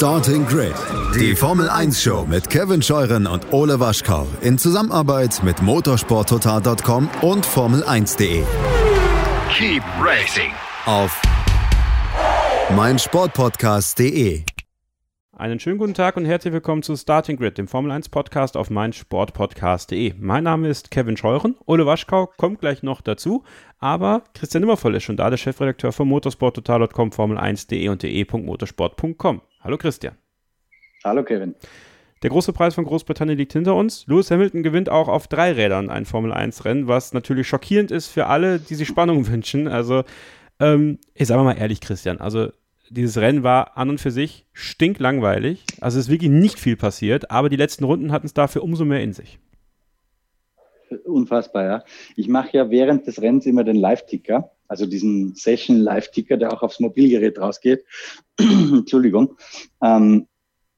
[0.00, 0.72] Starting Grid,
[1.14, 7.46] die Formel 1 Show mit Kevin Scheuren und Ole Waschkau in Zusammenarbeit mit motorsporttotal.com und
[7.46, 8.42] Formel1.de.
[9.52, 10.52] Keep racing
[10.86, 11.20] Auf
[12.74, 14.42] meinsportpodcast.de.
[15.36, 18.70] Einen schönen guten Tag und herzlich willkommen zu Starting Grid, dem Formel 1 Podcast auf
[18.70, 20.14] meinsportpodcast.de.
[20.18, 23.44] Mein Name ist Kevin Scheuren, Ole Waschkau kommt gleich noch dazu,
[23.78, 29.42] aber Christian Nimmervoll ist schon da, der Chefredakteur von motorsporttotal.com, Formel1.de und de.motorsport.com.
[29.62, 30.14] Hallo Christian.
[31.04, 31.54] Hallo Kevin.
[32.22, 34.06] Der große Preis von Großbritannien liegt hinter uns.
[34.06, 38.08] Lewis Hamilton gewinnt auch auf drei Rädern ein Formel 1 Rennen, was natürlich schockierend ist
[38.08, 39.68] für alle, die sich Spannung wünschen.
[39.68, 40.04] Also,
[40.60, 42.48] ähm, ich sage mal ehrlich, Christian, also
[42.88, 45.64] dieses Rennen war an und für sich stinklangweilig.
[45.80, 48.86] Also es ist wirklich nicht viel passiert, aber die letzten Runden hatten es dafür umso
[48.86, 49.38] mehr in sich.
[51.04, 51.84] Unfassbar, ja.
[52.16, 56.78] Ich mache ja während des Rennens immer den Live-Ticker, also diesen Session-Live-Ticker, der auch aufs
[56.78, 57.84] Mobilgerät rausgeht.
[58.38, 59.36] Entschuldigung.
[59.82, 60.28] Ähm,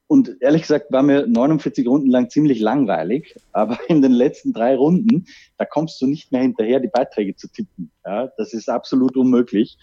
[0.07, 4.77] und ehrlich gesagt war mir 49 Runden lang ziemlich langweilig, aber in den letzten drei
[4.77, 5.27] Runden,
[5.59, 7.93] da kommst du nicht mehr hinterher, die Beiträge zu tippen.
[8.05, 9.77] Ja, das ist absolut unmöglich.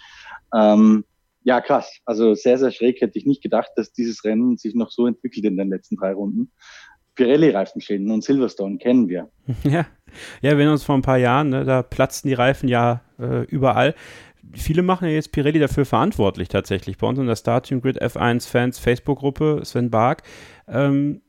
[0.55, 1.05] Ähm,
[1.43, 1.99] ja, krass.
[2.05, 5.45] Also sehr, sehr schräg hätte ich nicht gedacht, dass dieses Rennen sich noch so entwickelt
[5.45, 6.51] in den letzten drei Runden.
[7.19, 9.29] Pirelli-Reifenschäden und Silverstone kennen wir.
[9.63, 9.85] Ja,
[10.41, 13.93] ja, wir uns vor ein paar Jahren, ne, da platzten die Reifen ja äh, überall.
[14.53, 16.97] Viele machen ja jetzt Pirelli dafür verantwortlich tatsächlich.
[16.97, 20.23] Bei uns in der Starting Grid F1 Fans Facebook-Gruppe, Sven Bark.
[20.67, 21.21] Ähm,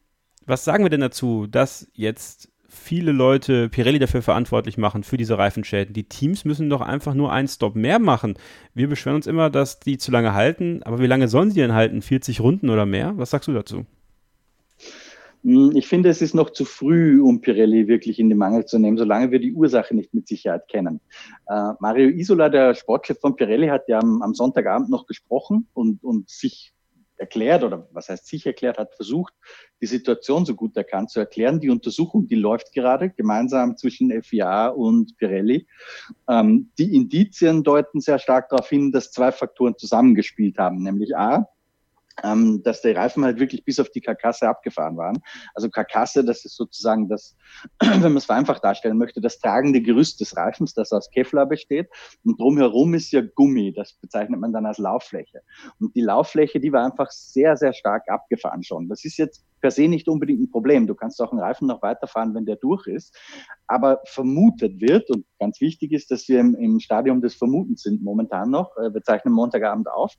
[0.46, 5.36] was sagen wir denn dazu, dass jetzt viele Leute Pirelli dafür verantwortlich machen, für diese
[5.36, 5.92] Reifenschäden.
[5.92, 8.34] Die Teams müssen doch einfach nur einen Stop mehr machen.
[8.74, 11.74] Wir beschweren uns immer, dass die zu lange halten, aber wie lange sollen sie denn
[11.74, 12.00] halten?
[12.00, 13.12] 40 Runden oder mehr?
[13.16, 13.86] Was sagst du dazu?
[15.42, 18.78] Hm, ich finde, es ist noch zu früh, um Pirelli wirklich in den Mangel zu
[18.78, 21.00] nehmen, solange wir die Ursache nicht mit Sicherheit kennen.
[21.46, 26.02] Äh, Mario Isola, der Sportchef von Pirelli, hat ja am, am Sonntagabend noch gesprochen und,
[26.04, 26.72] und sich
[27.20, 29.34] erklärt oder was heißt sich erklärt, hat versucht,
[29.80, 31.60] die Situation so gut er kann zu erklären.
[31.60, 35.66] Die Untersuchung, die läuft gerade gemeinsam zwischen FIA und Pirelli.
[36.28, 41.46] Ähm, die Indizien deuten sehr stark darauf hin, dass zwei Faktoren zusammengespielt haben, nämlich A,
[42.22, 45.22] ähm, dass die Reifen halt wirklich bis auf die Karkasse abgefahren waren.
[45.54, 47.36] Also Karkasse, das ist sozusagen das,
[47.80, 51.88] wenn man es vereinfacht darstellen möchte, das tragende Gerüst des Reifens, das aus Kevlar besteht.
[52.24, 55.42] Und drumherum ist ja Gummi, das bezeichnet man dann als Lauffläche.
[55.78, 58.88] Und die Lauffläche, die war einfach sehr, sehr stark abgefahren schon.
[58.88, 60.86] Das ist jetzt per se nicht unbedingt ein Problem.
[60.86, 63.16] Du kannst auch einen Reifen noch weiterfahren, wenn der durch ist.
[63.66, 68.02] Aber vermutet wird, und ganz wichtig ist, dass wir im, im Stadium des Vermutens sind
[68.02, 70.14] momentan noch, äh, wir zeichnen Montagabend auf,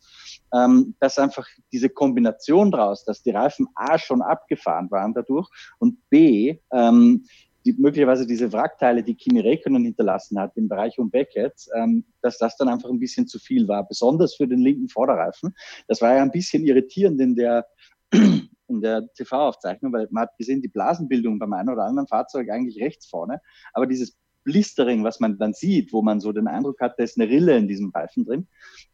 [0.54, 5.98] ähm, dass einfach diese Kombination draus, dass die Reifen A schon abgefahren waren dadurch und
[6.10, 7.26] B, ähm,
[7.66, 12.38] die, möglicherweise diese Wrackteile, die Kimi Räikkönen hinterlassen hat im Bereich um Beckett, ähm, dass
[12.38, 15.54] das dann einfach ein bisschen zu viel war, besonders für den linken Vorderreifen.
[15.88, 17.68] Das war ja ein bisschen irritierend in der
[18.76, 22.82] in der TV-Aufzeichnung, weil man hat gesehen, die Blasenbildung beim einen oder anderen Fahrzeug eigentlich
[22.82, 23.42] rechts vorne,
[23.74, 27.20] aber dieses Blistering, was man dann sieht, wo man so den Eindruck hat, da ist
[27.20, 28.48] eine Rille in diesem Reifen drin,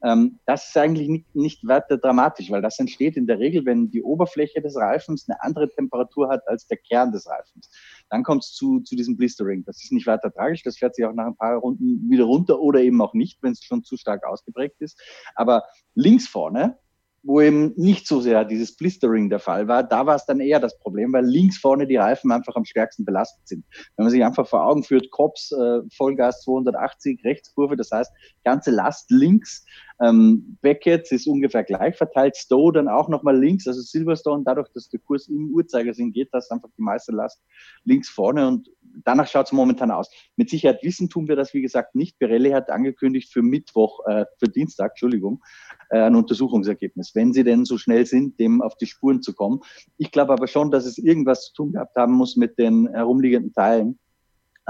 [0.04, 3.90] ähm, das ist eigentlich nicht, nicht weiter dramatisch, weil das entsteht in der Regel, wenn
[3.90, 7.70] die Oberfläche des Reifens eine andere Temperatur hat als der Kern des Reifens.
[8.09, 9.64] Dann kommt es zu, zu diesem Blistering.
[9.66, 12.59] Das ist nicht weiter tragisch, das fährt sich auch nach ein paar Runden wieder runter
[12.59, 15.02] oder eben auch nicht, wenn es schon zu stark ausgeprägt ist.
[15.36, 15.64] Aber
[15.96, 16.78] links vorne,
[17.23, 20.59] wo eben nicht so sehr dieses Blistering der Fall war, da war es dann eher
[20.59, 23.66] das Problem, weil links vorne die Reifen einfach am stärksten belastet sind.
[23.95, 28.11] Wenn man sich einfach vor Augen führt, Cops, äh, Vollgas 280, Rechtskurve, das heißt,
[28.44, 29.66] ganze Last links,
[30.00, 34.89] ähm, Beckett ist ungefähr gleich verteilt, Stowe dann auch nochmal links, also Silverstone, dadurch, dass
[34.89, 37.41] der Kurs im Uhrzeigersinn geht, das ist einfach die meiste Last
[37.84, 38.69] links vorne und
[39.03, 40.09] danach schaut es momentan aus.
[40.35, 42.19] Mit Sicherheit wissen tun wir das, wie gesagt, nicht.
[42.19, 45.41] Pirelli hat angekündigt für Mittwoch, äh, für Dienstag, Entschuldigung,
[45.90, 49.62] äh, ein Untersuchungsergebnis, wenn sie denn so schnell sind, dem auf die Spuren zu kommen.
[49.98, 53.53] Ich glaube aber schon, dass es irgendwas zu tun gehabt haben muss mit den herumliegenden
[53.53, 54.00] Teilen.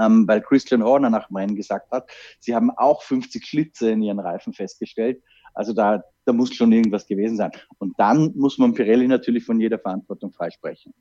[0.00, 2.08] Ähm, weil Christian Horner nach dem Rennen gesagt hat,
[2.38, 5.20] sie haben auch 50 Schlitze in ihren Reifen festgestellt.
[5.54, 7.50] Also da, da muss schon irgendwas gewesen sein.
[7.78, 10.94] Und dann muss man Pirelli natürlich von jeder Verantwortung freisprechen.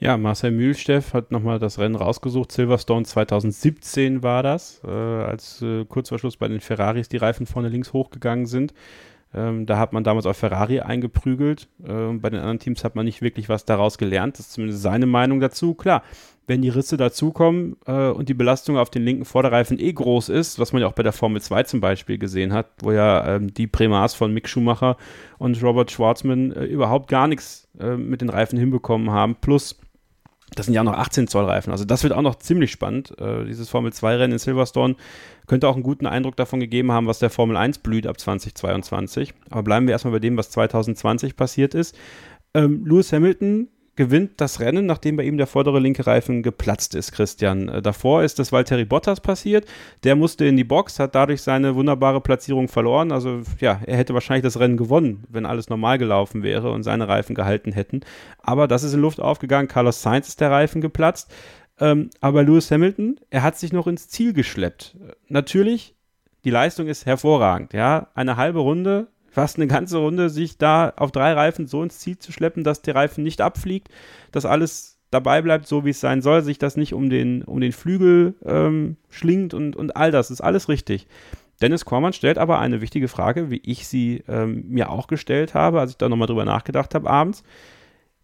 [0.00, 2.52] Ja, Marcel Mühlsteff hat nochmal das Rennen rausgesucht.
[2.52, 7.46] Silverstone 2017 war das, äh, als äh, kurz vor Schluss bei den Ferraris die Reifen
[7.46, 8.72] vorne links hochgegangen sind.
[9.34, 11.68] Ähm, da hat man damals auf Ferrari eingeprügelt.
[11.86, 14.38] Ähm, bei den anderen Teams hat man nicht wirklich was daraus gelernt.
[14.38, 15.74] Das ist zumindest seine Meinung dazu.
[15.74, 16.02] Klar,
[16.46, 20.58] wenn die Risse dazukommen äh, und die Belastung auf den linken Vorderreifen eh groß ist,
[20.58, 23.52] was man ja auch bei der Formel 2 zum Beispiel gesehen hat, wo ja ähm,
[23.52, 24.96] die Primas von Mick Schumacher
[25.36, 29.36] und Robert Schwarzman äh, überhaupt gar nichts äh, mit den Reifen hinbekommen haben.
[29.36, 29.78] Plus
[30.54, 31.72] Das sind ja noch 18 Zoll Reifen.
[31.72, 33.18] Also das wird auch noch ziemlich spannend.
[33.18, 34.96] Äh, dieses Formel 2 Rennen in Silverstone
[35.46, 39.34] könnte auch einen guten Eindruck davon gegeben haben, was der Formel 1 blüht ab 2022.
[39.50, 41.96] Aber bleiben wir erstmal bei dem, was 2020 passiert ist.
[42.54, 43.68] Ähm, Lewis Hamilton
[43.98, 47.68] gewinnt das Rennen, nachdem bei ihm der vordere linke Reifen geplatzt ist, Christian.
[47.68, 49.66] Äh, davor ist das Valtteri Bottas passiert.
[50.04, 53.10] Der musste in die Box, hat dadurch seine wunderbare Platzierung verloren.
[53.10, 57.08] Also ja, er hätte wahrscheinlich das Rennen gewonnen, wenn alles normal gelaufen wäre und seine
[57.08, 58.00] Reifen gehalten hätten.
[58.38, 59.66] Aber das ist in Luft aufgegangen.
[59.66, 61.34] Carlos Sainz ist der Reifen geplatzt.
[61.80, 64.96] Ähm, aber Lewis Hamilton, er hat sich noch ins Ziel geschleppt.
[65.26, 65.96] Natürlich,
[66.44, 67.72] die Leistung ist hervorragend.
[67.72, 71.98] Ja, eine halbe Runde fast eine ganze Runde, sich da auf drei Reifen so ins
[71.98, 73.88] Ziel zu schleppen, dass der Reifen nicht abfliegt,
[74.32, 77.60] dass alles dabei bleibt, so wie es sein soll, sich das nicht um den, um
[77.60, 81.06] den Flügel ähm, schlingt und, und all das ist alles richtig.
[81.60, 85.80] Dennis Kormann stellt aber eine wichtige Frage, wie ich sie ähm, mir auch gestellt habe,
[85.80, 87.42] als ich da nochmal drüber nachgedacht habe abends.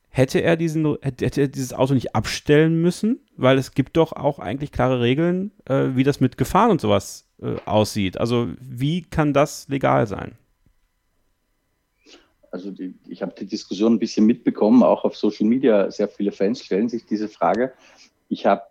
[0.08, 3.18] Hätte er, diesen, hätte er dieses Auto nicht abstellen müssen?
[3.36, 7.28] Weil es gibt doch auch eigentlich klare Regeln, äh, wie das mit Gefahren und sowas
[7.42, 8.20] äh, aussieht.
[8.20, 10.38] Also wie kann das legal sein?
[12.54, 15.90] Also die, ich habe die Diskussion ein bisschen mitbekommen, auch auf Social Media.
[15.90, 17.72] Sehr viele Fans stellen sich diese Frage.
[18.28, 18.62] Ich habe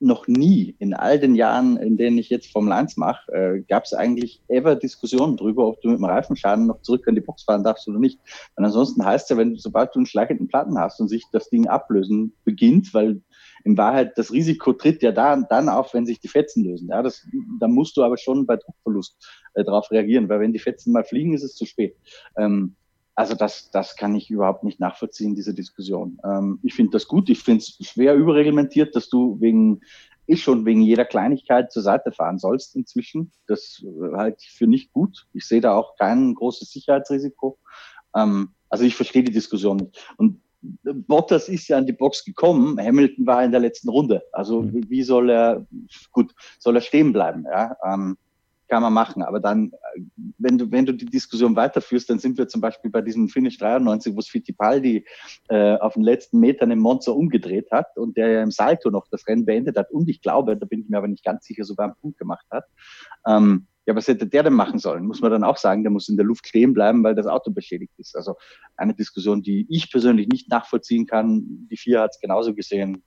[0.00, 3.84] noch nie in all den Jahren, in denen ich jetzt Formel 1 mache, äh, gab
[3.84, 7.42] es eigentlich ever Diskussionen darüber, ob du mit dem Reifenschaden noch zurück an die Box
[7.42, 8.18] fahren darfst oder nicht.
[8.56, 11.24] Und ansonsten heißt es ja, wenn du, sobald du einen schlagenden Platten hast und sich
[11.30, 13.20] das Ding ablösen beginnt, weil
[13.64, 16.88] in Wahrheit das Risiko tritt ja da, dann auf, wenn sich die Fetzen lösen.
[16.88, 17.26] Ja, das,
[17.60, 19.16] da musst du aber schon bei Druckverlust
[19.54, 21.96] äh, darauf reagieren, weil wenn die Fetzen mal fliegen, ist es zu spät.
[22.38, 22.76] Ähm,
[23.16, 26.20] also das, das kann ich überhaupt nicht nachvollziehen, diese Diskussion.
[26.22, 27.28] Ähm, ich finde das gut.
[27.30, 29.80] Ich finde es schwer überreglementiert, dass du wegen
[30.26, 33.30] ist schon wegen jeder Kleinigkeit zur Seite fahren sollst inzwischen.
[33.46, 33.84] Das
[34.14, 35.26] halte ich für nicht gut.
[35.32, 37.58] Ich sehe da auch kein großes Sicherheitsrisiko.
[38.14, 40.14] Ähm, also ich verstehe die Diskussion nicht.
[40.16, 40.40] Und
[41.06, 42.78] Bottas ist ja an die Box gekommen.
[42.78, 44.22] Hamilton war in der letzten Runde.
[44.32, 44.90] Also mhm.
[44.90, 45.66] wie soll er,
[46.10, 47.44] gut, soll er stehen bleiben?
[47.44, 47.76] Ja?
[47.84, 48.18] Ähm,
[48.68, 49.22] kann man machen.
[49.22, 49.72] Aber dann,
[50.38, 53.58] wenn du, wenn du die Diskussion weiterführst, dann sind wir zum Beispiel bei diesem Finish
[53.58, 55.04] 93, wo es Fittipaldi
[55.48, 59.06] äh, auf den letzten Metern im Monza umgedreht hat und der ja im Salto noch
[59.10, 61.64] das Rennen beendet hat und ich glaube, da bin ich mir aber nicht ganz sicher,
[61.64, 62.64] sogar einen Punkt gemacht hat.
[63.26, 65.06] Ähm, ja, was hätte der denn machen sollen?
[65.06, 67.52] Muss man dann auch sagen, der muss in der Luft stehen bleiben, weil das Auto
[67.52, 68.16] beschädigt ist.
[68.16, 68.34] Also
[68.76, 71.68] eine Diskussion, die ich persönlich nicht nachvollziehen kann.
[71.70, 73.04] Die vier hat es genauso gesehen.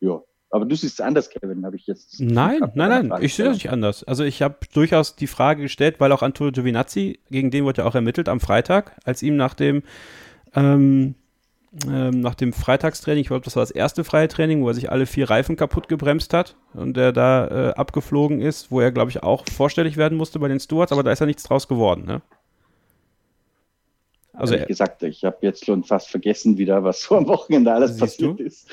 [0.00, 2.20] Ja, aber du siehst es anders, Kevin, habe ich jetzt.
[2.20, 4.04] Nein, nein, nein, ich sehe das nicht anders.
[4.04, 7.88] Also ich habe durchaus die Frage gestellt, weil auch Antonio Giovinazzi, gegen den wurde ja
[7.88, 9.82] auch ermittelt am Freitag, als ihm nach dem
[10.54, 11.14] ähm,
[11.86, 14.90] ähm, nach dem Freitagstraining, ich glaube, das war das erste freie Training, wo er sich
[14.90, 19.10] alle vier Reifen kaputt gebremst hat und der da äh, abgeflogen ist, wo er, glaube
[19.10, 22.04] ich, auch vorstellig werden musste bei den Stewards, aber da ist ja nichts draus geworden,
[22.06, 22.22] ne?
[24.36, 27.96] Also Ehrlich gesagt, ich habe jetzt schon fast vergessen wieder, was so am Wochenende alles
[27.96, 28.44] passiert du?
[28.44, 28.68] ist.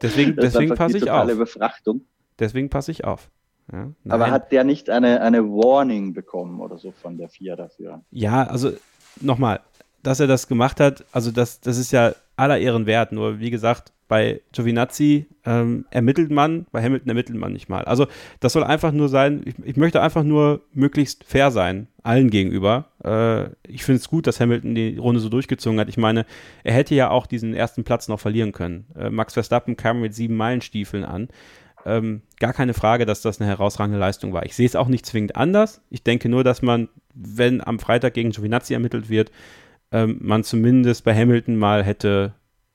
[0.00, 1.26] Deswegen, deswegen passe ich auf.
[1.36, 2.02] Befrachtung.
[2.38, 3.30] Deswegen passe ich auf.
[3.72, 8.02] Ja, Aber hat der nicht eine, eine Warning bekommen oder so von der FIA dafür?
[8.10, 8.72] Ja, also
[9.20, 9.60] nochmal,
[10.02, 13.12] dass er das gemacht hat, also das, das ist ja aller Ehren wert.
[13.12, 17.86] Nur wie gesagt, bei Giovinazzi ähm, ermittelt man, bei Hamilton ermittelt man nicht mal.
[17.86, 18.08] Also
[18.40, 22.90] das soll einfach nur sein, ich, ich möchte einfach nur möglichst fair sein, allen gegenüber.
[23.02, 25.88] Äh, ich finde es gut, dass Hamilton die Runde so durchgezogen hat.
[25.88, 26.26] Ich meine,
[26.62, 28.84] er hätte ja auch diesen ersten Platz noch verlieren können.
[28.94, 31.28] Äh, Max Verstappen kam mit sieben Meilenstiefeln an.
[31.86, 34.44] Ähm, gar keine Frage, dass das eine herausragende Leistung war.
[34.44, 35.80] Ich sehe es auch nicht zwingend anders.
[35.88, 39.32] Ich denke nur, dass man, wenn am Freitag gegen Giovinazzi ermittelt wird,
[39.90, 42.34] ähm, man zumindest bei Hamilton mal hätte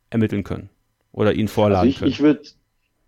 [0.10, 0.72] ermitteln können
[1.12, 2.12] oder ihn vorladen also ich.
[2.12, 2.42] Ich würde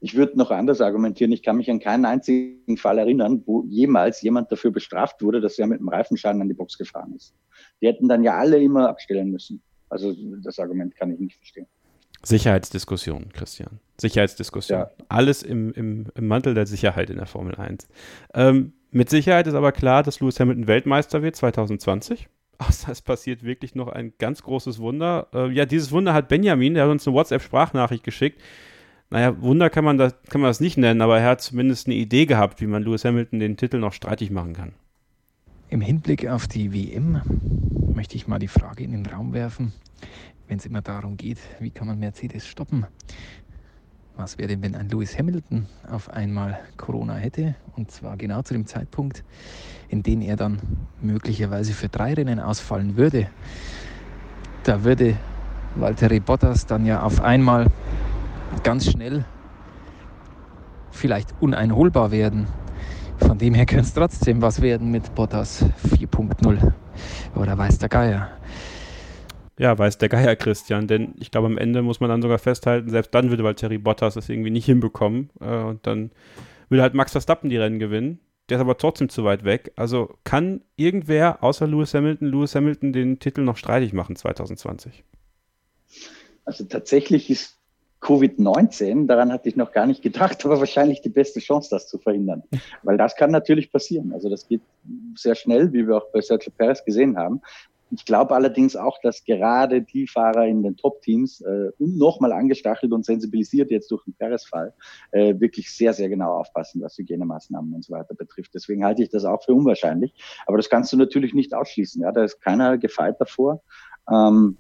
[0.02, 1.32] ich würde noch anders argumentieren.
[1.32, 5.60] Ich kann mich an keinen einzigen Fall erinnern, wo jemals jemand dafür bestraft wurde, dass
[5.60, 7.36] er mit einem Reifenschaden an die Box gefahren ist.
[7.82, 9.62] Die hätten dann ja alle immer abstellen müssen.
[9.90, 11.68] Also das Argument kann ich nicht verstehen.
[12.24, 13.80] Sicherheitsdiskussion, Christian.
[14.00, 14.80] Sicherheitsdiskussion.
[14.80, 14.92] Ja.
[15.10, 17.88] Alles im, im, im Mantel der Sicherheit in der Formel 1.
[18.34, 22.28] Ähm, mit Sicherheit ist aber klar, dass Lewis Hamilton Weltmeister wird 2020.
[22.68, 25.28] Außer es passiert wirklich noch ein ganz großes Wunder.
[25.34, 28.42] Äh, ja, dieses Wunder hat Benjamin, der hat uns eine WhatsApp-Sprachnachricht geschickt.
[29.10, 31.96] Naja, Wunder kann man, das, kann man das nicht nennen, aber er hat zumindest eine
[31.96, 34.74] Idee gehabt, wie man Lewis Hamilton den Titel noch streitig machen kann.
[35.70, 37.22] Im Hinblick auf die WM
[37.96, 39.72] möchte ich mal die Frage in den Raum werfen,
[40.48, 42.86] wenn es immer darum geht, wie kann man Mercedes stoppen.
[44.20, 47.56] Was wäre denn, wenn ein Lewis Hamilton auf einmal Corona hätte?
[47.78, 49.24] Und zwar genau zu dem Zeitpunkt,
[49.88, 50.60] in dem er dann
[51.02, 53.30] möglicherweise für drei Rennen ausfallen würde.
[54.64, 55.16] Da würde
[55.76, 57.68] Valtteri Bottas dann ja auf einmal
[58.62, 59.24] ganz schnell
[60.92, 62.48] vielleicht uneinholbar werden.
[63.20, 65.64] Von dem her könnte es trotzdem was werden mit Bottas
[65.98, 66.74] 4.0
[67.36, 68.32] oder weiß der Geier.
[69.60, 72.90] Ja, weiß der Geier Christian, denn ich glaube, am Ende muss man dann sogar festhalten,
[72.90, 76.12] selbst dann würde Valtteri Bottas es irgendwie nicht hinbekommen äh, und dann
[76.70, 78.20] will halt Max Verstappen die Rennen gewinnen.
[78.48, 79.74] Der ist aber trotzdem zu weit weg.
[79.76, 85.04] Also kann irgendwer außer Lewis Hamilton, Lewis Hamilton den Titel noch streitig machen 2020?
[86.46, 87.58] Also tatsächlich ist
[88.02, 91.98] Covid-19, daran hatte ich noch gar nicht gedacht, aber wahrscheinlich die beste Chance, das zu
[91.98, 92.44] verhindern.
[92.84, 94.14] Weil das kann natürlich passieren.
[94.14, 94.62] Also das geht
[95.16, 97.42] sehr schnell, wie wir auch bei Sergio Perez gesehen haben.
[97.92, 103.06] Ich glaube allerdings auch, dass gerade die Fahrer in den Top-Teams äh, nochmal angestachelt und
[103.06, 104.74] sensibilisiert jetzt durch den Perez-Fall
[105.12, 108.54] äh, wirklich sehr, sehr genau aufpassen, was Hygienemaßnahmen und so weiter betrifft.
[108.54, 110.14] Deswegen halte ich das auch für unwahrscheinlich.
[110.46, 112.04] Aber das kannst du natürlich nicht ausschließen.
[112.04, 113.62] Ja, da ist keiner gefeit davor.
[114.12, 114.58] Ähm,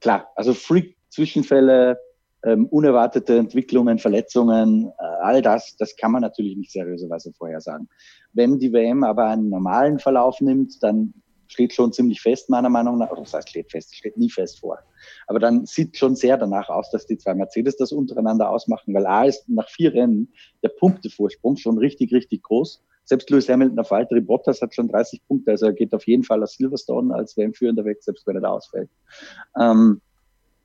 [0.00, 1.98] klar, also Freak-Zwischenfälle,
[2.44, 7.88] ähm, unerwartete Entwicklungen, Verletzungen, äh, all das, das kann man natürlich nicht seriöserweise vorhersagen.
[8.32, 11.14] Wenn die WM aber einen normalen Verlauf nimmt, dann
[11.54, 14.60] steht schon ziemlich fest, meiner Meinung nach, oder das heißt, steht fest, steht nie fest
[14.60, 14.78] vor.
[15.26, 19.06] Aber dann sieht schon sehr danach aus, dass die zwei Mercedes das untereinander ausmachen, weil
[19.06, 20.32] A ist nach vier Rennen
[20.62, 22.82] der Punktevorsprung schon richtig, richtig groß.
[23.04, 26.24] Selbst Lewis Hamilton auf Valtteri Bottas hat schon 30 Punkte, also er geht auf jeden
[26.24, 28.90] Fall aus Silverstone als WM-Führender weg, selbst wenn er da ausfällt.
[29.60, 30.00] Ähm,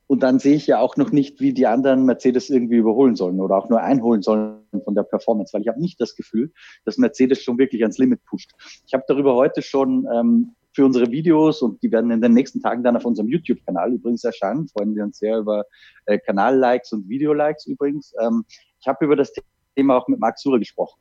[0.09, 3.39] und dann sehe ich ja auch noch nicht, wie die anderen Mercedes irgendwie überholen sollen
[3.39, 6.51] oder auch nur einholen sollen von der Performance, weil ich habe nicht das Gefühl,
[6.83, 8.49] dass Mercedes schon wirklich ans Limit pusht.
[8.87, 12.61] Ich habe darüber heute schon ähm, für unsere Videos und die werden in den nächsten
[12.61, 14.67] Tagen dann auf unserem YouTube-Kanal übrigens erscheinen.
[14.67, 15.65] Freuen wir uns sehr über
[16.05, 18.13] äh, Kanal-Likes und Video-Likes übrigens.
[18.21, 18.45] Ähm,
[18.79, 19.33] ich habe über das
[19.75, 20.99] Thema auch mit Marc Surer gesprochen.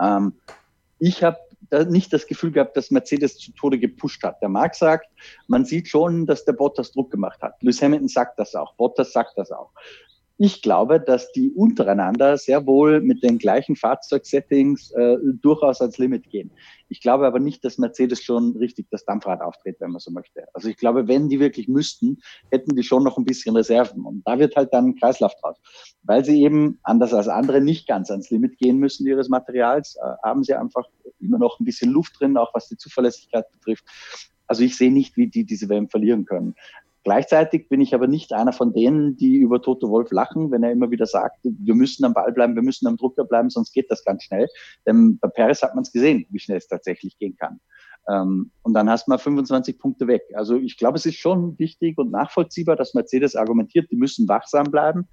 [0.00, 0.34] Ähm,
[0.98, 1.38] ich habe
[1.70, 4.40] da nicht das Gefühl gehabt, dass Mercedes zu Tode gepusht hat.
[4.42, 5.06] Der Marc sagt,
[5.46, 7.62] man sieht schon, dass der Bottas Druck gemacht hat.
[7.62, 9.70] Lewis Hamilton sagt das auch, Bottas sagt das auch.
[10.42, 16.30] Ich glaube, dass die untereinander sehr wohl mit den gleichen Fahrzeugsettings äh, durchaus ans Limit
[16.30, 16.50] gehen.
[16.88, 20.46] Ich glaube aber nicht, dass Mercedes schon richtig das Dampfrad auftritt, wenn man so möchte.
[20.54, 24.06] Also ich glaube, wenn die wirklich müssten, hätten die schon noch ein bisschen Reserven.
[24.06, 25.58] Und da wird halt dann ein Kreislauf draus.
[26.04, 30.26] Weil sie eben, anders als andere, nicht ganz ans Limit gehen müssen ihres Materials, äh,
[30.26, 33.84] haben sie einfach immer noch ein bisschen Luft drin, auch was die Zuverlässigkeit betrifft.
[34.46, 36.54] Also ich sehe nicht, wie die diese WM verlieren können.
[37.02, 40.70] Gleichzeitig bin ich aber nicht einer von denen, die über Toto Wolf lachen, wenn er
[40.70, 43.90] immer wieder sagt, wir müssen am Ball bleiben, wir müssen am Drucker bleiben, sonst geht
[43.90, 44.46] das ganz schnell.
[44.86, 47.58] Denn bei Perez hat man es gesehen, wie schnell es tatsächlich gehen kann.
[48.08, 50.22] Ähm, und dann hast man 25 Punkte weg.
[50.34, 54.70] Also ich glaube, es ist schon wichtig und nachvollziehbar, dass Mercedes argumentiert, die müssen wachsam
[54.70, 55.08] bleiben.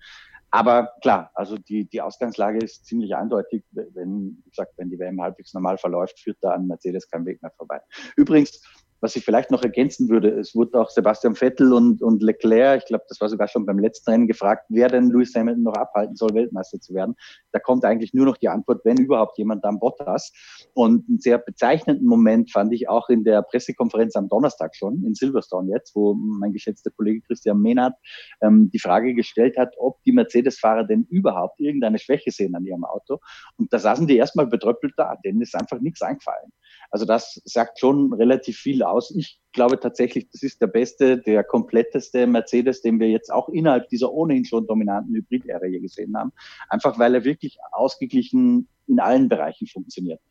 [0.50, 3.63] Aber klar, also die, die Ausgangslage ist ziemlich eindeutig.
[3.72, 7.41] Wenn, wie gesagt, wenn die WM halbwegs normal verläuft, führt da an Mercedes kein Weg
[7.41, 7.82] mehr vorbei.
[8.15, 8.62] Übrigens,
[9.00, 12.88] was ich vielleicht noch ergänzen würde, es wurde auch Sebastian Vettel und, und Leclerc, ich
[12.88, 16.16] glaube, das war sogar schon beim letzten Rennen gefragt, wer denn Lewis Hamilton noch abhalten
[16.16, 17.16] soll, Weltmeister zu werden.
[17.51, 20.32] Da kommt eigentlich nur noch die Antwort, wenn überhaupt jemand, dann Bottas.
[20.74, 25.13] Und einen sehr bezeichnenden Moment fand ich auch in der Pressekonferenz am Donnerstag schon, in
[25.13, 27.94] Silverstone jetzt, wo mein geschätzter Kollege Christian Mehnert
[28.42, 32.84] ähm, die Frage gestellt hat, ob die Mercedes-Fahrer denn überhaupt irgendeine Schwäche sehen an ihrem
[32.84, 33.20] Auto.
[33.58, 36.51] Und da saßen die erstmal betröppelt da, denen ist einfach nichts eingefallen.
[36.89, 39.13] Also das sagt schon relativ viel aus.
[39.15, 43.89] Ich glaube tatsächlich, das ist der beste, der kompletteste Mercedes, den wir jetzt auch innerhalb
[43.89, 46.32] dieser ohnehin schon dominanten Hybrid-Ära je gesehen haben.
[46.70, 50.22] Einfach weil er wirklich ausgeglichen in allen Bereichen funktioniert.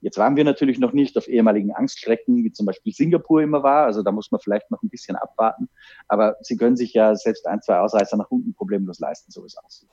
[0.00, 3.86] Jetzt waren wir natürlich noch nicht auf ehemaligen Angststrecken, wie zum Beispiel Singapur immer war.
[3.86, 5.68] Also da muss man vielleicht noch ein bisschen abwarten.
[6.06, 9.46] Aber sie können sich ja selbst ein, zwei Ausreißer nach unten problemlos leisten, so wie
[9.46, 9.88] es aussieht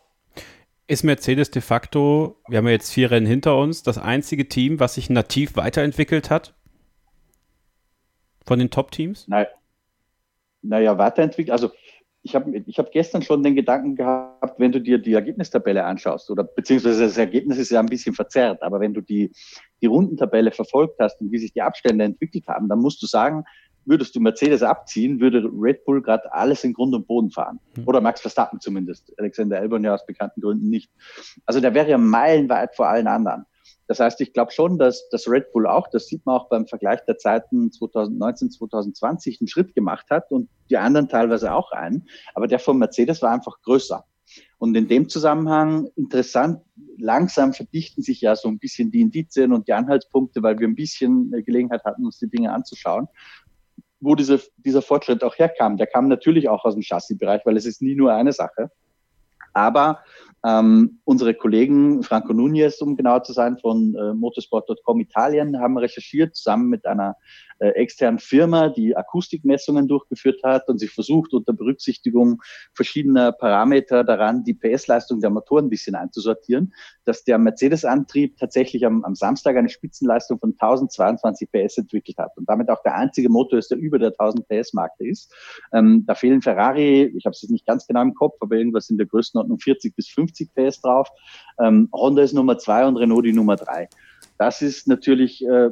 [0.87, 4.79] ist Mercedes de facto, wir haben ja jetzt vier Rennen hinter uns, das einzige Team,
[4.79, 6.55] was sich nativ weiterentwickelt hat?
[8.45, 9.27] Von den Top-Teams?
[9.27, 9.47] Nein.
[10.61, 11.71] Naja, weiterentwickelt, also
[12.25, 16.31] ich habe ich hab gestern schon den Gedanken gehabt, wenn du dir die Ergebnistabelle anschaust,
[16.31, 19.31] oder beziehungsweise das Ergebnis ist ja ein bisschen verzerrt, aber wenn du die,
[19.81, 23.43] die Rundentabelle verfolgt hast und wie sich die Abstände entwickelt haben, dann musst du sagen,
[23.85, 27.59] würdest du Mercedes abziehen, würde Red Bull gerade alles in Grund und Boden fahren.
[27.75, 27.87] Mhm.
[27.87, 29.13] Oder Max Verstappen zumindest.
[29.17, 30.91] Alexander Albon ja aus bekannten Gründen nicht.
[31.45, 33.45] Also der wäre ja meilenweit vor allen anderen.
[33.87, 36.67] Das heißt, ich glaube schon, dass das Red Bull auch, das sieht man auch beim
[36.67, 42.07] Vergleich der Zeiten 2019, 2020, einen Schritt gemacht hat und die anderen teilweise auch einen.
[42.33, 44.05] Aber der von Mercedes war einfach größer.
[44.57, 46.61] Und in dem Zusammenhang interessant,
[46.97, 50.75] langsam verdichten sich ja so ein bisschen die Indizien und die Anhaltspunkte, weil wir ein
[50.75, 53.07] bisschen Gelegenheit hatten, uns die Dinge anzuschauen
[54.03, 55.77] wo diese, dieser Fortschritt auch herkam.
[55.77, 58.69] Der kam natürlich auch aus dem Chassis-Bereich, weil es ist nie nur eine Sache.
[59.53, 59.99] Aber
[60.45, 66.35] ähm, unsere Kollegen Franco Nunez, um genau zu sein, von äh, motorsport.com Italien, haben recherchiert
[66.35, 67.15] zusammen mit einer
[67.59, 72.41] äh, externen Firma, die Akustikmessungen durchgeführt hat und sich versucht, unter Berücksichtigung
[72.73, 76.73] verschiedener Parameter daran, die PS-Leistung der Motoren ein bisschen einzusortieren,
[77.05, 82.47] dass der Mercedes-Antrieb tatsächlich am, am Samstag eine Spitzenleistung von 1022 PS entwickelt hat und
[82.49, 85.33] damit auch der einzige Motor ist, der über der 1000 PS-Marke ist.
[85.73, 88.89] Ähm, da fehlen Ferrari, ich habe es jetzt nicht ganz genau im Kopf, aber irgendwas
[88.89, 91.09] in der Größenordnung 40 bis 50 PS drauf.
[91.59, 93.89] Ähm, Honda ist Nummer zwei und Renault die Nummer drei.
[94.37, 95.69] Das ist natürlich äh,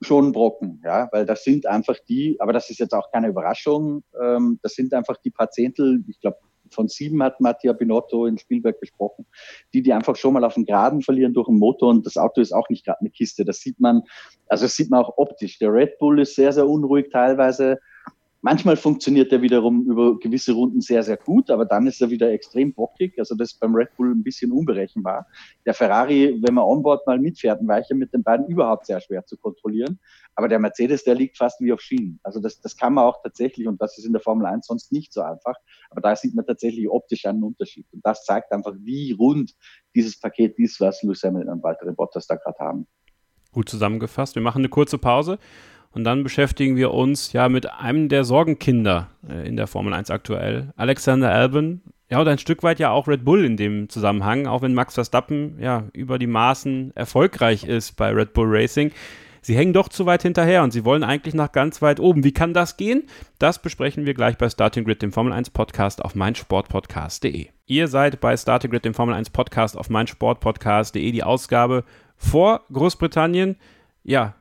[0.00, 4.02] schon Brocken, ja, weil das sind einfach die, aber das ist jetzt auch keine Überraschung,
[4.22, 6.38] ähm, das sind einfach die paar Zehntel, ich glaube,
[6.70, 9.26] von sieben hat Mattia Binotto in Spielberg gesprochen,
[9.72, 12.40] die die einfach schon mal auf den Geraden verlieren durch den Motor und das Auto
[12.40, 13.44] ist auch nicht gerade eine Kiste.
[13.44, 14.02] Das sieht man,
[14.48, 15.58] also das sieht man auch optisch.
[15.58, 17.78] Der Red Bull ist sehr, sehr unruhig teilweise.
[18.44, 22.30] Manchmal funktioniert er wiederum über gewisse Runden sehr, sehr gut, aber dann ist er wieder
[22.30, 23.18] extrem bockig.
[23.18, 25.26] Also das ist beim Red Bull ein bisschen unberechenbar.
[25.64, 29.24] Der Ferrari, wenn man onboard mal mitfährt, ein Weicher mit den beiden überhaupt sehr schwer
[29.24, 29.98] zu kontrollieren.
[30.34, 32.20] Aber der Mercedes, der liegt fast wie auf Schienen.
[32.22, 34.92] Also das, das kann man auch tatsächlich, und das ist in der Formel 1 sonst
[34.92, 35.54] nicht so einfach,
[35.88, 37.86] aber da sieht man tatsächlich optisch einen Unterschied.
[37.92, 39.54] Und das zeigt einfach, wie rund
[39.94, 42.86] dieses Paket ist, was Lewis Hamilton und Walter Bottas da gerade haben.
[43.52, 44.34] Gut zusammengefasst.
[44.34, 45.38] Wir machen eine kurze Pause.
[45.94, 50.10] Und dann beschäftigen wir uns ja mit einem der Sorgenkinder äh, in der Formel 1
[50.10, 51.82] aktuell, Alexander Albon.
[52.10, 54.94] Ja, und ein Stück weit ja auch Red Bull in dem Zusammenhang, auch wenn Max
[54.94, 58.90] Verstappen ja über die Maßen erfolgreich ist bei Red Bull Racing.
[59.40, 62.24] Sie hängen doch zu weit hinterher und sie wollen eigentlich nach ganz weit oben.
[62.24, 63.04] Wie kann das gehen?
[63.38, 67.48] Das besprechen wir gleich bei Starting Grid, dem Formel 1 Podcast auf meinsportpodcast.de.
[67.66, 71.84] Ihr seid bei Starting Grid, dem Formel 1 Podcast auf meinsportpodcast.de, die Ausgabe
[72.16, 73.56] vor Großbritannien.
[74.02, 74.34] Ja,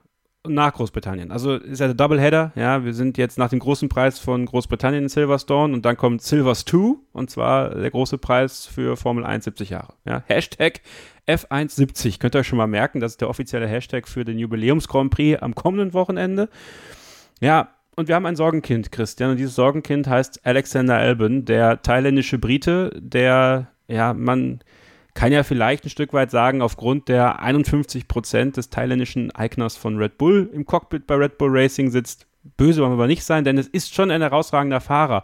[0.47, 1.31] nach Großbritannien.
[1.31, 2.51] Also ist ja der Doubleheader.
[2.55, 6.21] Ja, wir sind jetzt nach dem großen Preis von Großbritannien in Silverstone und dann kommt
[6.21, 9.93] Silvers 2 und zwar der große Preis für Formel 1 70 Jahre.
[10.05, 10.81] Ja, Hashtag
[11.27, 12.19] F170.
[12.19, 15.11] Könnt ihr euch schon mal merken, das ist der offizielle Hashtag für den Jubiläums Grand
[15.11, 16.49] Prix am kommenden Wochenende.
[17.39, 22.39] Ja, und wir haben ein Sorgenkind, Christian, und dieses Sorgenkind heißt Alexander Albon, der thailändische
[22.39, 24.59] Brite, der, ja, man
[25.13, 29.97] kann ja vielleicht ein Stück weit sagen, aufgrund der 51 Prozent des thailändischen Eigners von
[29.97, 32.25] Red Bull im Cockpit bei Red Bull Racing sitzt.
[32.57, 35.23] Böse wollen wir aber nicht sein, denn es ist schon ein herausragender Fahrer.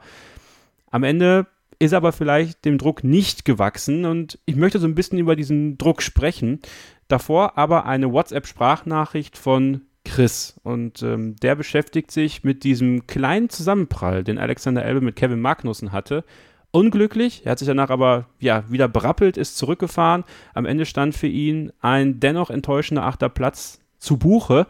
[0.91, 1.47] Am Ende
[1.79, 5.77] ist aber vielleicht dem Druck nicht gewachsen und ich möchte so ein bisschen über diesen
[5.77, 6.59] Druck sprechen.
[7.07, 14.23] Davor aber eine WhatsApp-Sprachnachricht von Chris und ähm, der beschäftigt sich mit diesem kleinen Zusammenprall,
[14.23, 16.23] den Alexander Elbe mit Kevin Magnussen hatte
[16.71, 17.45] unglücklich.
[17.45, 20.23] Er hat sich danach aber ja, wieder berappelt, ist zurückgefahren.
[20.53, 24.67] Am Ende stand für ihn ein dennoch enttäuschender achter Platz zu Buche.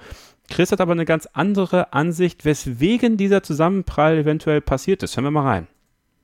[0.49, 5.15] Chris hat aber eine ganz andere Ansicht, weswegen dieser Zusammenprall eventuell passiert ist.
[5.15, 5.67] Hören wir mal rein.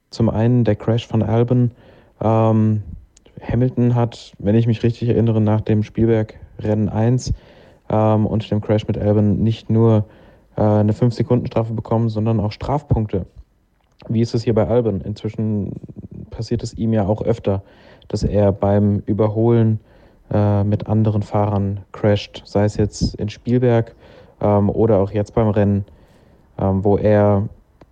[0.10, 1.72] Zum einen der Crash von Albon.
[2.22, 2.82] Ähm,
[3.42, 7.34] Hamilton hat, wenn ich mich richtig erinnere, nach dem Spielberg-Rennen 1
[7.90, 10.06] ähm, und dem Crash mit Albon nicht nur
[10.56, 13.26] äh, eine 5-Sekunden-Strafe bekommen, sondern auch Strafpunkte.
[14.08, 15.02] Wie ist es hier bei Albon?
[15.02, 15.72] Inzwischen
[16.30, 17.64] passiert es ihm ja auch öfter,
[18.08, 19.80] dass er beim Überholen
[20.32, 23.96] äh, mit anderen Fahrern crasht, sei es jetzt in Spielberg
[24.42, 25.86] ähm, oder auch jetzt beim Rennen,
[26.60, 27.48] ähm, wo er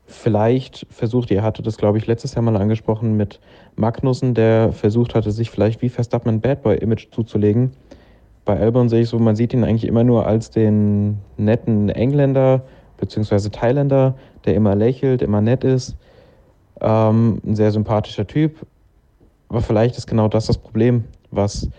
[0.06, 3.39] vielleicht versucht, er hatte das, glaube ich, letztes Jahr mal angesprochen mit
[3.76, 7.72] Magnussen, der versucht hatte, sich vielleicht wie Verstappen ein Bad Boy-Image zuzulegen.
[8.46, 12.63] Bei Albon sehe ich so, man sieht ihn eigentlich immer nur als den netten Engländer
[13.06, 13.50] bzw.
[13.50, 15.96] Thailänder, der immer lächelt, immer nett ist.
[16.82, 18.66] Ähm, ein sehr sympathischer Typ.
[19.50, 21.70] Aber vielleicht ist genau das das Problem, was,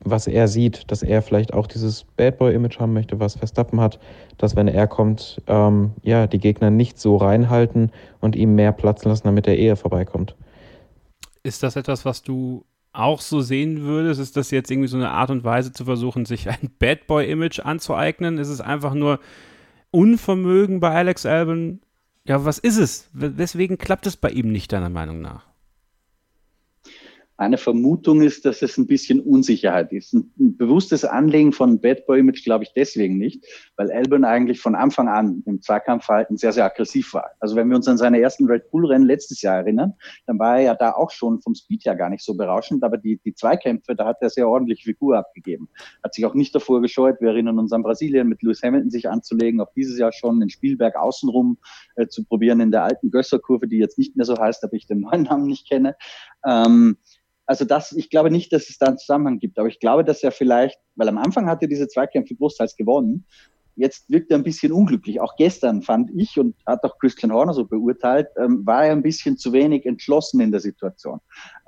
[0.00, 3.98] was er sieht, dass er vielleicht auch dieses Bad Boy-Image haben möchte, was Verstappen hat,
[4.38, 9.04] dass wenn er kommt, ähm, ja, die Gegner nicht so reinhalten und ihm mehr Platz
[9.04, 10.34] lassen, damit er eher vorbeikommt.
[11.42, 14.20] Ist das etwas, was du auch so sehen würdest?
[14.20, 17.60] Ist das jetzt irgendwie so eine Art und Weise zu versuchen, sich ein Bad Boy-Image
[17.60, 18.38] anzueignen?
[18.38, 19.20] Ist es einfach nur
[19.90, 21.80] Unvermögen bei Alex Albon?
[22.24, 23.08] Ja, was ist es?
[23.12, 25.46] Weswegen klappt es bei ihm nicht, deiner Meinung nach?
[27.38, 30.12] Eine Vermutung ist, dass es ein bisschen Unsicherheit ist.
[30.12, 33.46] Ein, bewusstes Anlegen von Bad Boy Image glaube ich deswegen nicht,
[33.76, 37.30] weil Albon eigentlich von Anfang an im Zweikampfverhalten sehr, sehr aggressiv war.
[37.38, 39.94] Also wenn wir uns an seine ersten Red Bull Rennen letztes Jahr erinnern,
[40.26, 42.98] dann war er ja da auch schon vom Speed ja gar nicht so berauschend, aber
[42.98, 45.68] die, die Zweikämpfe, da hat er sehr ordentlich Figur abgegeben.
[46.02, 47.20] Hat sich auch nicht davor gescheut.
[47.20, 50.50] Wir erinnern uns an Brasilien mit Lewis Hamilton sich anzulegen, auch dieses Jahr schon in
[50.50, 51.58] Spielberg außenrum
[51.94, 54.88] äh, zu probieren in der alten Gösserkurve, die jetzt nicht mehr so heißt, aber ich
[54.88, 55.94] den neuen Namen nicht kenne.
[56.44, 56.96] Ähm,
[57.48, 60.22] also das, ich glaube nicht, dass es da einen Zusammenhang gibt, aber ich glaube, dass
[60.22, 63.24] er vielleicht, weil am Anfang hat er diese Zweikämpfe großteils gewonnen,
[63.74, 65.18] jetzt wirkt er ein bisschen unglücklich.
[65.20, 69.02] Auch gestern fand ich und hat auch Christian Horner so beurteilt, ähm, war er ein
[69.02, 71.20] bisschen zu wenig entschlossen in der Situation.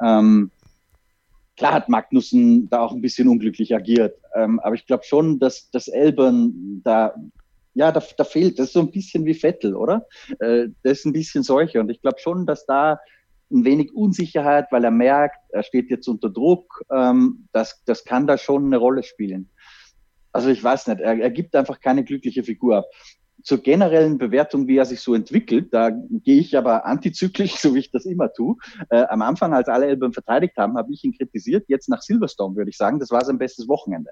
[0.04, 0.50] Ähm,
[1.56, 5.70] klar hat Magnussen da auch ein bisschen unglücklich agiert, ähm, aber ich glaube schon, dass,
[5.70, 7.14] dass Elbern da
[7.72, 10.06] ja, da, da fehlt, das ist so ein bisschen wie Vettel, oder?
[10.40, 11.80] Äh, das ist ein bisschen solche.
[11.80, 12.98] Und ich glaube schon, dass da
[13.50, 18.26] ein wenig Unsicherheit, weil er merkt, er steht jetzt unter Druck, ähm, das, das kann
[18.26, 19.50] da schon eine Rolle spielen.
[20.32, 22.86] Also ich weiß nicht, er, er gibt einfach keine glückliche Figur ab
[23.42, 27.80] zur generellen Bewertung, wie er sich so entwickelt, da gehe ich aber antizyklisch, so wie
[27.80, 28.56] ich das immer tue.
[28.90, 31.64] Äh, am Anfang, als alle Elben verteidigt haben, habe ich ihn kritisiert.
[31.68, 34.10] Jetzt nach Silverstone würde ich sagen, das war sein bestes Wochenende.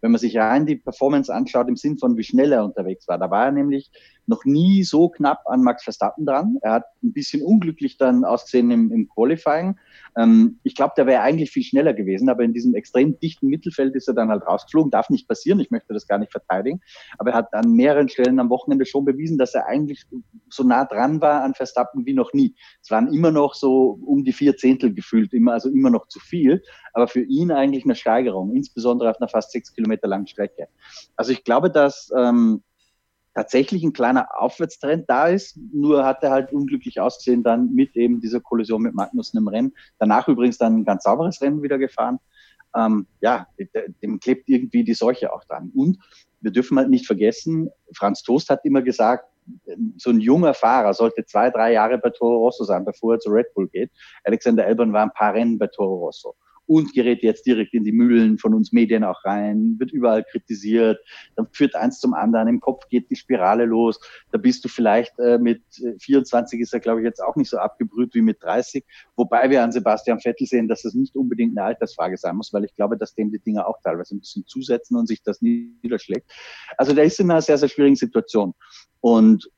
[0.00, 3.18] Wenn man sich rein die Performance anschaut im Sinn von, wie schnell er unterwegs war,
[3.18, 3.90] da war er nämlich
[4.30, 6.56] noch nie so knapp an Max Verstappen dran.
[6.62, 9.76] Er hat ein bisschen unglücklich dann ausgesehen im, im Qualifying.
[10.16, 13.94] Ähm, ich glaube, der wäre eigentlich viel schneller gewesen, aber in diesem extrem dichten Mittelfeld
[13.94, 14.90] ist er dann halt rausgeflogen.
[14.90, 16.80] Darf nicht passieren, ich möchte das gar nicht verteidigen.
[17.18, 20.06] Aber er hat an mehreren Stellen am Wochenende schon bewiesen, dass er eigentlich
[20.48, 22.54] so nah dran war an Verstappen wie noch nie.
[22.82, 26.20] Es waren immer noch so um die vier Zehntel gefühlt, immer, also immer noch zu
[26.20, 26.62] viel,
[26.92, 30.68] aber für ihn eigentlich eine Steigerung, insbesondere auf einer fast sechs Kilometer langen Strecke.
[31.16, 32.62] Also ich glaube, dass ähm,
[33.34, 35.58] tatsächlich ein kleiner Aufwärtstrend da ist.
[35.72, 39.72] Nur hat er halt unglücklich ausgesehen dann mit eben dieser Kollision mit Magnussen im Rennen.
[39.98, 42.18] Danach übrigens dann ein ganz sauberes Rennen wieder gefahren.
[42.76, 43.46] Ähm, ja,
[44.02, 45.70] dem klebt irgendwie die Seuche auch dran.
[45.74, 45.98] Und
[46.40, 49.26] wir dürfen halt nicht vergessen, Franz Toast hat immer gesagt,
[49.96, 53.30] so ein junger Fahrer sollte zwei, drei Jahre bei Toro Rosso sein, bevor er zu
[53.30, 53.90] Red Bull geht.
[54.24, 56.36] Alexander Elbern war ein paar Rennen bei Toro Rosso
[56.70, 61.00] und gerät jetzt direkt in die Mühlen von uns Medien auch rein, wird überall kritisiert,
[61.34, 63.98] dann führt eins zum anderen, im Kopf geht die Spirale los,
[64.30, 65.62] da bist du vielleicht äh, mit
[65.98, 68.84] 24 äh, ist er, glaube ich, jetzt auch nicht so abgebrüht wie mit 30,
[69.16, 72.64] wobei wir an Sebastian Vettel sehen, dass das nicht unbedingt eine Altersfrage sein muss, weil
[72.64, 76.30] ich glaube, dass dem die Dinge auch teilweise ein bisschen zusetzen und sich das niederschlägt.
[76.76, 78.54] Also der ist in einer sehr, sehr schwierigen Situation.
[79.00, 79.50] Und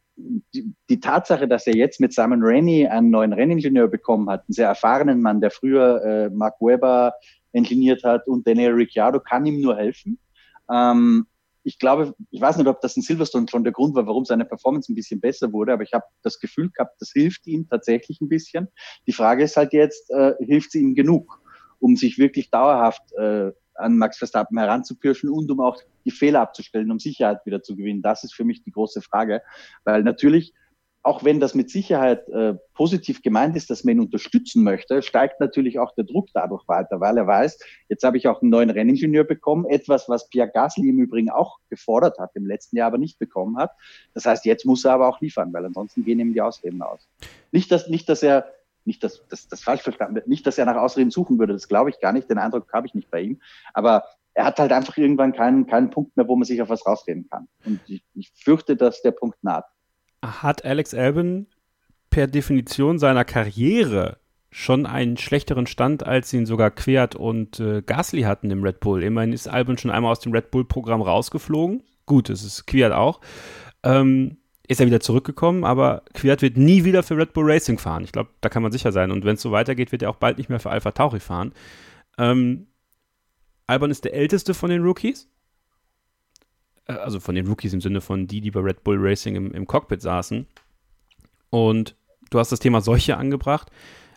[0.55, 4.55] die, die, Tatsache, dass er jetzt mit Simon Rennie einen neuen Renningenieur bekommen hat, einen
[4.55, 7.15] sehr erfahrenen Mann, der früher äh, Mark Webber
[7.53, 10.19] ingeniert hat und Daniel Ricciardo, kann ihm nur helfen.
[10.71, 11.27] Ähm,
[11.65, 14.45] ich glaube, ich weiß nicht, ob das in Silverstone schon der Grund war, warum seine
[14.45, 18.21] Performance ein bisschen besser wurde, aber ich habe das Gefühl gehabt, das hilft ihm tatsächlich
[18.21, 18.69] ein bisschen.
[19.07, 21.41] Die Frage ist halt jetzt, äh, hilft sie ihm genug,
[21.79, 26.91] um sich wirklich dauerhaft äh, an Max Verstappen heranzupirschen und um auch die Fehler abzustellen,
[26.91, 28.03] um Sicherheit wieder zu gewinnen.
[28.03, 29.43] Das ist für mich die große Frage,
[29.85, 30.55] weil natürlich
[31.05, 35.41] auch wenn das mit Sicherheit äh, positiv gemeint ist, dass man ihn unterstützen möchte, steigt
[35.41, 37.59] natürlich auch der Druck dadurch weiter, weil er weiß,
[37.89, 41.59] jetzt habe ich auch einen neuen Renningenieur bekommen, etwas, was Pierre Gasly im Übrigen auch
[41.71, 43.73] gefordert hat, im letzten Jahr aber nicht bekommen hat.
[44.15, 47.09] Das heißt, jetzt muss er aber auch liefern, weil ansonsten gehen ihm die Ausreden aus.
[47.51, 48.47] Nicht, dass, nicht, dass er
[48.85, 51.69] nicht, dass das, das falsch verstanden wird, nicht, dass er nach Ausreden suchen würde, das
[51.69, 53.41] glaube ich gar nicht, den Eindruck habe ich nicht bei ihm,
[53.75, 56.87] aber er hat halt einfach irgendwann keinen, keinen Punkt mehr, wo man sich auf was
[56.87, 57.49] rausreden kann.
[57.65, 59.67] Und ich, ich fürchte, dass der Punkt naht.
[60.25, 61.49] Hat Alex Albon
[62.11, 64.19] per Definition seiner Karriere
[64.51, 69.03] schon einen schlechteren Stand, als ihn sogar Quert und äh, Gasly hatten im Red Bull.
[69.03, 71.83] Immerhin ist Albon schon einmal aus dem Red Bull-Programm rausgeflogen.
[72.05, 73.21] Gut, es ist Quert auch.
[73.83, 78.05] Ähm, ist er wieder zurückgekommen, aber Kwiat wird nie wieder für Red Bull Racing fahren.
[78.05, 79.11] Ich glaube, da kann man sicher sein.
[79.11, 81.53] Und wenn es so weitergeht, wird er auch bald nicht mehr für Alpha Tauri fahren.
[82.19, 82.69] Ähm,
[83.67, 85.29] Albon ist der älteste von den Rookies.
[86.87, 89.53] Äh, also von den Rookies im Sinne von die, die bei Red Bull Racing im,
[89.53, 90.47] im Cockpit saßen.
[91.51, 91.97] Und
[92.31, 93.71] du hast das Thema Seuche angebracht.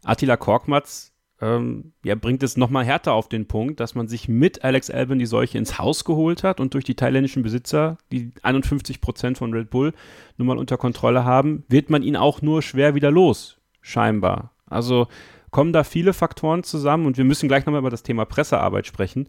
[0.03, 4.63] Attila Korkmaz ähm, ja, bringt es nochmal härter auf den Punkt, dass man sich mit
[4.63, 9.01] Alex Albon die Seuche ins Haus geholt hat und durch die thailändischen Besitzer, die 51
[9.01, 9.93] Prozent von Red Bull
[10.37, 14.51] nun mal unter Kontrolle haben, wird man ihn auch nur schwer wieder los, scheinbar.
[14.65, 15.07] Also
[15.51, 19.27] kommen da viele Faktoren zusammen und wir müssen gleich nochmal über das Thema Pressearbeit sprechen,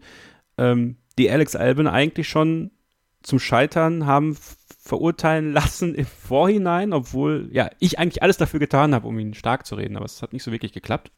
[0.57, 2.71] ähm, die Alex Albon eigentlich schon
[3.23, 4.37] zum Scheitern haben
[4.79, 9.65] verurteilen lassen im Vorhinein, obwohl ja ich eigentlich alles dafür getan habe, um ihn stark
[9.65, 11.11] zu reden, aber es hat nicht so wirklich geklappt.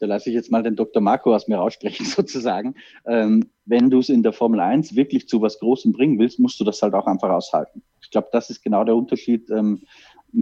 [0.00, 1.02] Da lasse ich jetzt mal den Dr.
[1.02, 2.74] Marco aus mir raussprechen sozusagen.
[3.06, 6.58] Ähm, wenn du es in der Formel 1 wirklich zu was Großem bringen willst, musst
[6.58, 7.82] du das halt auch einfach aushalten.
[8.00, 9.48] Ich glaube, das ist genau der Unterschied.
[9.50, 9.82] Ähm,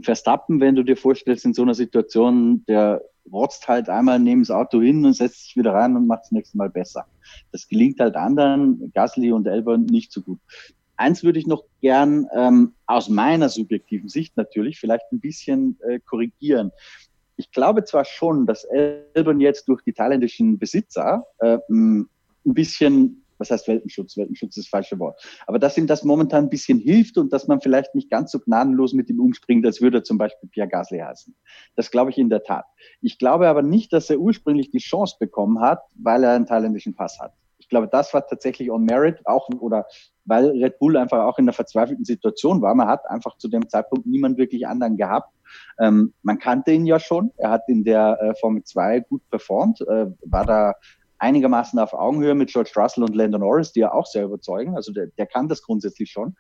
[0.03, 4.51] Verstappen, wenn du dir vorstellst, in so einer Situation, der rotzt halt einmal neben das
[4.51, 7.07] Auto hin und setzt sich wieder rein und macht das nächste Mal besser.
[7.53, 10.39] Das gelingt halt anderen, Gasly und Elber, nicht so gut.
[10.97, 16.01] Eins würde ich noch gern ähm, aus meiner subjektiven Sicht natürlich vielleicht ein bisschen äh,
[16.01, 16.73] korrigieren
[17.39, 22.09] ich glaube zwar schon, dass Elbern jetzt durch die thailändischen Besitzer äh, ein
[22.43, 24.17] bisschen, was heißt Weltenschutz?
[24.17, 25.25] Weltenschutz ist das falsche Wort.
[25.47, 28.41] Aber dass ihm das momentan ein bisschen hilft und dass man vielleicht nicht ganz so
[28.41, 31.35] gnadenlos mit ihm umspringt, als würde er zum Beispiel Pierre Gasly heißen.
[31.77, 32.65] Das glaube ich in der Tat.
[33.01, 36.97] Ich glaube aber nicht, dass er ursprünglich die Chance bekommen hat, weil er einen thailändischen
[36.97, 37.33] Pass hat.
[37.59, 39.87] Ich glaube, das war tatsächlich on merit, auch oder
[40.29, 42.75] weil Red Bull einfach auch in einer verzweifelten Situation war.
[42.75, 45.33] Man hat einfach zu dem Zeitpunkt niemand wirklich anderen gehabt,
[45.79, 47.33] ähm, man kannte ihn ja schon.
[47.37, 50.75] Er hat in der äh, Formel 2 gut performt, äh, war da
[51.19, 54.77] einigermaßen auf Augenhöhe mit George Russell und Landon Norris, die ja auch sehr überzeugen.
[54.77, 56.37] Also der, der kann das grundsätzlich schon.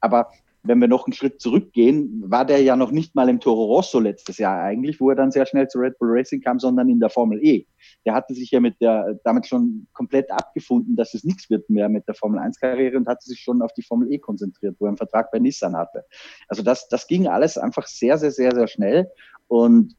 [0.00, 0.30] Aber
[0.64, 3.98] wenn wir noch einen Schritt zurückgehen, war der ja noch nicht mal im Toro Rosso
[3.98, 7.00] letztes Jahr eigentlich, wo er dann sehr schnell zu Red Bull Racing kam, sondern in
[7.00, 7.66] der Formel E.
[8.06, 11.88] Der hatte sich ja mit der, damit schon komplett abgefunden, dass es nichts wird mehr
[11.88, 14.84] mit der Formel 1 Karriere und hatte sich schon auf die Formel E konzentriert, wo
[14.84, 16.04] er einen Vertrag bei Nissan hatte.
[16.46, 19.10] Also das, das ging alles einfach sehr, sehr, sehr, sehr schnell
[19.48, 19.96] und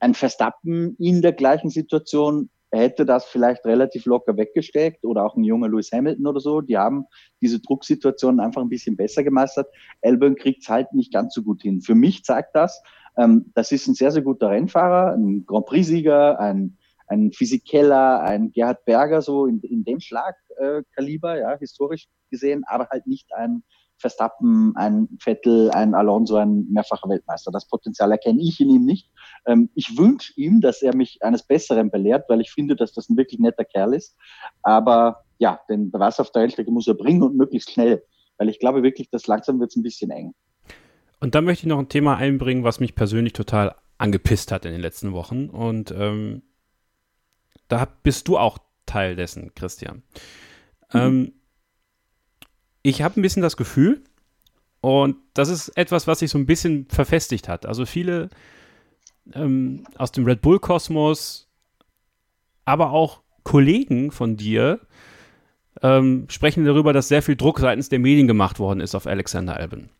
[0.00, 5.44] ein Verstappen in der gleichen Situation hätte das vielleicht relativ locker weggesteckt oder auch ein
[5.44, 6.60] junger Lewis Hamilton oder so.
[6.60, 7.06] Die haben
[7.40, 9.68] diese Drucksituation einfach ein bisschen besser gemeistert.
[10.02, 11.80] Albon kriegt es halt nicht ganz so gut hin.
[11.80, 12.82] Für mich zeigt das,
[13.16, 16.76] ähm, das ist ein sehr, sehr guter Rennfahrer, ein Grand Prix-Sieger, ein,
[17.06, 22.88] ein Physikeller, ein Gerhard Berger, so in, in dem Schlagkaliber, äh, ja, historisch gesehen, aber
[22.90, 23.62] halt nicht ein
[23.98, 27.50] Verstappen, ein Vettel, ein Alonso, ein mehrfacher Weltmeister.
[27.50, 29.10] Das Potenzial erkenne ich in ihm nicht.
[29.46, 33.08] Ähm, ich wünsche ihm, dass er mich eines Besseren belehrt, weil ich finde, dass das
[33.08, 34.16] ein wirklich netter Kerl ist.
[34.62, 38.02] Aber ja, den Beweis auf der Rennstrecke muss er bringen und möglichst schnell,
[38.36, 40.34] weil ich glaube wirklich, dass langsam wird es ein bisschen eng.
[41.20, 44.72] Und dann möchte ich noch ein Thema einbringen, was mich persönlich total angepisst hat in
[44.72, 45.48] den letzten Wochen.
[45.48, 46.42] Und ähm,
[47.66, 50.02] da bist du auch Teil dessen, Christian.
[50.92, 51.00] Mhm.
[51.00, 51.32] Ähm,
[52.88, 54.02] ich habe ein bisschen das Gefühl,
[54.80, 57.66] und das ist etwas, was sich so ein bisschen verfestigt hat.
[57.66, 58.28] Also viele
[59.34, 61.48] ähm, aus dem Red Bull-Kosmos,
[62.64, 64.80] aber auch Kollegen von dir
[65.82, 69.56] ähm, sprechen darüber, dass sehr viel Druck seitens der Medien gemacht worden ist auf Alexander
[69.56, 69.90] Albin.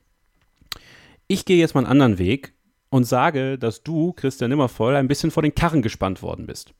[1.26, 2.54] Ich gehe jetzt mal einen anderen Weg
[2.90, 6.72] und sage, dass du, Christian Nimmervoll, ein bisschen vor den Karren gespannt worden bist.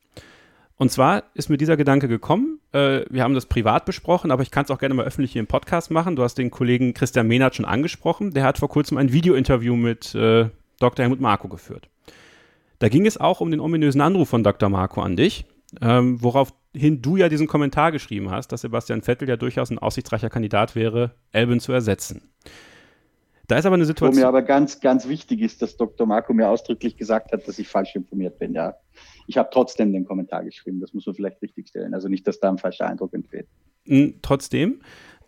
[0.76, 4.50] Und zwar ist mir dieser Gedanke gekommen, äh, wir haben das privat besprochen, aber ich
[4.50, 6.16] kann es auch gerne mal öffentlich hier im Podcast machen.
[6.16, 8.32] Du hast den Kollegen Christian Mehnert schon angesprochen.
[8.32, 11.02] Der hat vor kurzem ein Video-Interview mit äh, Dr.
[11.02, 11.88] Helmut Marko geführt.
[12.78, 14.68] Da ging es auch um den ominösen Anruf von Dr.
[14.68, 15.46] Marco an dich,
[15.80, 20.30] ähm, woraufhin du ja diesen Kommentar geschrieben hast, dass Sebastian Vettel ja durchaus ein aussichtsreicher
[20.30, 22.30] Kandidat wäre, Elben zu ersetzen.
[23.48, 24.14] Da ist aber eine Situation.
[24.14, 26.06] Wo mir aber ganz, ganz wichtig ist, dass Dr.
[26.06, 28.74] Marco mir ausdrücklich gesagt hat, dass ich falsch informiert bin, ja.
[29.28, 31.94] Ich habe trotzdem den Kommentar geschrieben, das muss man vielleicht richtig stellen.
[31.94, 33.46] Also nicht, dass da ein falscher Eindruck entsteht.
[34.22, 34.80] Trotzdem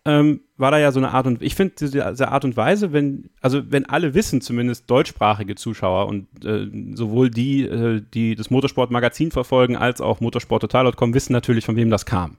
[0.03, 3.29] ähm, war da ja so eine Art und ich finde diese, Art und Weise, wenn,
[3.39, 9.29] also wenn alle wissen, zumindest deutschsprachige Zuschauer und äh, sowohl die, äh, die das Motorsport-Magazin
[9.29, 12.37] verfolgen, als auch motorsporttotal.com wissen natürlich, von wem das kam.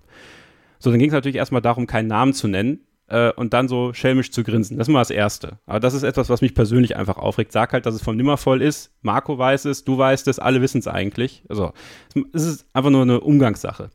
[0.81, 3.93] So, dann ging es natürlich erstmal darum, keinen Namen zu nennen äh, und dann so
[3.93, 4.79] schelmisch zu grinsen.
[4.79, 5.59] Das ist mal das Erste.
[5.67, 7.53] Aber das ist etwas, was mich persönlich einfach aufregt.
[7.53, 8.91] Sag halt, dass es vom Nimmervoll ist.
[9.03, 11.45] Marco weiß es, du weißt es, alle wissen es eigentlich.
[11.49, 11.73] Also,
[12.33, 13.91] es ist einfach nur eine Umgangssache.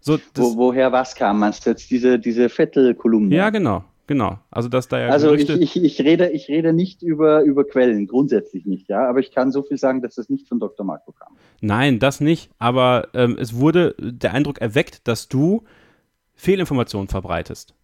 [0.00, 1.40] So, Wo, woher was kam?
[1.40, 3.34] Meinst du jetzt diese, diese Vettel-Kolumne?
[3.34, 3.84] Ja, genau.
[4.10, 7.42] Genau, also dass da ja Also Gerüchte ich, ich, ich, rede, ich rede nicht über,
[7.42, 10.58] über Quellen, grundsätzlich nicht, ja, aber ich kann so viel sagen, dass das nicht von
[10.58, 10.84] Dr.
[10.84, 11.36] Marco kam.
[11.60, 15.62] Nein, das nicht, aber ähm, es wurde der Eindruck erweckt, dass du
[16.34, 17.76] Fehlinformationen verbreitest.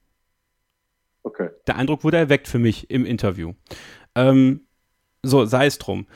[1.27, 1.49] Okay.
[1.67, 3.55] Der Eindruck wurde erweckt für mich im Interview.
[4.15, 4.61] Ähm,
[5.25, 6.07] so, sei es drum.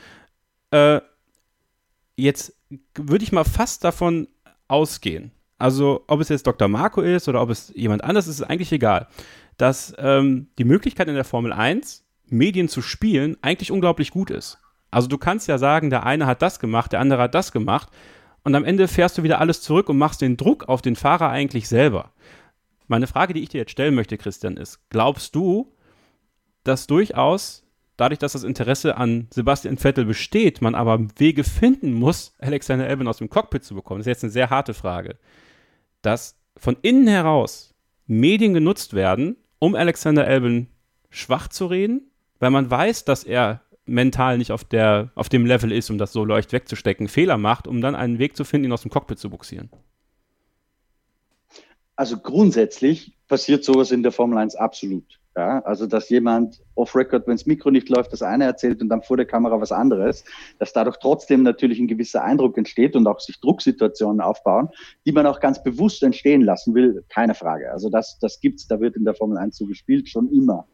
[0.71, 1.01] Äh,
[2.15, 2.55] jetzt
[2.95, 4.29] würde ich mal fast davon
[4.69, 6.69] ausgehen, also ob es jetzt Dr.
[6.69, 9.07] Marco ist oder ob es jemand anderes ist, ist eigentlich egal,
[9.57, 14.59] dass ähm, die Möglichkeit in der Formel 1, Medien zu spielen, eigentlich unglaublich gut ist.
[14.91, 17.89] Also du kannst ja sagen, der eine hat das gemacht, der andere hat das gemacht
[18.45, 21.29] und am Ende fährst du wieder alles zurück und machst den Druck auf den Fahrer
[21.29, 22.13] eigentlich selber.
[22.91, 25.73] Meine Frage, die ich dir jetzt stellen möchte, Christian, ist, glaubst du,
[26.63, 27.65] dass durchaus
[27.97, 33.07] dadurch, dass das Interesse an Sebastian Vettel besteht, man aber Wege finden muss, Alexander Albon
[33.07, 33.99] aus dem Cockpit zu bekommen?
[33.99, 35.17] Das ist jetzt eine sehr harte Frage
[36.01, 37.73] dass von innen heraus
[38.07, 40.67] Medien genutzt werden, um Alexander Albin
[41.09, 45.71] schwach zu reden, weil man weiß, dass er mental nicht auf, der, auf dem Level
[45.71, 48.71] ist, um das so leicht wegzustecken, Fehler macht, um dann einen Weg zu finden, ihn
[48.73, 49.69] aus dem Cockpit zu buxieren.
[52.01, 55.19] Also grundsätzlich passiert sowas in der Formel 1 absolut.
[55.37, 59.01] Ja, also dass jemand off-Record, wenn das Mikro nicht läuft, das eine erzählt und dann
[59.01, 60.23] vor der Kamera was anderes,
[60.59, 64.69] dass dadurch trotzdem natürlich ein gewisser Eindruck entsteht und auch sich Drucksituationen aufbauen,
[65.05, 67.71] die man auch ganz bewusst entstehen lassen will, keine Frage.
[67.71, 70.67] Also das, das gibt's, da wird in der Formel 1 so gespielt, schon immer.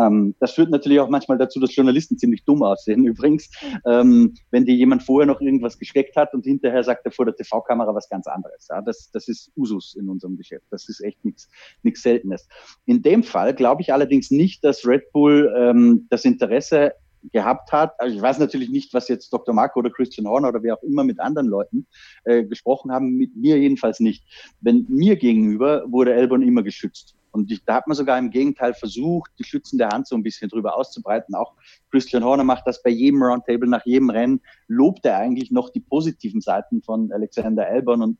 [0.00, 3.04] Ähm, das führt natürlich auch manchmal dazu, dass Journalisten ziemlich dumm aussehen.
[3.06, 3.50] Übrigens,
[3.86, 7.36] ähm, wenn dir jemand vorher noch irgendwas gesteckt hat und hinterher sagt er vor der
[7.36, 8.68] TV-Kamera was ganz anderes.
[8.70, 10.66] Ja, das, das ist Usus in unserem Geschäft.
[10.70, 12.48] Das ist echt nichts Seltenes.
[12.86, 16.94] In dem Fall glaube ich allerdings nicht, dass Red Bull ähm, das Interesse
[17.32, 17.98] gehabt hat.
[18.00, 19.54] Also ich weiß natürlich nicht, was jetzt Dr.
[19.54, 21.86] Marco oder Christian Horner oder wer auch immer mit anderen Leuten
[22.24, 24.24] äh, gesprochen haben, mit mir jedenfalls nicht.
[24.60, 27.14] Wenn mir gegenüber wurde Elbon immer geschützt.
[27.30, 30.50] Und ich, da hat man sogar im Gegenteil versucht, die schützende Hand so ein bisschen
[30.50, 31.34] drüber auszubreiten.
[31.34, 31.54] Auch
[31.90, 35.80] Christian Horner macht das bei jedem Roundtable, nach jedem Rennen, lobt er eigentlich noch die
[35.80, 38.18] positiven Seiten von Alexander Albon und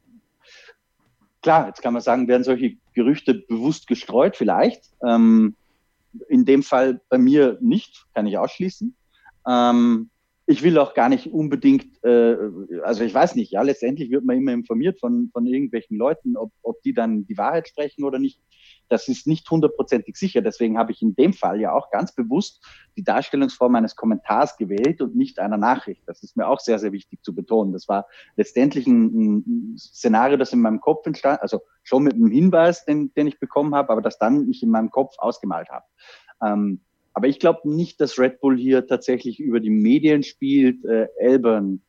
[1.42, 4.84] klar, jetzt kann man sagen, werden solche Gerüchte bewusst gestreut, vielleicht.
[5.06, 5.56] Ähm,
[6.28, 8.96] in dem Fall bei mir nicht, kann ich ausschließen.
[9.46, 10.10] Ähm,
[10.46, 12.36] ich will auch gar nicht unbedingt, äh,
[12.82, 16.52] also ich weiß nicht, ja, letztendlich wird man immer informiert von, von irgendwelchen Leuten, ob,
[16.62, 18.40] ob die dann die Wahrheit sprechen oder nicht.
[18.92, 20.42] Das ist nicht hundertprozentig sicher.
[20.42, 22.62] Deswegen habe ich in dem Fall ja auch ganz bewusst
[22.94, 26.02] die Darstellungsform eines Kommentars gewählt und nicht einer Nachricht.
[26.04, 27.72] Das ist mir auch sehr, sehr wichtig zu betonen.
[27.72, 29.06] Das war letztendlich ein,
[29.72, 33.40] ein Szenario, das in meinem Kopf entstand, also schon mit einem Hinweis, den, den ich
[33.40, 35.86] bekommen habe, aber das dann ich in meinem Kopf ausgemalt habe.
[36.42, 36.82] Ähm,
[37.14, 41.80] aber ich glaube nicht, dass Red Bull hier tatsächlich über die Medien spielt, äh, Elbern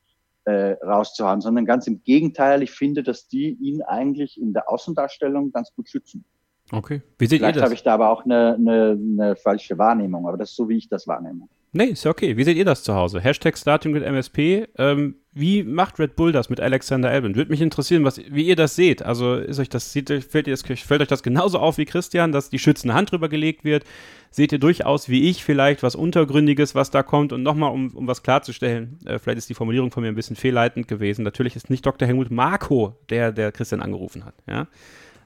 [0.45, 2.63] äh, rauszuhauen, sondern ganz im Gegenteil.
[2.63, 6.23] Ich finde, dass die ihn eigentlich in der Außendarstellung ganz gut schützen.
[6.73, 7.01] Okay.
[7.17, 7.63] Wie seht Vielleicht ihr das?
[7.65, 10.77] habe ich da aber auch eine, eine, eine falsche Wahrnehmung, aber das ist so, wie
[10.77, 11.47] ich das wahrnehme.
[11.75, 12.37] Nee, ist ja okay.
[12.37, 13.19] Wie seht ihr das zu Hause?
[13.19, 14.67] Hashtag Starting mit MSP.
[14.77, 17.35] Ähm, wie macht Red Bull das mit Alexander Albin?
[17.35, 19.01] Würde mich interessieren, was, wie ihr das seht.
[19.01, 22.31] Also ist euch das, sieht, fällt, ihr das, fällt euch das genauso auf wie Christian,
[22.31, 23.85] dass die schützende Hand drüber gelegt wird?
[24.29, 27.33] Seht ihr durchaus wie ich vielleicht was Untergründiges, was da kommt?
[27.33, 30.35] Und nochmal, um, um was klarzustellen, äh, vielleicht ist die Formulierung von mir ein bisschen
[30.35, 31.23] fehlleitend gewesen.
[31.23, 32.07] Natürlich ist nicht Dr.
[32.07, 34.35] Helmut Marco, der, der Christian angerufen hat.
[34.47, 34.67] Ja?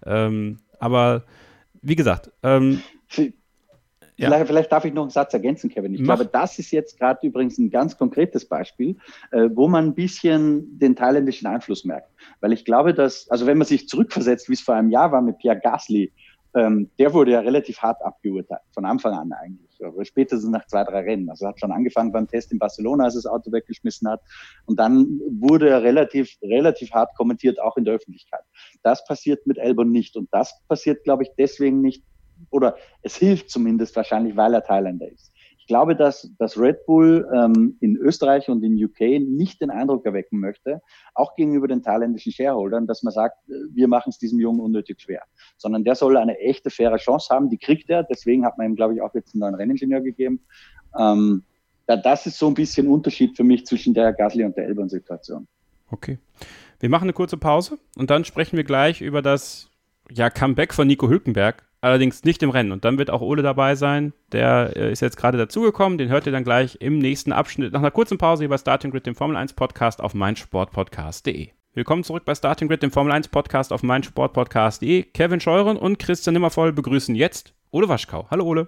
[0.06, 1.24] Ähm, aber
[1.82, 2.82] wie gesagt, ähm,
[4.18, 4.30] ja.
[4.30, 5.94] Vielleicht, vielleicht, darf ich noch einen Satz ergänzen, Kevin.
[5.94, 6.16] Ich Mach.
[6.16, 8.98] glaube, das ist jetzt gerade übrigens ein ganz konkretes Beispiel,
[9.32, 12.10] äh, wo man ein bisschen den thailändischen Einfluss merkt.
[12.42, 15.22] Weil ich glaube, dass, also wenn man sich zurückversetzt, wie es vor einem Jahr war
[15.22, 16.12] mit Pierre Gasly,
[16.56, 20.84] ähm, der wurde ja relativ hart abgeurteilt, von Anfang an eigentlich, aber spätestens nach zwei,
[20.84, 21.30] drei Rennen.
[21.30, 24.22] Also hat schon angefangen beim Test in Barcelona, als er das Auto weggeschmissen hat.
[24.66, 28.42] Und dann wurde er relativ, relativ hart kommentiert, auch in der Öffentlichkeit.
[28.84, 30.16] Das passiert mit Elbon nicht.
[30.16, 32.04] Und das passiert, glaube ich, deswegen nicht,
[32.50, 35.32] oder es hilft zumindest wahrscheinlich, weil er Thailänder ist.
[35.68, 40.06] Ich glaube, dass, dass Red Bull ähm, in Österreich und in UK nicht den Eindruck
[40.06, 40.82] erwecken möchte,
[41.14, 45.02] auch gegenüber den thailändischen Shareholdern, dass man sagt, äh, wir machen es diesem Jungen unnötig
[45.02, 45.24] schwer,
[45.58, 48.04] sondern der soll eine echte, faire Chance haben, die kriegt er.
[48.04, 50.40] Deswegen hat man ihm, glaube ich, auch jetzt einen neuen Renningenieur gegeben.
[50.98, 51.44] Ähm,
[51.90, 55.50] ja, das ist so ein bisschen Unterschied für mich zwischen der Gasly und der Elbern-Situation.
[55.92, 56.18] Okay.
[56.80, 59.70] Wir machen eine kurze Pause und dann sprechen wir gleich über das
[60.10, 62.72] ja, Comeback von Nico Hülkenberg allerdings nicht im Rennen.
[62.72, 64.14] Und dann wird auch Ole dabei sein.
[64.32, 65.98] Der äh, ist jetzt gerade dazugekommen.
[65.98, 68.92] Den hört ihr dann gleich im nächsten Abschnitt nach einer kurzen Pause hier bei Starting
[68.92, 71.50] Grid, dem Formel 1 Podcast auf meinsportpodcast.de.
[71.74, 75.04] Willkommen zurück bei Starting Grid, dem Formel 1 Podcast auf meinsportpodcast.de.
[75.04, 78.28] Kevin Scheuren und Christian Nimmervoll begrüßen jetzt Ole Waschkau.
[78.30, 78.68] Hallo Ole.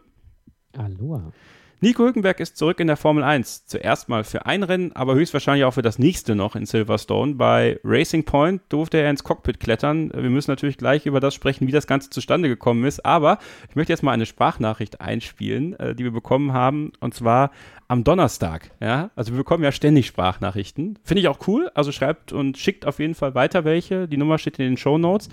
[0.78, 1.32] Hallo.
[1.82, 3.66] Nico Hülkenberg ist zurück in der Formel 1.
[3.66, 7.36] Zuerst mal für ein Rennen, aber höchstwahrscheinlich auch für das nächste noch in Silverstone.
[7.36, 10.12] Bei Racing Point durfte er ins Cockpit klettern.
[10.14, 13.06] Wir müssen natürlich gleich über das sprechen, wie das Ganze zustande gekommen ist.
[13.06, 13.38] Aber
[13.70, 16.92] ich möchte jetzt mal eine Sprachnachricht einspielen, äh, die wir bekommen haben.
[17.00, 17.52] Und zwar
[17.88, 18.72] am Donnerstag.
[18.82, 21.00] Ja, also wir bekommen ja ständig Sprachnachrichten.
[21.06, 21.72] Finde ich auch cool.
[21.76, 24.10] Also schreibt und schickt auf jeden Fall weiter welche.
[24.10, 25.30] Die Nummer steht in den Show Notes.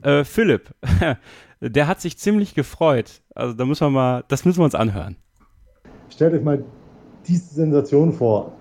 [0.00, 0.74] Äh, Philipp,
[1.60, 3.20] der hat sich ziemlich gefreut.
[3.34, 5.16] Also da müssen wir mal, das müssen wir uns anhören.
[6.10, 6.62] Stellt euch mal
[7.26, 8.52] diese Sensation vor.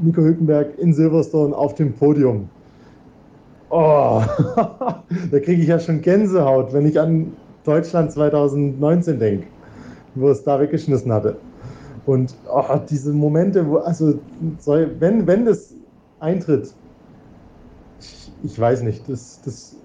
[0.00, 2.48] Nico Hülkenberg in Silverstone auf dem Podium.
[3.70, 4.22] Oh,
[4.56, 9.46] da kriege ich ja schon Gänsehaut, wenn ich an Deutschland 2019 denke,
[10.14, 11.36] wo es da weggeschmissen hatte.
[12.06, 14.18] Und oh, diese Momente, wo, also,
[14.66, 15.74] wenn, wenn das
[16.18, 16.74] eintritt,
[18.00, 19.76] ich, ich weiß nicht, das, das,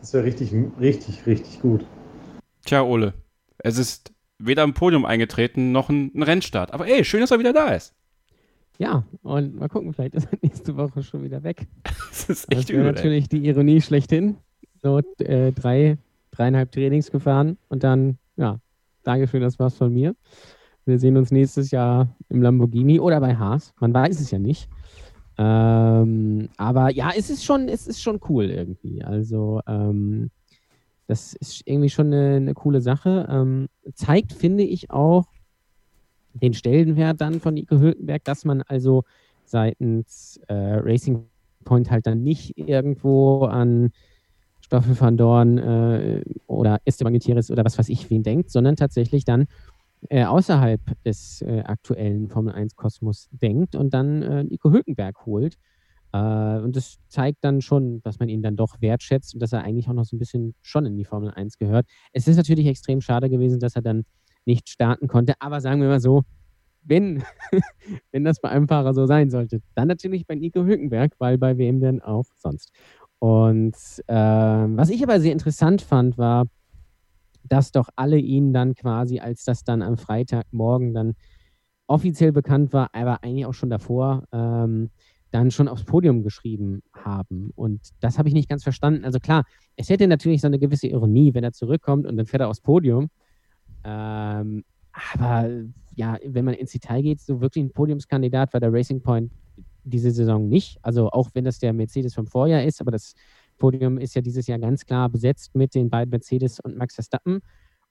[0.00, 1.86] das wäre richtig, richtig, richtig gut.
[2.64, 3.14] Tja, Ole,
[3.58, 6.72] es ist weder im Podium eingetreten noch ein, ein, Rennstart.
[6.72, 7.94] Aber ey, schön, dass er wieder da ist.
[8.78, 11.66] Ja, und mal gucken, vielleicht ist er nächste Woche schon wieder weg.
[12.10, 12.84] das ist echt das übel.
[12.84, 13.40] natürlich ey.
[13.40, 14.36] die Ironie schlechthin.
[14.82, 15.98] So äh, drei,
[16.30, 18.60] dreieinhalb Trainings gefahren und dann, ja,
[19.02, 20.14] Dankeschön, das war's von mir.
[20.84, 23.72] Wir sehen uns nächstes Jahr im Lamborghini oder bei Haas.
[23.80, 24.68] Man weiß es ja nicht.
[25.38, 29.04] Ähm, aber ja, es ist schon, es ist schon cool irgendwie.
[29.04, 30.30] Also ähm,
[31.06, 33.26] das ist irgendwie schon eine, eine coole Sache.
[33.30, 35.26] Ähm, zeigt, finde ich, auch
[36.34, 39.04] den Stellenwert dann von Nico Hülkenberg, dass man also
[39.44, 41.26] seitens äh, Racing
[41.64, 43.92] Point halt dann nicht irgendwo an
[44.60, 49.24] Stoffel van Dorn äh, oder Esteban Gutierrez oder was weiß ich wen denkt, sondern tatsächlich
[49.24, 49.46] dann
[50.08, 55.56] äh, außerhalb des äh, aktuellen Formel 1 Kosmos denkt und dann äh, Nico Hülkenberg holt
[56.16, 59.88] und das zeigt dann schon, dass man ihn dann doch wertschätzt und dass er eigentlich
[59.88, 61.86] auch noch so ein bisschen schon in die Formel 1 gehört.
[62.12, 64.04] Es ist natürlich extrem schade gewesen, dass er dann
[64.44, 66.22] nicht starten konnte, aber sagen wir mal so,
[66.82, 67.22] wenn,
[68.12, 71.58] wenn das bei einem Fahrer so sein sollte, dann natürlich bei Nico Hülkenberg, weil bei
[71.58, 72.70] wem denn auch sonst.
[73.18, 73.74] Und
[74.06, 76.46] äh, was ich aber sehr interessant fand, war,
[77.42, 81.14] dass doch alle ihn dann quasi, als das dann am Freitagmorgen dann
[81.86, 84.90] offiziell bekannt war, aber eigentlich auch schon davor, ähm,
[85.30, 87.50] dann schon aufs Podium geschrieben haben.
[87.54, 89.04] Und das habe ich nicht ganz verstanden.
[89.04, 89.44] Also klar,
[89.76, 92.60] es hätte natürlich so eine gewisse Ironie, wenn er zurückkommt und dann fährt er aufs
[92.60, 93.08] Podium.
[93.84, 95.50] Ähm, aber
[95.94, 99.30] ja, wenn man ins Detail geht, so wirklich ein Podiumskandidat war der Racing Point
[99.84, 100.78] diese Saison nicht.
[100.82, 103.14] Also auch wenn das der Mercedes vom Vorjahr ist, aber das
[103.58, 107.40] Podium ist ja dieses Jahr ganz klar besetzt mit den beiden Mercedes und Max Verstappen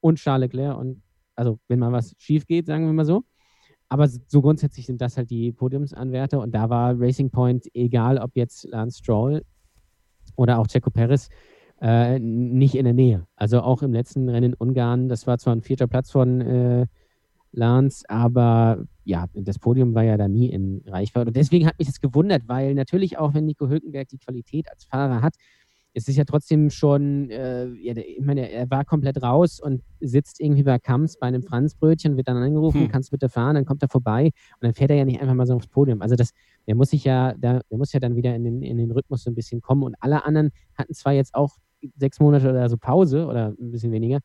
[0.02, 0.78] und Charles Leclerc.
[0.78, 1.02] Und
[1.36, 3.24] also wenn mal was schief geht, sagen wir mal so.
[3.90, 8.32] Aber so grundsätzlich sind das halt die Podiumsanwärter und da war Racing Point, egal ob
[8.36, 9.44] jetzt Lance Stroll
[10.36, 11.30] oder auch Checo Perez,
[11.82, 13.28] äh, nicht in der Nähe.
[13.36, 16.88] Also auch im letzten Rennen in Ungarn, das war zwar ein vierter Platz von äh,
[17.52, 21.28] Lance, aber ja, das Podium war ja da nie in Reichweite.
[21.28, 24.86] Und deswegen hat mich das gewundert, weil natürlich auch, wenn Nico Hülkenberg die Qualität als
[24.86, 25.36] Fahrer hat,
[25.98, 30.42] es ist ja trotzdem schon, äh, ja, ich meine, er war komplett raus und sitzt
[30.42, 32.90] irgendwie bei Kamps bei einem Franzbrötchen, wird dann angerufen, hm.
[32.90, 35.48] kannst bitte fahren, dann kommt er vorbei und dann fährt er ja nicht einfach mal
[35.48, 36.02] so aufs Podium.
[36.02, 36.32] Also das,
[36.68, 39.24] der muss sich ja, der, der muss ja dann wieder in den, in den Rhythmus
[39.24, 39.84] so ein bisschen kommen.
[39.84, 41.56] Und alle anderen hatten zwar jetzt auch
[41.96, 44.20] sechs Monate oder so Pause oder ein bisschen weniger,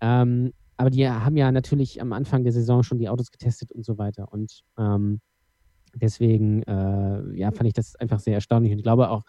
[0.00, 3.84] ähm, aber die haben ja natürlich am Anfang der Saison schon die Autos getestet und
[3.84, 4.30] so weiter.
[4.30, 5.20] Und ähm,
[5.94, 8.72] deswegen, äh, ja, fand ich das einfach sehr erstaunlich.
[8.72, 9.22] Und ich glaube auch,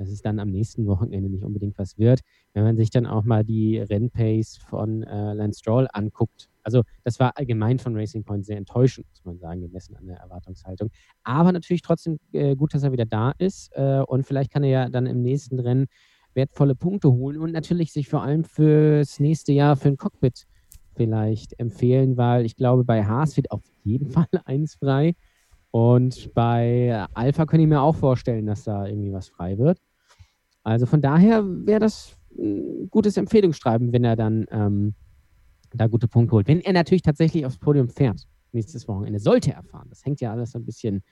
[0.00, 2.20] dass es dann am nächsten Wochenende nicht unbedingt was wird.
[2.54, 7.20] Wenn man sich dann auch mal die Rennpace von äh, Lance Stroll anguckt, also das
[7.20, 10.90] war allgemein von Racing Point sehr enttäuschend, muss man sagen, gemessen an der Erwartungshaltung.
[11.22, 14.70] Aber natürlich trotzdem äh, gut, dass er wieder da ist äh, und vielleicht kann er
[14.70, 15.86] ja dann im nächsten Rennen
[16.32, 20.46] wertvolle Punkte holen und natürlich sich vor allem fürs nächste Jahr für ein Cockpit
[20.94, 25.14] vielleicht empfehlen, weil ich glaube, bei Haas wird auf jeden Fall eins frei.
[25.72, 29.78] Und bei Alpha könnte ich mir auch vorstellen, dass da irgendwie was frei wird.
[30.70, 34.94] Also von daher wäre das ein gutes Empfehlungsschreiben, wenn er dann ähm,
[35.72, 36.46] da gute Punkte holt.
[36.46, 39.88] Wenn er natürlich tatsächlich aufs Podium fährt, nächstes Wochenende, sollte er fahren.
[39.88, 41.02] Das hängt ja alles so ein bisschen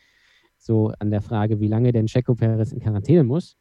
[0.58, 3.56] so an der Frage, wie lange denn Checo Perez in Quarantäne muss.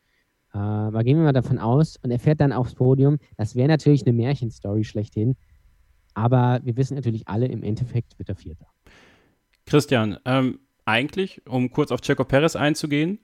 [0.54, 3.18] Äh, aber gehen wir mal davon aus, und er fährt dann aufs Podium.
[3.36, 5.36] Das wäre natürlich eine Märchenstory schlechthin.
[6.14, 8.68] Aber wir wissen natürlich alle, im Endeffekt wird er Vierter.
[9.66, 13.20] Christian, ähm, eigentlich, um kurz auf Checo Perez einzugehen,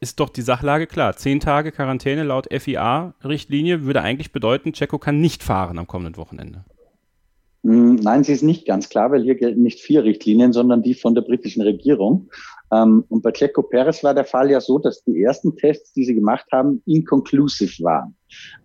[0.00, 1.16] ist doch die Sachlage klar.
[1.16, 6.64] Zehn Tage Quarantäne laut FIA-Richtlinie würde eigentlich bedeuten, Checo kann nicht fahren am kommenden Wochenende.
[7.62, 10.94] Hm, nein, sie ist nicht ganz klar, weil hier gelten nicht vier Richtlinien, sondern die
[10.94, 12.28] von der britischen Regierung.
[12.72, 16.04] Ähm, und bei Checo Perez war der Fall ja so, dass die ersten Tests, die
[16.04, 18.14] sie gemacht haben, inconclusive waren.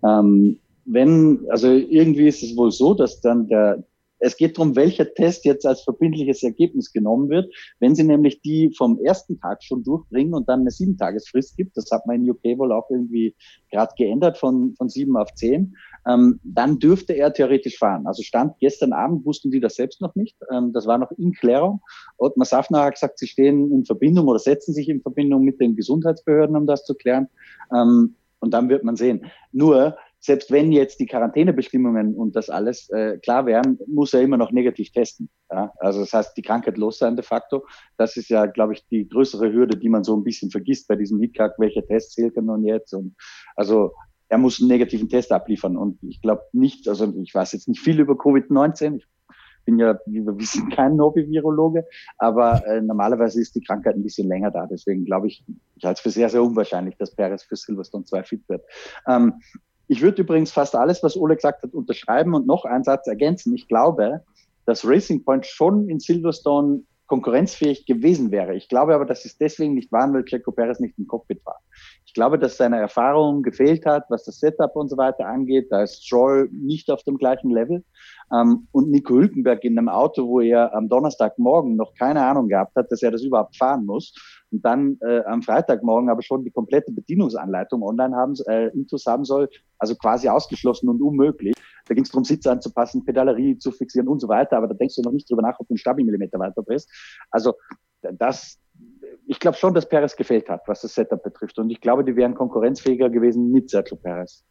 [0.04, 3.84] Ähm, wenn, also irgendwie ist es wohl so, dass dann der,
[4.22, 7.54] es geht darum, welcher Test jetzt als verbindliches Ergebnis genommen wird.
[7.80, 11.90] Wenn Sie nämlich die vom ersten Tag schon durchbringen und dann eine Sieben-Tagesfrist gibt, das
[11.92, 13.36] hat man in UK wohl auch irgendwie
[13.72, 15.76] gerade geändert von, von sieben auf zehn,
[16.08, 18.06] ähm, dann dürfte er theoretisch fahren.
[18.06, 20.38] Also Stand gestern Abend wussten die das selbst noch nicht.
[20.52, 21.82] Ähm, das war noch in Klärung.
[22.18, 25.76] Ottmar Safner hat gesagt, sie stehen in Verbindung oder setzen sich in Verbindung mit den
[25.76, 27.28] Gesundheitsbehörden, um das zu klären.
[27.74, 29.26] Ähm, und dann wird man sehen.
[29.52, 34.38] Nur, selbst wenn jetzt die Quarantänebestimmungen und das alles äh, klar wären, muss er immer
[34.38, 35.30] noch negativ testen.
[35.52, 35.74] Ja?
[35.80, 37.66] Also das heißt, die Krankheit los sein de facto.
[37.98, 40.96] Das ist ja, glaube ich, die größere Hürde, die man so ein bisschen vergisst bei
[40.96, 42.94] diesem Hickhack, welcher Test zählt er nun jetzt.
[42.94, 43.16] Und
[43.56, 43.94] also
[44.30, 45.76] er muss einen negativen Test abliefern.
[45.76, 48.98] Und ich glaube nicht, also ich weiß jetzt nicht viel über Covid-19.
[48.98, 49.08] Ich
[49.66, 51.86] bin ja, wie wir wissen, kein Hobby-Virologe,
[52.18, 54.68] aber äh, normalerweise ist die Krankheit ein bisschen länger da.
[54.68, 55.44] Deswegen glaube ich,
[55.76, 58.64] ich halte es für sehr, sehr unwahrscheinlich, dass Perez für Silverstone 2 fit wird.
[59.08, 59.34] Ähm,
[59.92, 63.54] ich würde übrigens fast alles, was Ole gesagt hat, unterschreiben und noch einen Satz ergänzen.
[63.54, 64.22] Ich glaube,
[64.66, 68.56] dass Racing Point schon in Silverstone konkurrenzfähig gewesen wäre.
[68.56, 71.60] Ich glaube aber, dass es deswegen nicht waren, weil Checo Perez nicht im Cockpit war.
[72.06, 75.68] Ich glaube, dass seine Erfahrung gefehlt hat, was das Setup und so weiter angeht.
[75.72, 77.84] Da ist Stroll nicht auf dem gleichen Level.
[78.34, 82.78] Ähm, und Nico Hülkenberg in einem Auto, wo er am Donnerstagmorgen noch keine Ahnung gehabt
[82.78, 84.14] hat, dass er das überhaupt fahren muss.
[84.52, 89.24] Und dann äh, am Freitagmorgen aber schon die komplette Bedienungsanleitung online haben, äh, Intus haben
[89.24, 91.54] soll, also quasi ausgeschlossen und unmöglich.
[91.88, 94.58] Da ging es darum, Sitze anzupassen, Pedalerie zu fixieren und so weiter.
[94.58, 96.90] Aber da denkst du noch nicht drüber nach, ob du einen Stabilmillimeter weiter drehst.
[97.32, 97.54] Also
[98.02, 98.60] das,
[99.28, 101.58] ich glaube schon, dass Perez gefehlt hat, was das Setup betrifft.
[101.58, 104.44] Und ich glaube, die wären konkurrenzfähiger gewesen mit Sergio Perez.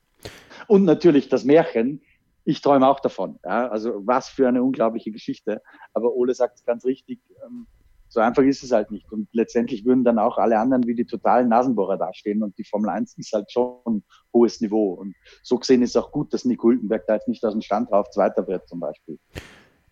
[0.67, 2.03] Und natürlich das Märchen.
[2.45, 3.39] Ich träume auch davon.
[3.45, 3.69] Ja?
[3.69, 5.63] Also was für eine unglaubliche Geschichte.
[5.93, 7.21] Aber Ole sagt es ganz richtig.
[7.45, 7.67] Ähm,
[8.11, 9.11] so einfach ist es halt nicht.
[9.13, 12.43] Und letztendlich würden dann auch alle anderen wie die totalen Nasenbohrer dastehen.
[12.43, 14.03] Und die Formel 1 ist halt schon ein
[14.35, 14.95] hohes Niveau.
[14.95, 17.63] Und so gesehen ist es auch gut, dass Nico Hülkenberg da jetzt nicht aus dem
[17.63, 19.19] Stand drauf Zweiter wird zum Beispiel.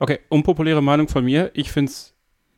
[0.01, 1.53] Okay, unpopuläre Meinung von mir.
[1.55, 2.15] Ich finde es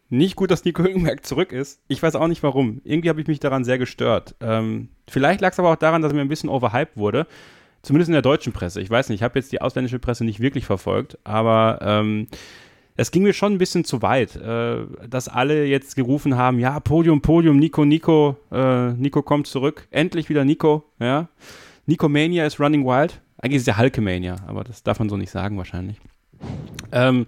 [0.09, 1.83] nicht gut, dass Nico Hülkenberg zurück ist.
[1.89, 2.81] Ich weiß auch nicht warum.
[2.83, 4.37] Irgendwie habe ich mich daran sehr gestört.
[4.41, 7.27] Ähm, vielleicht lag es aber auch daran, dass er mir ein bisschen overhyped wurde.
[7.83, 8.81] Zumindest in der deutschen Presse.
[8.81, 12.29] Ich weiß nicht, ich habe jetzt die ausländische Presse nicht wirklich verfolgt, aber ähm,
[13.01, 16.79] das ging mir schon ein bisschen zu weit, äh, dass alle jetzt gerufen haben, ja,
[16.81, 21.31] Podium, Podium, Nico, Nico, äh, Nico kommt zurück, endlich wieder Nico, ja.
[21.87, 23.23] Nico Mania ist running wild.
[23.39, 25.97] Eigentlich ist es ja Hulkamania, aber das darf man so nicht sagen wahrscheinlich.
[26.93, 27.27] Ähm,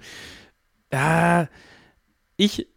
[0.93, 1.49] ja,
[2.37, 2.69] ich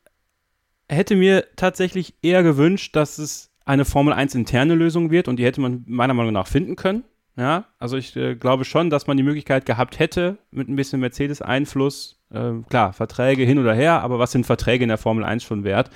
[0.88, 5.43] hätte mir tatsächlich eher gewünscht, dass es eine Formel 1 interne Lösung wird und die
[5.43, 7.04] hätte man meiner Meinung nach finden können.
[7.38, 11.02] Ja, also ich äh, glaube schon, dass man die Möglichkeit gehabt hätte, mit ein bisschen
[11.02, 15.43] Mercedes-Einfluss, äh, klar, Verträge hin oder her, aber was sind Verträge in der Formel 1
[15.43, 15.89] schon wert?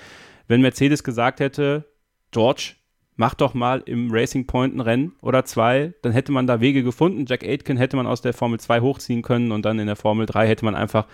[0.47, 1.85] Wenn Mercedes gesagt hätte,
[2.31, 2.73] George,
[3.15, 6.83] mach doch mal im Racing Point ein Rennen oder zwei, dann hätte man da Wege
[6.83, 7.25] gefunden.
[7.27, 10.25] Jack Aitken hätte man aus der Formel 2 hochziehen können und dann in der Formel
[10.25, 11.05] 3 hätte man einfach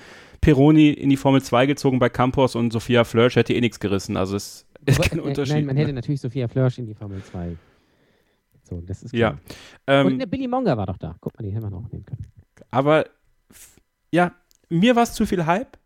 [0.41, 4.17] Peroni in die Formel 2 gezogen bei Campos und Sophia Flörsch hätte eh nichts gerissen.
[4.17, 5.55] Also es ist kein äh, Unterschied.
[5.55, 5.93] Nein, man hätte ne?
[5.95, 7.55] natürlich Sophia Flörsch in die Formel 2
[8.53, 8.85] gezogen.
[8.85, 9.31] Das ist Ja.
[9.31, 9.39] klar.
[9.87, 11.15] Ähm, Und der Billy Monga war doch da.
[11.19, 12.25] Guck mal, den hätten wir noch nehmen können.
[12.69, 13.05] Aber
[14.11, 14.31] ja,
[14.69, 15.77] mir war es zu viel Hype.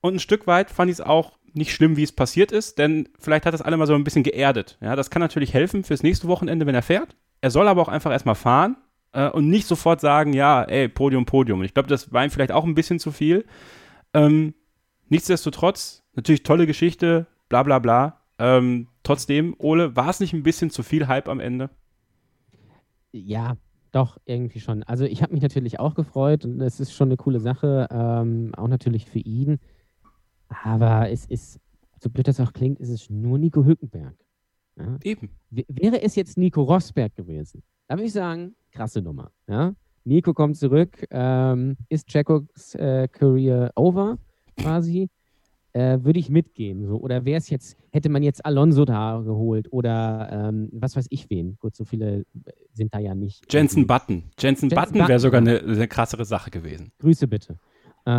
[0.00, 3.08] Und ein Stück weit fand ich es auch nicht schlimm, wie es passiert ist, denn
[3.18, 4.78] vielleicht hat das alle mal so ein bisschen geerdet.
[4.80, 7.16] Ja, das kann natürlich helfen fürs nächste Wochenende, wenn er fährt.
[7.40, 8.76] Er soll aber auch einfach erstmal fahren
[9.12, 11.62] äh, und nicht sofort sagen, ja, ey, Podium, Podium.
[11.62, 13.44] Ich glaube, das war ihm vielleicht auch ein bisschen zu viel.
[14.14, 14.54] Ähm,
[15.08, 18.20] nichtsdestotrotz, natürlich tolle Geschichte, bla bla bla.
[18.38, 21.70] Ähm, trotzdem, Ole, war es nicht ein bisschen zu viel Hype am Ende?
[23.12, 23.56] Ja,
[23.92, 24.82] doch, irgendwie schon.
[24.84, 28.52] Also ich habe mich natürlich auch gefreut und es ist schon eine coole Sache, ähm,
[28.56, 29.58] auch natürlich für ihn.
[30.48, 31.60] Aber es ist,
[32.00, 34.14] so blöd das auch klingt, ist es nur Nico Hülkenberg.
[34.76, 34.98] Ja?
[35.02, 35.30] Eben.
[35.50, 39.30] W wäre es jetzt Nico Rosberg gewesen, da würde ich sagen, krasse Nummer.
[39.48, 39.74] Ja?
[40.04, 44.18] Nico kommt zurück, ähm, ist Checos äh, Career over
[44.56, 45.08] quasi.
[45.72, 46.84] Äh, würde ich mitgehen.
[46.86, 46.96] So.
[46.96, 51.30] Oder wäre es jetzt, hätte man jetzt Alonso da geholt oder ähm, was weiß ich
[51.30, 51.58] wen.
[51.60, 52.24] Gut, so viele
[52.72, 53.52] sind da ja nicht.
[53.52, 53.86] Jensen irgendwie.
[53.86, 54.14] Button.
[54.36, 55.60] Jensen, Jensen Button wäre sogar ja.
[55.60, 56.90] eine, eine krassere Sache gewesen.
[56.98, 57.56] Grüße bitte.
[58.04, 58.10] Äh,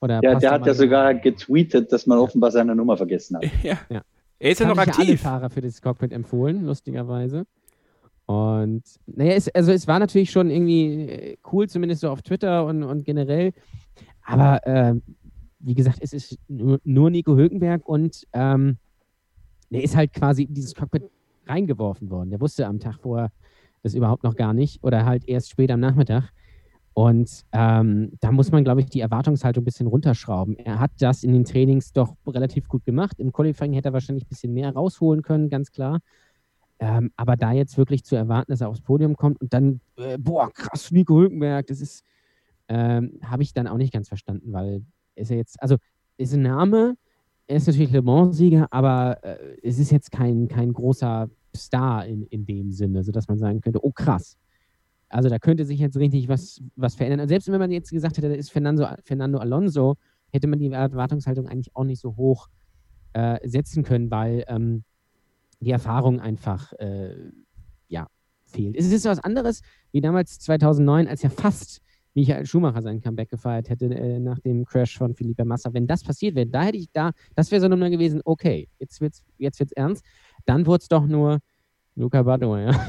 [0.00, 3.44] oder Ja, der hat ja sogar getweetet, dass man offenbar seine Nummer vergessen hat.
[3.64, 3.78] Ja.
[3.88, 4.02] Ja.
[4.38, 5.20] Er ist ja noch Habe ich alle aktiv.
[5.22, 7.46] Fahrer für das Cockpit empfohlen, lustigerweise.
[8.26, 12.64] Und naja, es, also es war natürlich schon irgendwie äh, cool, zumindest so auf Twitter
[12.66, 13.52] und, und generell.
[14.24, 14.94] Aber äh,
[15.62, 18.78] wie gesagt, es ist nur, Nico Hülkenberg und ähm,
[19.70, 21.04] der ist halt quasi in dieses Cockpit
[21.46, 22.30] reingeworfen worden.
[22.30, 23.32] Der wusste am Tag vorher
[23.82, 26.30] das überhaupt noch gar nicht oder halt erst spät am Nachmittag.
[26.94, 30.56] Und ähm, da muss man, glaube ich, die Erwartungshaltung ein bisschen runterschrauben.
[30.58, 33.18] Er hat das in den Trainings doch relativ gut gemacht.
[33.18, 36.00] Im Qualifying hätte er wahrscheinlich ein bisschen mehr rausholen können, ganz klar.
[36.80, 40.18] Ähm, aber da jetzt wirklich zu erwarten, dass er aufs Podium kommt und dann, äh,
[40.18, 42.04] boah, krass, Nico Hülkenberg, das ist,
[42.68, 44.84] ähm, habe ich dann auch nicht ganz verstanden, weil
[45.14, 45.76] ist er jetzt, also
[46.16, 46.96] ist ein Name,
[47.46, 52.26] er ist natürlich Le Mans-Sieger, aber äh, es ist jetzt kein, kein großer Star in,
[52.26, 54.38] in dem Sinne, sodass man sagen könnte, oh krass.
[55.08, 57.20] Also da könnte sich jetzt richtig was, was verändern.
[57.20, 59.96] Und selbst wenn man jetzt gesagt hätte, da ist Fernando, Fernando Alonso,
[60.30, 62.48] hätte man die Erwartungshaltung eigentlich auch nicht so hoch
[63.12, 64.84] äh, setzen können, weil ähm,
[65.60, 67.14] die Erfahrung einfach äh,
[67.88, 68.06] ja,
[68.44, 68.76] fehlt.
[68.76, 69.60] Es ist was anderes
[69.90, 71.82] wie damals 2009, als ja fast
[72.14, 75.72] Michael Schumacher sein Comeback gefeiert hätte äh, nach dem Crash von Felipe Massa.
[75.72, 79.00] Wenn das passiert wäre, da hätte ich da, das wäre so eine gewesen, okay, jetzt
[79.00, 80.04] wird's, jetzt wird's ernst.
[80.44, 81.38] Dann wurde es doch nur
[81.96, 82.86] Luca Badoer, ja.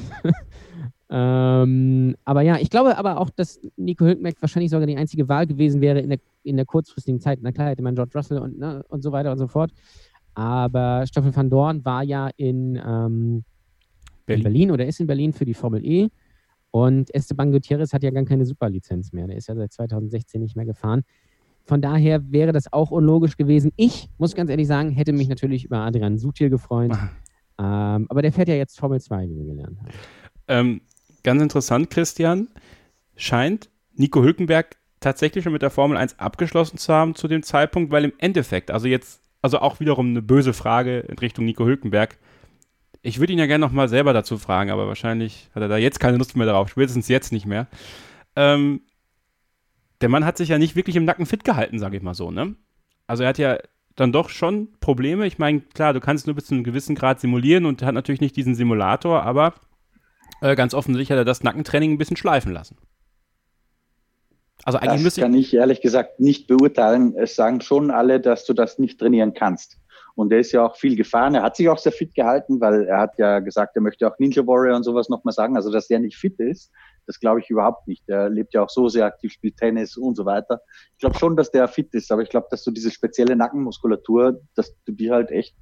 [1.63, 5.47] ähm, aber ja, ich glaube aber auch, dass Nico Hülkenberg wahrscheinlich sogar die einzige Wahl
[5.47, 7.39] gewesen wäre in der, in der kurzfristigen Zeit.
[7.41, 9.71] Na klar, hätte man George Russell und, ne, und so weiter und so fort.
[10.33, 13.43] Aber Stoffel van Dorn war ja in, ähm,
[14.25, 14.39] Berlin.
[14.39, 16.09] in Berlin oder ist in Berlin für die Formel E.
[16.75, 19.27] Und Esteban Gutierrez hat ja gar keine Superlizenz mehr.
[19.27, 21.03] Der ist ja seit 2016 nicht mehr gefahren.
[21.65, 23.71] Von daher wäre das auch unlogisch gewesen.
[23.75, 26.91] Ich muss ganz ehrlich sagen, hätte mich natürlich über Adrian Sutil gefreut.
[27.59, 29.91] ähm, aber der fährt ja jetzt Formel 2, wie wir gelernt haben.
[30.47, 30.81] Ähm,
[31.21, 32.47] ganz interessant, Christian,
[33.15, 37.91] scheint Nico Hülkenberg tatsächlich schon mit der Formel 1 abgeschlossen zu haben zu dem Zeitpunkt,
[37.91, 42.17] weil im Endeffekt, also jetzt, also auch wiederum eine böse Frage in Richtung Nico Hülkenberg.
[43.03, 45.99] Ich würde ihn ja gerne nochmal selber dazu fragen, aber wahrscheinlich hat er da jetzt
[45.99, 47.67] keine Lust mehr drauf, spätestens jetzt nicht mehr.
[48.37, 48.81] Ähm,
[49.99, 52.31] der Mann hat sich ja nicht wirklich im Nacken fit gehalten, sage ich mal so,
[52.31, 52.55] ne?
[53.05, 53.57] Also er hat ja
[53.95, 55.27] dann doch schon Probleme.
[55.27, 58.21] Ich meine, klar, du kannst nur bis zu einem gewissen Grad simulieren und hat natürlich
[58.21, 59.53] nicht diesen Simulator, aber
[60.41, 62.77] äh, ganz offensichtlich hat er das Nackentraining ein bisschen schleifen lassen.
[64.63, 67.15] Also eigentlich Das müsste ich, kann ich ehrlich gesagt nicht beurteilen.
[67.17, 69.77] Es sagen schon alle, dass du das nicht trainieren kannst.
[70.15, 71.35] Und er ist ja auch viel gefahren.
[71.35, 74.17] Er hat sich auch sehr fit gehalten, weil er hat ja gesagt, er möchte auch
[74.19, 75.55] Ninja Warrior und sowas nochmal sagen.
[75.55, 76.71] Also, dass der nicht fit ist,
[77.07, 78.07] das glaube ich überhaupt nicht.
[78.07, 80.61] Er lebt ja auch so sehr aktiv, spielt Tennis und so weiter.
[80.93, 84.41] Ich glaube schon, dass der fit ist, aber ich glaube, dass du diese spezielle Nackenmuskulatur,
[84.55, 85.55] dass du die halt echt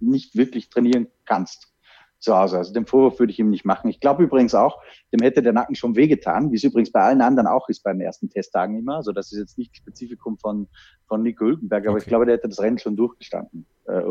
[0.00, 1.71] nicht wirklich trainieren kannst.
[2.22, 2.58] Zu Hause.
[2.58, 3.90] Also den Vorwurf würde ich ihm nicht machen.
[3.90, 4.80] Ich glaube übrigens auch,
[5.12, 8.00] dem hätte der Nacken schon wehgetan, wie es übrigens bei allen anderen auch ist beim
[8.00, 8.96] ersten Testtagen immer.
[8.96, 10.68] Also das ist jetzt nicht Spezifikum von,
[11.06, 12.02] von Nico Hülkenberg, aber okay.
[12.02, 13.66] ich glaube, der hätte das Rennen schon durchgestanden.
[13.86, 14.02] Äh,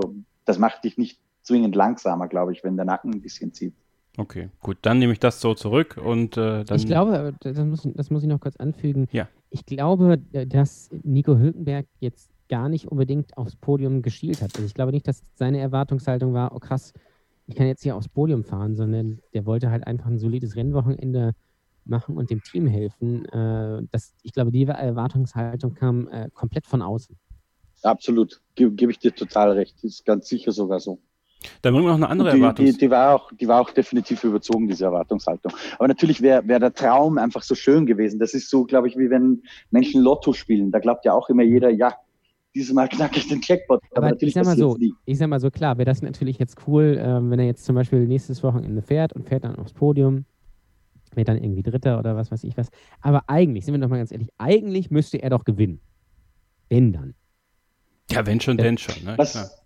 [0.45, 3.73] das macht dich nicht zwingend langsamer, glaube ich, wenn der Nacken ein bisschen zieht.
[4.17, 6.77] Okay, gut, dann nehme ich das so zurück und äh, dann.
[6.77, 9.07] Ich glaube, das muss, das muss ich noch kurz anfügen.
[9.13, 9.29] Ja.
[9.49, 14.51] Ich glaube, dass Nico Hülkenberg jetzt gar nicht unbedingt aufs Podium geschielt hat.
[14.55, 16.93] Also ich glaube nicht, dass seine Erwartungshaltung war, oh krass,
[17.51, 21.33] ich kann jetzt hier aufs Podium fahren, sondern der wollte halt einfach ein solides Rennwochenende
[21.83, 23.25] machen und dem Team helfen.
[23.25, 27.17] Äh, das, ich glaube, die Erwartungshaltung kam äh, komplett von außen.
[27.83, 29.75] Absolut, gebe geb ich dir total recht.
[29.77, 30.99] Das ist ganz sicher sogar so.
[31.61, 32.65] Dann bringen wir noch eine andere die, Erwartung.
[32.65, 35.51] Die, die, war auch, die war auch definitiv überzogen, diese Erwartungshaltung.
[35.77, 38.19] Aber natürlich wäre wär der Traum einfach so schön gewesen.
[38.19, 39.41] Das ist so, glaube ich, wie wenn
[39.71, 40.71] Menschen Lotto spielen.
[40.71, 41.95] Da glaubt ja auch immer jeder, ja,
[42.53, 43.81] dieses Mal knacke ich den Jackpot.
[43.91, 44.93] Aber, Aber natürlich ich sag mal so, nie.
[45.05, 47.75] ich sag mal so, klar, wäre das natürlich jetzt cool, äh, wenn er jetzt zum
[47.75, 50.25] Beispiel nächstes Wochenende fährt und fährt dann aufs Podium,
[51.13, 52.69] wäre dann irgendwie Dritter oder was weiß ich was.
[53.01, 55.79] Aber eigentlich, sind wir doch mal ganz ehrlich, eigentlich müsste er doch gewinnen.
[56.69, 57.15] Wenn dann.
[58.09, 58.63] Ja, wenn schon, ja.
[58.63, 59.03] denn schon.
[59.03, 59.17] Ne?
[59.17, 59.60] Was,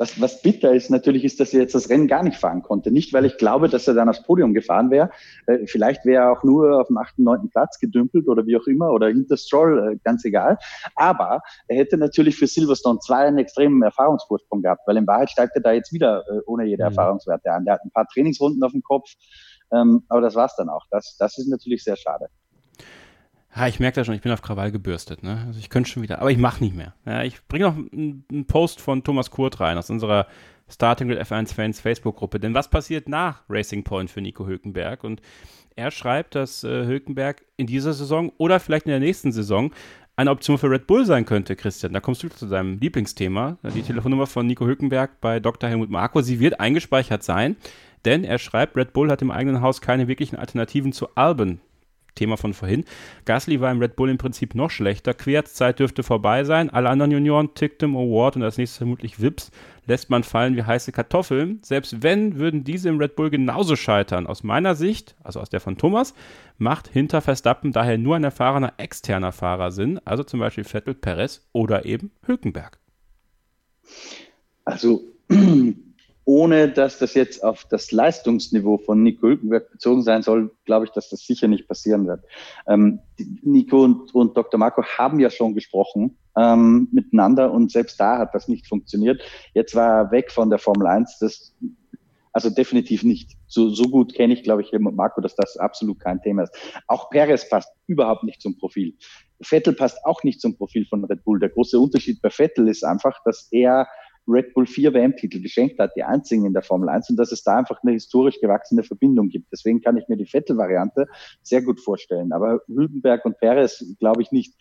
[0.00, 2.90] was, was bitter ist natürlich, ist, dass er jetzt das Rennen gar nicht fahren konnte.
[2.90, 5.10] Nicht, weil ich glaube, dass er dann aufs Podium gefahren wäre.
[5.46, 8.66] Äh, vielleicht wäre er auch nur auf dem achten, neunten Platz gedümpelt oder wie auch
[8.66, 10.56] immer oder hinter Stroll, äh, ganz egal.
[10.96, 15.54] Aber er hätte natürlich für Silverstone 2 einen extremen Erfahrungsvorsprung gehabt, weil in Wahrheit steigt
[15.54, 16.88] er da jetzt wieder äh, ohne jede mhm.
[16.88, 17.66] Erfahrungswerte an.
[17.66, 19.10] Der hat ein paar Trainingsrunden auf dem Kopf,
[19.70, 20.86] ähm, aber das war's dann auch.
[20.90, 22.28] Das, das ist natürlich sehr schade.
[23.54, 25.22] Ja, ich merke das schon, ich bin auf Krawall gebürstet.
[25.22, 25.44] Ne?
[25.46, 26.94] Also ich könnte schon wieder, aber ich mache nicht mehr.
[27.04, 30.26] Ja, ich bringe noch einen Post von Thomas Kurt rein aus unserer
[30.68, 32.38] Starting with F1 Fans Facebook-Gruppe.
[32.38, 35.02] Denn was passiert nach Racing Point für Nico Hülkenberg?
[35.02, 35.20] Und
[35.74, 39.72] er schreibt, dass äh, Hülkenberg in dieser Saison oder vielleicht in der nächsten Saison
[40.14, 41.92] eine Option für Red Bull sein könnte, Christian.
[41.92, 43.56] Da kommst du zu deinem Lieblingsthema.
[43.74, 45.68] Die Telefonnummer von Nico Hülkenberg bei Dr.
[45.68, 46.20] Helmut Marko.
[46.20, 47.56] Sie wird eingespeichert sein,
[48.04, 51.60] denn er schreibt, Red Bull hat im eigenen Haus keine wirklichen Alternativen zu Alben
[52.14, 52.84] Thema von vorhin.
[53.24, 55.14] Gasly war im Red Bull im Prinzip noch schlechter.
[55.14, 56.70] Querzeit dürfte vorbei sein.
[56.70, 59.50] Alle anderen Junioren, Tictum, Award und als nächstes vermutlich Vips,
[59.86, 61.60] lässt man fallen wie heiße Kartoffeln.
[61.62, 64.26] Selbst wenn, würden diese im Red Bull genauso scheitern.
[64.26, 66.14] Aus meiner Sicht, also aus der von Thomas,
[66.58, 71.48] macht hinter Verstappen daher nur ein erfahrener externer Fahrer Sinn, also zum Beispiel Vettel, Perez
[71.52, 72.78] oder eben Hülkenberg.
[74.64, 75.02] Also
[76.30, 80.92] ohne dass das jetzt auf das Leistungsniveau von Nico Hülkenberg bezogen sein soll, glaube ich,
[80.92, 82.22] dass das sicher nicht passieren wird.
[82.68, 83.00] Ähm,
[83.42, 84.56] Nico und, und Dr.
[84.56, 89.20] Marco haben ja schon gesprochen ähm, miteinander und selbst da hat das nicht funktioniert.
[89.54, 91.18] Jetzt war er weg von der Formel 1.
[91.18, 91.52] Das,
[92.32, 93.32] also definitiv nicht.
[93.48, 96.54] So, so gut kenne ich, glaube ich, Marco, dass das absolut kein Thema ist.
[96.86, 98.94] Auch Perez passt überhaupt nicht zum Profil.
[99.40, 101.40] Vettel passt auch nicht zum Profil von Red Bull.
[101.40, 103.88] Der große Unterschied bei Vettel ist einfach, dass er
[104.26, 107.42] Red Bull vier WM-Titel geschenkt hat, die einzigen in der Formel 1 und dass es
[107.42, 109.50] da einfach eine historisch gewachsene Verbindung gibt.
[109.52, 111.06] Deswegen kann ich mir die Vettel-Variante
[111.42, 112.32] sehr gut vorstellen.
[112.32, 114.54] Aber Hülkenberg und Perez glaube ich nicht.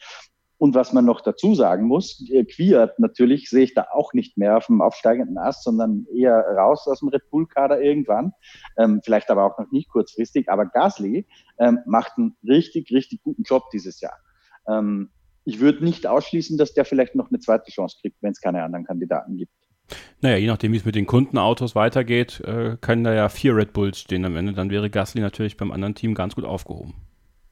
[0.60, 2.22] Und was man noch dazu sagen muss,
[2.54, 6.86] Quiert natürlich sehe ich da auch nicht mehr auf dem aufsteigenden Ast, sondern eher raus
[6.86, 8.34] aus dem Red Bull-Kader irgendwann.
[8.78, 10.50] Ähm, vielleicht aber auch noch nicht kurzfristig.
[10.50, 11.26] Aber Gasly
[11.60, 14.18] ähm, macht einen richtig, richtig guten Job dieses Jahr.
[14.68, 15.12] Ähm,
[15.50, 18.64] ich würde nicht ausschließen, dass der vielleicht noch eine zweite Chance kriegt, wenn es keine
[18.64, 19.52] anderen Kandidaten gibt.
[20.22, 23.74] Naja, je nachdem, wie es mit den Kundenautos weitergeht, äh, können da ja vier Red
[23.74, 24.54] Bulls stehen am Ende.
[24.54, 26.94] Dann wäre Gasly natürlich beim anderen Team ganz gut aufgehoben.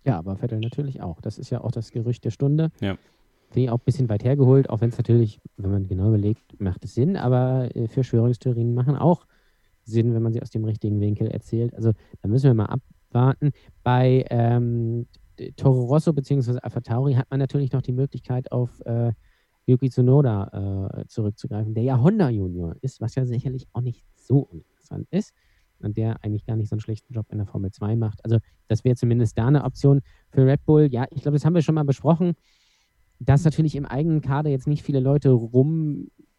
[0.04, 1.20] Ja, aber Vettel natürlich auch.
[1.22, 2.70] Das ist ja auch das Gerücht der Stunde.
[2.80, 2.98] Ja.
[3.50, 6.62] Finde ich auch ein bisschen weit hergeholt, auch wenn es natürlich, wenn man genau überlegt,
[6.62, 9.26] macht es Sinn, aber äh, Verschwörungstheorien machen auch
[9.84, 11.74] Sinn, wenn man sie aus dem richtigen Winkel erzählt.
[11.74, 13.54] Also da müssen wir mal abwarten.
[13.84, 15.08] Bei ähm,
[15.56, 16.60] Toro Rosso bzw.
[16.62, 19.14] Alpha Tauri hat man natürlich noch die Möglichkeit auf äh,
[19.66, 24.48] Yuki Tsunoda äh, zurückzugreifen, der ja Honda Junior ist, was ja sicherlich auch nicht so
[24.52, 25.34] interessant ist
[25.80, 28.24] und der eigentlich gar nicht so einen schlechten Job in der Formel 2 macht.
[28.24, 30.90] Also das wäre zumindest da eine Option für Red Bull.
[30.92, 32.34] Ja, ich glaube, das haben wir schon mal besprochen,
[33.20, 35.32] dass natürlich im eigenen Kader jetzt nicht viele Leute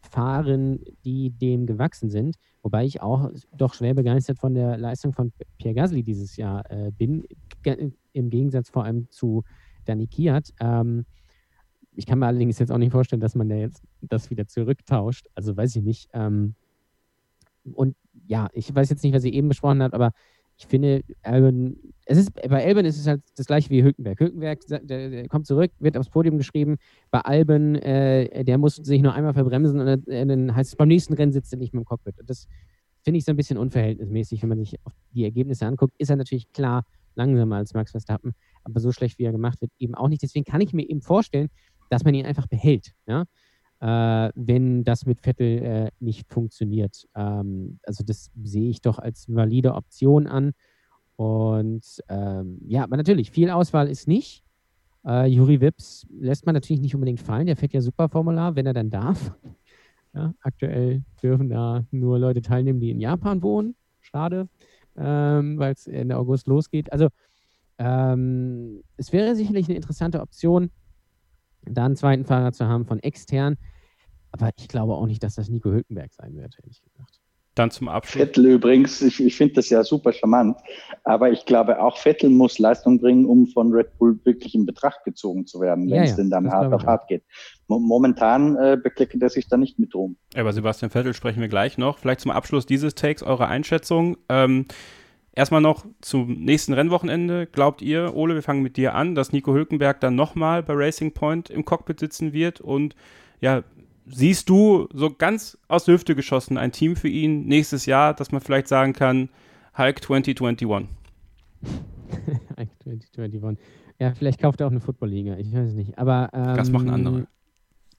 [0.03, 2.35] rumfahren, die dem gewachsen sind.
[2.61, 6.91] Wobei ich auch doch schwer begeistert von der Leistung von Pierre Gasly dieses Jahr äh,
[6.91, 7.25] bin
[8.13, 9.43] im Gegensatz vor allem zu
[9.85, 10.53] Danny Kiat.
[10.59, 11.05] Ähm,
[11.95, 15.27] ich kann mir allerdings jetzt auch nicht vorstellen, dass man da jetzt das wieder zurücktauscht.
[15.35, 16.09] Also weiß ich nicht.
[16.13, 16.55] Ähm,
[17.73, 17.95] und
[18.27, 20.11] ja, ich weiß jetzt nicht, was sie eben besprochen hat, aber
[20.59, 24.19] ich finde, Albin, es ist, bei Albin ist es halt das gleiche wie Hülkenberg.
[24.19, 26.75] Hülkenberg der, der kommt zurück, wird aufs Podium geschrieben.
[27.11, 30.89] Bei Albin, äh, der muss sich nur einmal verbremsen und äh, dann heißt es, beim
[30.89, 32.19] nächsten Rennen sitzt er nicht mehr im Cockpit.
[32.19, 32.47] Und das
[33.03, 34.75] finde ich so ein bisschen unverhältnismäßig, wenn man sich
[35.13, 35.93] die Ergebnisse anguckt.
[35.97, 36.85] Ist er natürlich klar
[37.15, 38.33] langsamer als Max Verstappen,
[38.65, 40.21] aber so schlecht wie er gemacht wird, eben auch nicht.
[40.21, 41.47] Deswegen kann ich mir eben vorstellen,
[41.89, 42.93] dass man ihn einfach behält.
[43.07, 43.23] Ja?
[43.81, 47.07] Äh, wenn das mit Vettel äh, nicht funktioniert.
[47.15, 50.53] Ähm, also das sehe ich doch als valide Option an.
[51.15, 54.43] Und ähm, ja, aber natürlich, viel Auswahl ist nicht.
[55.05, 57.45] Äh, Juri Wips lässt man natürlich nicht unbedingt fallen.
[57.45, 59.33] Der fährt ja super Formular, wenn er dann darf.
[60.11, 63.75] Ja, aktuell dürfen da nur Leute teilnehmen, die in Japan wohnen.
[64.01, 64.49] Schade,
[64.97, 66.91] ähm, weil es Ende August losgeht.
[66.91, 67.09] Also
[67.77, 70.71] ähm, es wäre sicherlich eine interessante Option,
[71.69, 73.57] da einen zweiten Fahrer zu haben von extern.
[74.31, 77.19] Aber ich glaube auch nicht, dass das Nico Hülkenberg sein wird, ehrlich gesagt.
[77.55, 78.21] Dann zum Abschluss.
[78.21, 80.57] Vettel übrigens, ich, ich finde das ja super charmant,
[81.03, 85.03] aber ich glaube auch Vettel muss Leistung bringen, um von Red Bull wirklich in Betracht
[85.03, 87.23] gezogen zu werden, wenn ja, es ja, denn dann hart auf hart geht.
[87.67, 90.15] Momentan äh, bekleckert er sich da nicht mit Ruhm.
[90.35, 91.97] Über Sebastian Vettel sprechen wir gleich noch.
[91.97, 94.17] Vielleicht zum Abschluss dieses Takes eure Einschätzung.
[94.29, 94.65] Ähm,
[95.33, 97.47] Erstmal noch zum nächsten Rennwochenende.
[97.47, 101.13] Glaubt ihr, Ole, wir fangen mit dir an, dass Nico Hülkenberg dann nochmal bei Racing
[101.13, 102.61] Point im Cockpit sitzen wird?
[102.61, 102.95] Und
[103.39, 103.63] ja,
[104.05, 108.31] siehst du so ganz aus der Hüfte geschossen ein Team für ihn nächstes Jahr, dass
[108.31, 109.29] man vielleicht sagen kann,
[109.77, 110.89] Hulk 2021?
[112.57, 113.63] Hulk 2021.
[113.99, 115.97] Ja, vielleicht kauft er auch eine Football-Liga, ich weiß es nicht.
[115.97, 117.27] Aber ähm, das machen andere.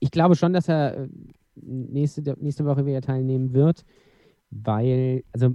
[0.01, 1.09] Ich glaube schon, dass er äh,
[1.55, 3.85] nächste, nächste Woche wieder teilnehmen wird,
[4.51, 5.55] weil, also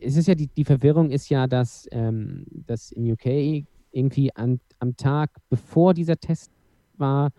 [0.00, 4.60] es ist ja die, die Verwirrung ist ja, dass, ähm, dass in UK irgendwie an,
[4.78, 6.50] am Tag, bevor dieser Test
[6.96, 7.30] war,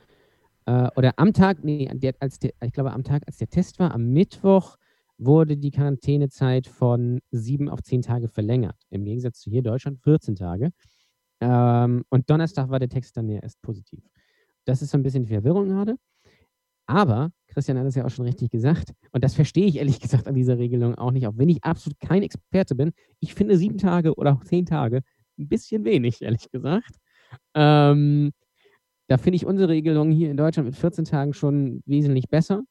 [0.65, 3.79] äh, oder am Tag, nee, der, als der, ich glaube am Tag, als der Test
[3.79, 4.77] war, am Mittwoch
[5.17, 8.77] wurde die Quarantänezeit von sieben auf zehn Tage verlängert.
[8.89, 10.71] Im Gegensatz zu hier Deutschland 14 Tage.
[11.39, 14.03] Ähm, und Donnerstag war der Text dann ja erst positiv.
[14.65, 15.97] Das ist so ein bisschen die Verwirrung gerade.
[16.85, 20.27] Aber Christian hat es ja auch schon richtig gesagt, und das verstehe ich ehrlich gesagt
[20.27, 22.91] an dieser Regelung auch nicht, auch wenn ich absolut kein Experte bin.
[23.19, 25.01] Ich finde sieben Tage oder auch zehn Tage
[25.37, 26.95] ein bisschen wenig, ehrlich gesagt.
[27.55, 28.31] Ähm,
[29.07, 32.63] da finde ich unsere Regelung hier in Deutschland mit 14 Tagen schon wesentlich besser.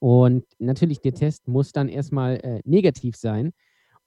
[0.00, 3.52] Und natürlich, der Test muss dann erstmal äh, negativ sein.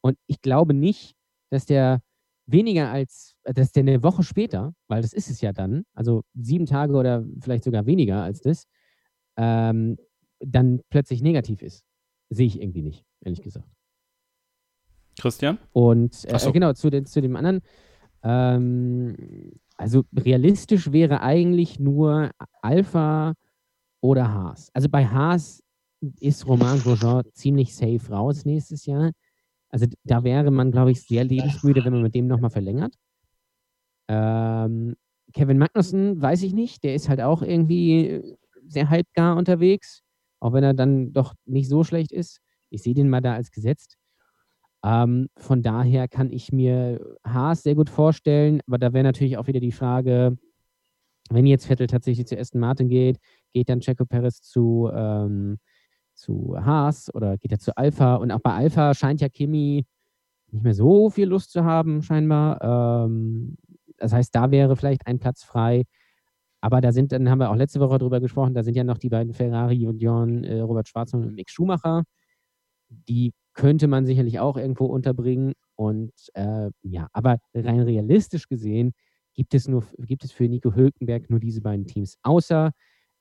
[0.01, 1.15] Und ich glaube nicht,
[1.49, 2.01] dass der
[2.47, 6.65] weniger als, dass der eine Woche später, weil das ist es ja dann, also sieben
[6.65, 8.65] Tage oder vielleicht sogar weniger als das,
[9.37, 9.97] ähm,
[10.39, 11.83] dann plötzlich negativ ist.
[12.29, 13.67] Sehe ich irgendwie nicht, ehrlich gesagt.
[15.19, 15.59] Christian?
[15.73, 16.51] Und äh, so.
[16.51, 17.61] genau, zu, den, zu dem anderen.
[18.23, 23.33] Ähm, also realistisch wäre eigentlich nur Alpha
[24.01, 24.69] oder Haas.
[24.73, 25.63] Also bei Haas
[26.19, 29.11] ist Romain Grosjean ziemlich safe raus nächstes Jahr.
[29.69, 32.93] Also da wäre man, glaube ich, sehr lebensmüde, wenn man mit dem nochmal verlängert.
[34.07, 34.95] Ähm,
[35.33, 36.83] Kevin Magnussen, weiß ich nicht.
[36.83, 38.35] Der ist halt auch irgendwie
[38.67, 40.01] sehr halbgar unterwegs,
[40.39, 42.39] auch wenn er dann doch nicht so schlecht ist.
[42.69, 43.97] Ich sehe den mal da als gesetzt.
[44.83, 49.47] Ähm, von daher kann ich mir Haas sehr gut vorstellen, aber da wäre natürlich auch
[49.47, 50.37] wieder die Frage,
[51.29, 53.19] wenn jetzt Vettel tatsächlich zu Aston Martin geht,
[53.53, 55.59] geht dann Checo Perez zu, ähm,
[56.13, 58.15] zu Haas oder geht er zu Alpha?
[58.15, 59.85] Und auch bei Alpha scheint ja Kimi
[60.51, 63.05] nicht mehr so viel Lust zu haben, scheinbar.
[63.05, 63.57] Ähm,
[63.97, 65.83] das heißt, da wäre vielleicht ein Platz frei.
[66.61, 68.99] Aber da sind, dann haben wir auch letzte Woche drüber gesprochen, da sind ja noch
[68.99, 72.03] die beiden Ferrari und John, äh, Robert Schwarzmann und Mick Schumacher.
[72.89, 75.53] Die könnte man sicherlich auch irgendwo unterbringen.
[75.75, 78.93] Und äh, ja, aber rein realistisch gesehen
[79.33, 82.17] gibt es nur, gibt es für Nico Hülkenberg nur diese beiden Teams.
[82.21, 82.71] Außer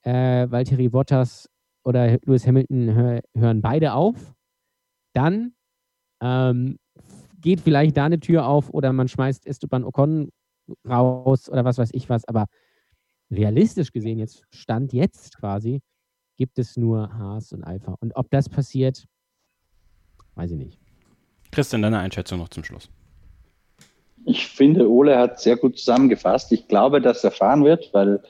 [0.03, 1.49] äh, Valtteri Bottas
[1.85, 4.35] oder Lewis Hamilton hör, hören beide auf.
[5.15, 5.55] Dann
[6.21, 6.79] ähm,
[7.41, 10.31] geht vielleicht da eine Tür auf oder man schmeißt Esteban Ocon
[10.87, 12.27] raus oder was weiß ich was.
[12.27, 12.47] Aber
[13.31, 15.81] realistisch gesehen, jetzt Stand jetzt quasi,
[16.37, 17.97] gibt es nur Haas und Alpha.
[18.01, 19.07] Und ob das passiert,
[20.35, 20.79] weiß ich nicht.
[21.51, 22.89] Christian, deine Einschätzung noch zum Schluss.
[24.25, 26.53] Ich finde, Ole hat sehr gut zusammengefasst.
[26.53, 28.23] Ich glaube, dass er fahren wird, weil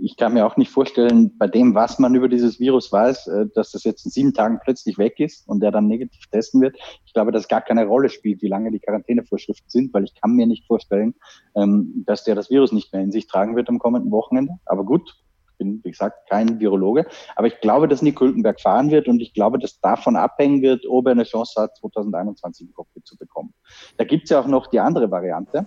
[0.00, 3.46] ich kann mir auch nicht vorstellen, bei dem, was man über dieses Virus weiß, äh,
[3.54, 6.76] dass das jetzt in sieben Tagen plötzlich weg ist und der dann negativ testen wird.
[7.04, 10.32] Ich glaube, dass gar keine Rolle spielt, wie lange die Quarantänevorschriften sind, weil ich kann
[10.32, 11.14] mir nicht vorstellen,
[11.54, 14.54] ähm, dass der das Virus nicht mehr in sich tragen wird am kommenden Wochenende.
[14.66, 15.02] Aber gut,
[15.50, 17.06] ich bin, wie gesagt, kein Virologe.
[17.36, 20.86] Aber ich glaube, dass Nick Hülkenberg fahren wird und ich glaube, dass davon abhängen wird,
[20.88, 23.52] ob er eine Chance hat, 2021 ein Cockpit zu bekommen.
[23.96, 25.66] Da gibt es ja auch noch die andere Variante.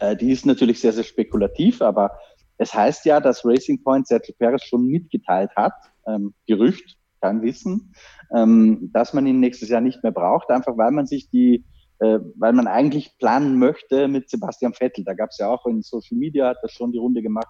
[0.00, 2.18] Äh, die ist natürlich sehr, sehr spekulativ, aber
[2.58, 5.74] es heißt ja, dass Racing Point Sergio Perez schon mitgeteilt hat,
[6.06, 7.94] ähm, Gerücht, kein Wissen,
[8.34, 11.64] ähm, dass man ihn nächstes Jahr nicht mehr braucht, einfach weil man sich die,
[11.98, 15.04] äh, weil man eigentlich planen möchte mit Sebastian Vettel.
[15.04, 17.48] Da gab es ja auch in Social Media, hat das schon die Runde gemacht,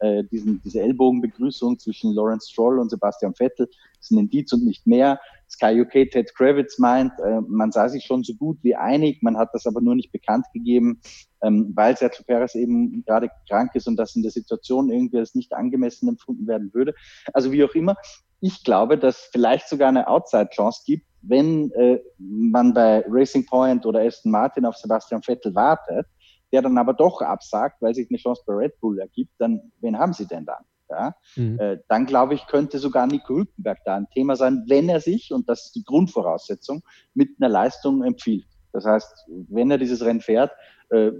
[0.00, 3.68] äh, diesen, diese Ellbogenbegrüßung zwischen Lawrence Stroll und Sebastian Vettel
[4.00, 5.20] ist ein Indiz und nicht mehr.
[5.48, 9.36] Sky UK Ted Kravitz meint, äh, man sei sich schon so gut wie einig, man
[9.36, 11.00] hat das aber nur nicht bekannt gegeben,
[11.42, 15.34] ähm, weil Sergio Perez eben gerade krank ist und das in der Situation irgendwie als
[15.34, 16.94] nicht angemessen empfunden werden würde.
[17.32, 17.96] Also wie auch immer,
[18.40, 24.00] ich glaube, dass vielleicht sogar eine Outside-Chance gibt, wenn äh, man bei Racing Point oder
[24.00, 26.06] Aston Martin auf Sebastian Vettel wartet,
[26.52, 29.98] der dann aber doch absagt, weil sich eine Chance bei Red Bull ergibt, dann wen
[29.98, 30.64] haben sie denn dann?
[30.90, 31.14] Ja?
[31.36, 31.58] Mhm.
[31.58, 35.32] Äh, dann glaube ich, könnte sogar Nico Hülkenberg da ein Thema sein, wenn er sich,
[35.32, 36.82] und das ist die Grundvoraussetzung,
[37.14, 38.46] mit einer Leistung empfiehlt.
[38.72, 40.52] Das heißt, wenn er dieses Rennen fährt,
[40.90, 41.10] äh,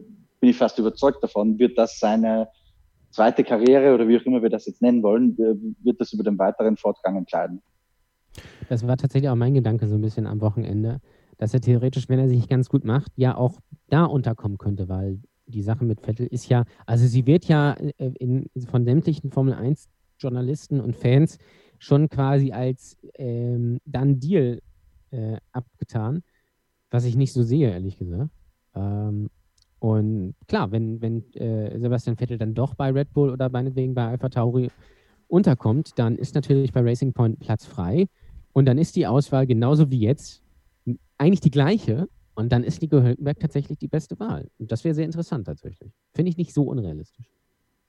[0.41, 2.49] bin ich fast überzeugt davon, wird das seine
[3.11, 5.55] zweite Karriere oder wie auch immer wir das jetzt nennen wollen, äh,
[5.85, 7.63] wird das über den weiteren Fortgang entscheiden.
[8.69, 11.01] Das war tatsächlich auch mein Gedanke so ein bisschen am Wochenende,
[11.39, 13.59] dass er theoretisch, wenn er sich ganz gut macht, ja auch
[13.89, 18.13] da unterkommen könnte, weil die Sache mit Vettel ist ja, also sie wird ja äh,
[18.19, 19.89] in, von sämtlichen Formel 1
[20.19, 21.39] Journalisten und Fans
[21.79, 24.61] schon quasi als ähm, dann Deal
[25.11, 26.23] äh, abgetan,
[26.91, 28.31] was ich nicht so sehe, ehrlich gesagt.
[28.75, 29.31] Ähm,
[29.79, 34.09] und klar, wenn, wenn äh, Sebastian Vettel dann doch bei Red Bull oder meinetwegen bei
[34.09, 34.71] Alpha Tauri
[35.29, 38.09] unterkommt, dann ist natürlich bei Racing Point Platz frei.
[38.53, 40.43] Und dann ist die Auswahl genauso wie jetzt
[41.17, 42.09] eigentlich die gleiche.
[42.39, 44.49] Und dann ist Nico Hülkenberg tatsächlich die beste Wahl.
[44.59, 45.91] Und das wäre sehr interessant tatsächlich.
[46.15, 47.27] Finde ich nicht so unrealistisch.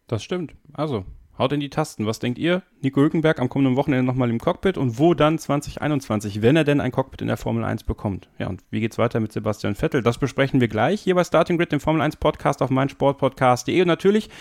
[0.08, 0.56] Das stimmt.
[0.74, 1.06] Also,
[1.38, 2.08] haut in die Tasten.
[2.08, 2.64] Was denkt ihr?
[2.82, 6.82] Nico Hülkenberg am kommenden Wochenende nochmal im Cockpit und wo dann 2021, wenn er denn
[6.82, 8.28] ein Cockpit in der Formel 1 bekommt?
[8.40, 10.02] Ja, und wie geht's weiter mit Sebastian Vettel?
[10.02, 13.80] Das besprechen wir gleich hier bei Starting Grid, dem Formel 1 Podcast auf meinsportpodcast.de.
[13.80, 14.32] Und natürlich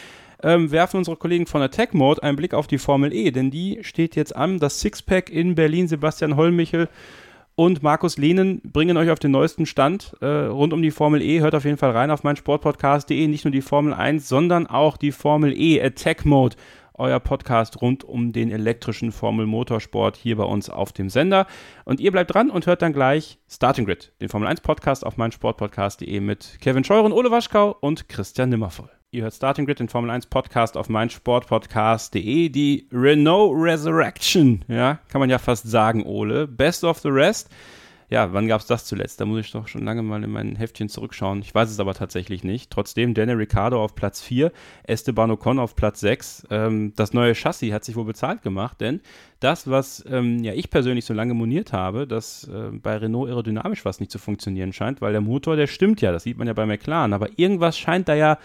[0.42, 3.80] ähm, werfen unsere Kollegen von Tech Mode einen Blick auf die Formel E, denn die
[3.82, 4.58] steht jetzt an.
[4.58, 6.88] Das Sixpack in Berlin, Sebastian Hollmichel
[7.58, 11.40] und Markus Lehnen bringen euch auf den neuesten Stand äh, rund um die Formel E.
[11.40, 13.26] Hört auf jeden Fall rein auf meinsportpodcast.de.
[13.26, 16.54] Nicht nur die Formel 1, sondern auch die Formel E Attack Mode.
[16.94, 21.48] Euer Podcast rund um den elektrischen Formel Motorsport hier bei uns auf dem Sender.
[21.84, 25.16] Und ihr bleibt dran und hört dann gleich Starting Grid, den Formel 1 Podcast auf
[25.16, 28.97] meinsportpodcast.de mit Kevin Scheuren, Ole Waschkau und Christian Nimmervoll.
[29.10, 32.50] Ihr hört Starting Grid, den Formel 1 Podcast auf meinsportpodcast.de.
[32.50, 36.46] Die Renault Resurrection, ja, kann man ja fast sagen, Ole.
[36.46, 37.48] Best of the rest.
[38.10, 39.18] Ja, wann gab es das zuletzt?
[39.18, 41.40] Da muss ich doch schon lange mal in mein Heftchen zurückschauen.
[41.40, 42.70] Ich weiß es aber tatsächlich nicht.
[42.70, 44.52] Trotzdem, Daniel Ricciardo auf Platz 4,
[44.84, 46.48] Esteban Ocon auf Platz 6.
[46.50, 49.00] Ähm, das neue Chassis hat sich wohl bezahlt gemacht, denn
[49.40, 53.86] das, was ähm, ja ich persönlich so lange moniert habe, dass äh, bei Renault aerodynamisch
[53.86, 56.52] was nicht zu funktionieren scheint, weil der Motor, der stimmt ja, das sieht man ja
[56.52, 58.38] bei McLaren, aber irgendwas scheint da ja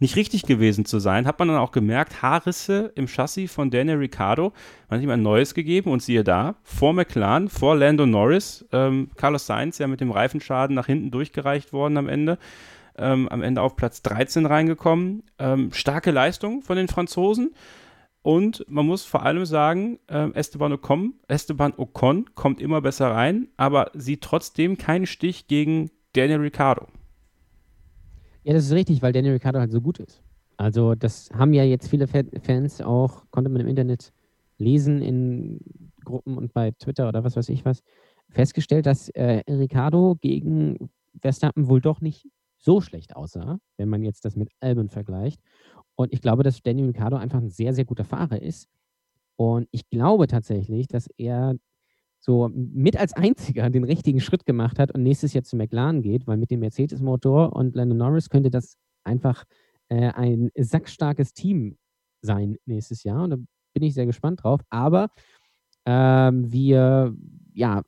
[0.00, 3.98] nicht richtig gewesen zu sein, hat man dann auch gemerkt, Haarrisse im Chassis von Daniel
[3.98, 4.52] Ricciardo.
[4.88, 9.10] Man hat ihm ein neues gegeben und siehe da, vor McLaren, vor Lando Norris, ähm,
[9.16, 12.38] Carlos Sainz ja mit dem Reifenschaden nach hinten durchgereicht worden am Ende.
[12.98, 15.22] Ähm, am Ende auf Platz 13 reingekommen.
[15.38, 17.54] Ähm, starke Leistung von den Franzosen.
[18.22, 23.48] Und man muss vor allem sagen, äh, Esteban, Ocon, Esteban Ocon kommt immer besser rein,
[23.56, 26.88] aber sieht trotzdem keinen Stich gegen Daniel Ricciardo.
[28.44, 30.22] Ja, das ist richtig, weil Daniel Ricciardo halt so gut ist.
[30.56, 34.12] Also das haben ja jetzt viele Fans auch, konnte man im Internet
[34.58, 35.60] lesen in
[36.04, 37.82] Gruppen und bei Twitter oder was weiß ich was,
[38.30, 42.28] festgestellt, dass äh, Ricciardo gegen Verstappen wohl doch nicht
[42.58, 45.40] so schlecht aussah, wenn man jetzt das mit Albon vergleicht.
[45.96, 48.68] Und ich glaube, dass Daniel Ricciardo einfach ein sehr, sehr guter Fahrer ist.
[49.36, 51.54] Und ich glaube tatsächlich, dass er
[52.20, 56.26] so mit als einziger den richtigen Schritt gemacht hat und nächstes Jahr zu McLaren geht,
[56.26, 59.44] weil mit dem Mercedes-Motor und Lando Norris könnte das einfach
[59.88, 61.78] äh, ein sackstarkes Team
[62.20, 63.24] sein nächstes Jahr.
[63.24, 63.36] Und da
[63.72, 64.60] bin ich sehr gespannt drauf.
[64.68, 65.08] Aber
[65.86, 67.14] ähm, wir
[67.54, 67.82] ja,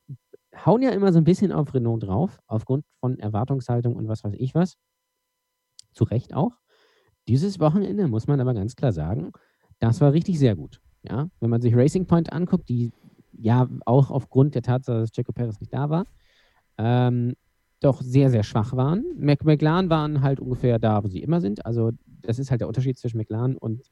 [0.65, 4.33] hauen ja immer so ein bisschen auf Renault drauf, aufgrund von Erwartungshaltung und was weiß
[4.37, 4.75] ich was.
[5.93, 6.57] Zu Recht auch.
[7.27, 9.31] Dieses Wochenende muss man aber ganz klar sagen,
[9.79, 10.81] das war richtig sehr gut.
[11.03, 12.91] Ja, wenn man sich Racing Point anguckt, die
[13.37, 16.05] ja auch aufgrund der Tatsache, dass Checo Perez nicht da war,
[16.77, 17.33] ähm,
[17.79, 19.03] doch sehr, sehr schwach waren.
[19.17, 21.65] Mac McLaren waren halt ungefähr da, wo sie immer sind.
[21.65, 23.91] Also das ist halt der Unterschied zwischen McLaren und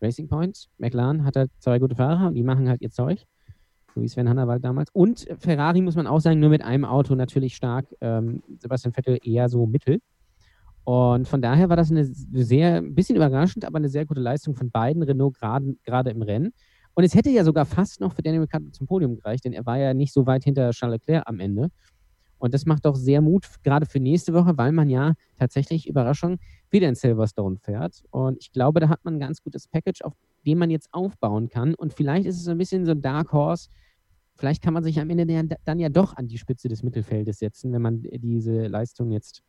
[0.00, 0.68] Racing Point.
[0.78, 3.24] McLaren hat halt zwei gute Fahrer und die machen halt ihr Zeug,
[3.94, 4.90] so wie Sven Hannawald damals.
[4.92, 7.86] Und Ferrari muss man auch sagen, nur mit einem Auto natürlich stark.
[8.00, 10.00] Ähm, Sebastian Vettel eher so mittel.
[10.84, 14.56] Und von daher war das eine sehr, ein bisschen überraschend, aber eine sehr gute Leistung
[14.56, 16.52] von beiden Renault gerade im Rennen.
[16.94, 19.64] Und es hätte ja sogar fast noch für Daniel Ricciardo zum Podium gereicht, denn er
[19.66, 21.70] war ja nicht so weit hinter Charles Leclerc am Ende.
[22.38, 26.38] Und das macht auch sehr Mut, gerade für nächste Woche, weil man ja tatsächlich, Überraschung,
[26.70, 28.02] wieder in Silverstone fährt.
[28.10, 30.14] Und ich glaube, da hat man ein ganz gutes Package, auf
[30.46, 31.74] dem man jetzt aufbauen kann.
[31.74, 33.68] Und vielleicht ist es ein bisschen so ein Dark Horse.
[34.36, 37.72] Vielleicht kann man sich am Ende dann ja doch an die Spitze des Mittelfeldes setzen,
[37.74, 39.42] wenn man diese Leistung jetzt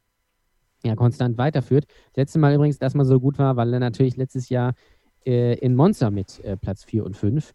[0.83, 1.85] ja, konstant weiterführt.
[2.07, 4.73] Das letzte Mal übrigens, dass man so gut war, weil er natürlich letztes Jahr
[5.25, 7.53] äh, in Monza mit äh, Platz 4 und 5.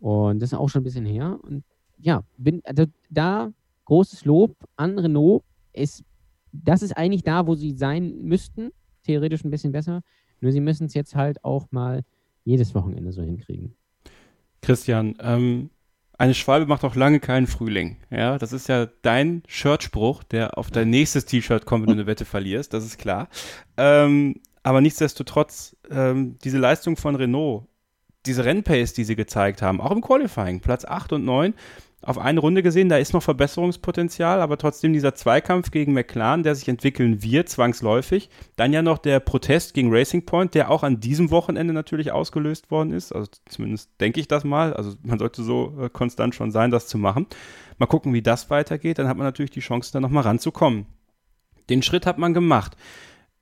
[0.00, 1.38] Und das ist auch schon ein bisschen her.
[1.42, 1.64] Und
[1.98, 3.52] ja, bin also da
[3.84, 5.42] großes Lob an Renault.
[5.72, 6.04] Es,
[6.52, 8.70] das ist eigentlich da, wo sie sein müssten.
[9.04, 10.02] Theoretisch ein bisschen besser.
[10.40, 12.02] Nur sie müssen es jetzt halt auch mal
[12.44, 13.74] jedes Wochenende so hinkriegen.
[14.62, 15.70] Christian, ähm,
[16.18, 17.96] eine Schwalbe macht auch lange keinen Frühling.
[18.10, 22.06] Ja, das ist ja dein Shirtspruch, der auf dein nächstes T-Shirt kommt, wenn du eine
[22.06, 23.28] Wette verlierst, das ist klar.
[23.76, 27.64] Ähm, aber nichtsdestotrotz, ähm, diese Leistung von Renault,
[28.26, 31.54] diese Rennpace, die sie gezeigt haben, auch im Qualifying, Platz 8 und 9,
[32.00, 36.54] auf eine Runde gesehen, da ist noch Verbesserungspotenzial, aber trotzdem dieser Zweikampf gegen McLaren, der
[36.54, 38.30] sich entwickeln wird, zwangsläufig.
[38.54, 42.70] Dann ja noch der Protest gegen Racing Point, der auch an diesem Wochenende natürlich ausgelöst
[42.70, 43.12] worden ist.
[43.12, 44.74] Also zumindest denke ich das mal.
[44.74, 47.26] Also man sollte so äh, konstant schon sein, das zu machen.
[47.78, 49.00] Mal gucken, wie das weitergeht.
[49.00, 50.86] Dann hat man natürlich die Chance, da nochmal ranzukommen.
[51.68, 52.76] Den Schritt hat man gemacht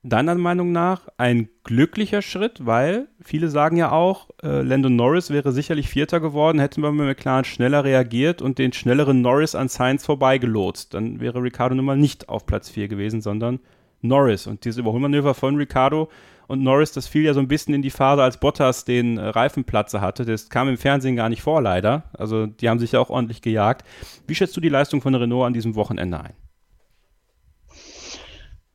[0.03, 5.51] deiner Meinung nach ein glücklicher Schritt, weil viele sagen ja auch, äh, Landon Norris wäre
[5.51, 10.05] sicherlich Vierter geworden, hätten wir mit McLaren schneller reagiert und den schnelleren Norris an Sainz
[10.05, 10.93] vorbeigelotst.
[10.93, 13.59] Dann wäre Ricardo nun mal nicht auf Platz 4 gewesen, sondern
[14.01, 14.47] Norris.
[14.47, 16.09] Und dieses Überholmanöver von Ricardo
[16.47, 19.27] und Norris, das fiel ja so ein bisschen in die Phase, als Bottas den äh,
[19.27, 20.25] Reifenplatze hatte.
[20.25, 22.03] Das kam im Fernsehen gar nicht vor, leider.
[22.13, 23.85] Also die haben sich ja auch ordentlich gejagt.
[24.27, 26.33] Wie schätzt du die Leistung von Renault an diesem Wochenende ein?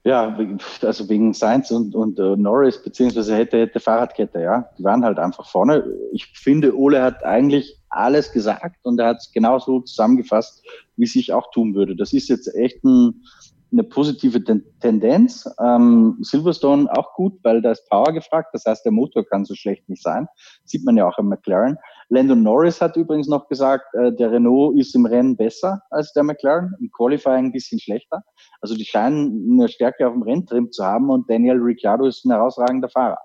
[0.05, 0.37] Ja,
[0.83, 4.69] also wegen Sainz und, und uh, Norris, beziehungsweise hätte, hätte Fahrradkette, ja.
[4.77, 5.85] Die waren halt einfach vorne.
[6.13, 10.65] Ich finde, Ole hat eigentlich alles gesagt und er hat es genauso zusammengefasst,
[10.97, 11.95] wie es ich auch tun würde.
[11.95, 13.23] Das ist jetzt echt ein,
[13.71, 15.49] eine positive Ten Tendenz.
[15.61, 18.49] Ähm, Silverstone auch gut, weil da ist Power gefragt.
[18.55, 20.27] Das heißt, der Motor kann so schlecht nicht sein.
[20.65, 21.79] Sieht man ja auch im McLaren.
[22.13, 26.23] Landon Norris hat übrigens noch gesagt, äh, der Renault ist im Rennen besser als der
[26.23, 28.23] McLaren, im Qualifying ein bisschen schlechter.
[28.61, 32.33] Also die scheinen eine Stärke auf dem Renntrim zu haben und Daniel Ricciardo ist ein
[32.33, 33.17] herausragender Fahrer.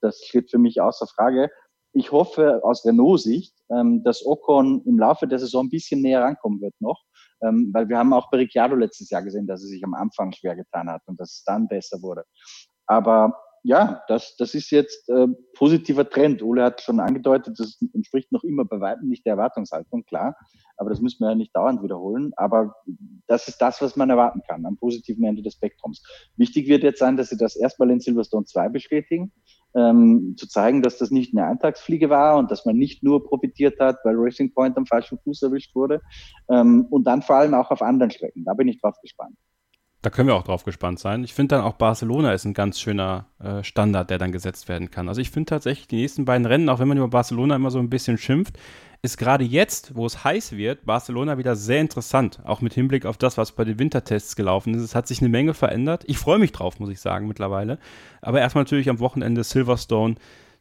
[0.00, 1.50] Das steht für mich außer Frage.
[1.92, 6.62] Ich hoffe aus Renault-Sicht, ähm, dass Ocon im Laufe der Saison ein bisschen näher rankommen
[6.62, 7.02] wird noch,
[7.42, 10.32] ähm, weil wir haben auch bei Ricciardo letztes Jahr gesehen, dass er sich am Anfang
[10.32, 12.24] schwer getan hat und dass es dann besser wurde.
[12.86, 16.42] Aber ja, das, das ist jetzt äh, positiver Trend.
[16.42, 20.36] Ole hat schon angedeutet, das entspricht noch immer bei weitem nicht der Erwartungshaltung, klar.
[20.76, 22.32] Aber das müssen wir ja nicht dauernd wiederholen.
[22.36, 22.74] Aber
[23.26, 26.02] das ist das, was man erwarten kann am positiven Ende des Spektrums.
[26.36, 29.30] Wichtig wird jetzt sein, dass sie das erstmal in Silverstone 2 bestätigen,
[29.74, 33.78] ähm, zu zeigen, dass das nicht eine Eintagsfliege war und dass man nicht nur profitiert
[33.78, 36.00] hat, weil Racing Point am falschen Fuß erwischt wurde.
[36.48, 38.44] Ähm, und dann vor allem auch auf anderen Strecken.
[38.44, 39.36] Da bin ich drauf gespannt.
[40.02, 41.24] Da können wir auch drauf gespannt sein.
[41.24, 44.90] Ich finde dann auch Barcelona ist ein ganz schöner äh, Standard, der dann gesetzt werden
[44.90, 45.08] kann.
[45.08, 47.78] Also ich finde tatsächlich die nächsten beiden Rennen, auch wenn man über Barcelona immer so
[47.78, 48.58] ein bisschen schimpft,
[49.02, 52.40] ist gerade jetzt, wo es heiß wird, Barcelona wieder sehr interessant.
[52.44, 54.82] Auch mit Hinblick auf das, was bei den Wintertests gelaufen ist.
[54.82, 56.04] Es hat sich eine Menge verändert.
[56.06, 57.78] Ich freue mich drauf, muss ich sagen, mittlerweile.
[58.22, 60.16] Aber erstmal natürlich am Wochenende Silverstone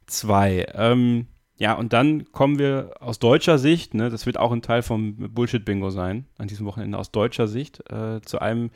[0.07, 0.67] 2.
[0.73, 1.27] Ähm,
[1.57, 5.15] ja, und dann kommen wir aus deutscher Sicht, ne, das wird auch ein Teil vom
[5.17, 8.71] Bullshit-Bingo sein, an diesem Wochenende aus deutscher Sicht, äh, zu einem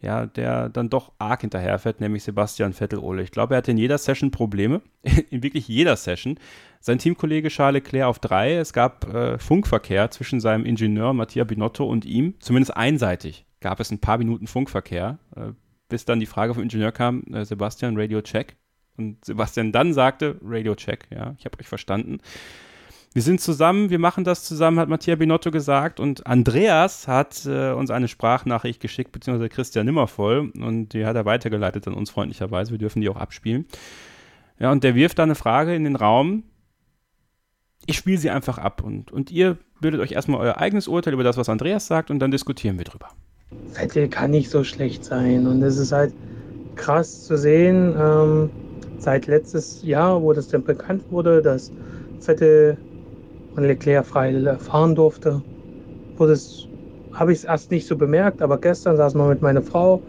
[0.00, 3.22] ja, der dann doch arg hinterherfährt, nämlich Sebastian Vettel-Ole.
[3.22, 4.82] Ich glaube, er hatte in jeder Session Probleme,
[5.30, 6.38] in wirklich jeder Session.
[6.80, 8.54] Sein Teamkollege Charles Leclerc auf drei.
[8.54, 13.90] Es gab äh, Funkverkehr zwischen seinem Ingenieur Mattia Binotto und ihm, zumindest einseitig gab es
[13.90, 15.52] ein paar Minuten Funkverkehr, äh,
[15.88, 18.56] bis dann die Frage vom Ingenieur kam, äh, Sebastian, Radio Check.
[18.96, 22.18] Und Sebastian dann sagte, Radio Check, ja, ich habe euch verstanden.
[23.16, 26.00] Wir sind zusammen, wir machen das zusammen, hat Mattia Binotto gesagt.
[26.00, 30.52] Und Andreas hat äh, uns eine Sprachnachricht geschickt, beziehungsweise Christian Nimmervoll.
[30.60, 32.72] Und die hat er weitergeleitet an uns freundlicherweise.
[32.72, 33.64] Wir dürfen die auch abspielen.
[34.58, 36.42] Ja, und der wirft da eine Frage in den Raum.
[37.86, 38.82] Ich spiele sie einfach ab.
[38.84, 42.18] Und, und ihr bildet euch erstmal euer eigenes Urteil über das, was Andreas sagt, und
[42.18, 43.08] dann diskutieren wir drüber.
[43.72, 45.46] Vettel kann nicht so schlecht sein.
[45.46, 46.12] Und es ist halt
[46.74, 48.50] krass zu sehen, ähm,
[48.98, 51.72] seit letztes Jahr, wo das dann bekannt wurde, dass
[52.20, 52.76] Vettel
[53.56, 55.42] und Leclerc frei fahren durfte,
[56.18, 60.02] habe ich es erst nicht so bemerkt, aber gestern saßen wir mit meiner Frau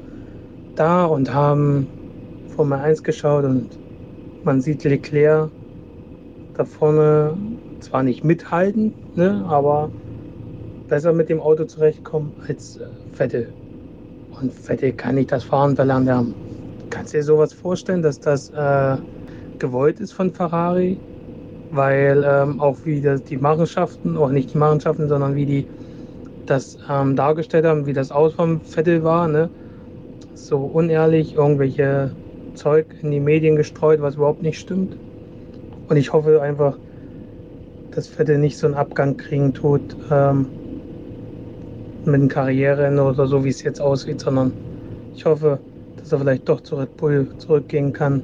[0.75, 1.87] da und haben
[2.55, 3.67] Formel 1 geschaut und
[4.43, 5.49] man sieht Leclerc
[6.55, 7.37] da vorne
[7.81, 9.91] zwar nicht mithalten, ne, aber
[10.89, 12.79] besser mit dem Auto zurechtkommen als
[13.13, 13.53] Vettel.
[14.41, 16.33] Und Vettel kann nicht das Fahren verlernen.
[16.89, 18.97] Kannst du dir sowas vorstellen, dass das äh,
[19.59, 20.97] gewollt ist von Ferrari?
[21.71, 25.67] Weil ähm, auch wie das, die Machenschaften, auch nicht die Machenschaften, sondern wie die
[26.45, 29.49] das ähm, dargestellt haben, wie das Aus vom Vettel war, ne?
[30.33, 32.11] so unehrlich, irgendwelche
[32.55, 34.95] Zeug in die Medien gestreut, was überhaupt nicht stimmt.
[35.89, 36.77] Und ich hoffe einfach,
[37.91, 40.47] dass Vettel nicht so einen Abgang kriegen tut ähm,
[42.05, 44.53] mit einem Karriereende oder so, wie es jetzt aussieht, sondern
[45.15, 45.59] ich hoffe,
[45.97, 48.23] dass er vielleicht doch zu Red Bull zurückgehen kann.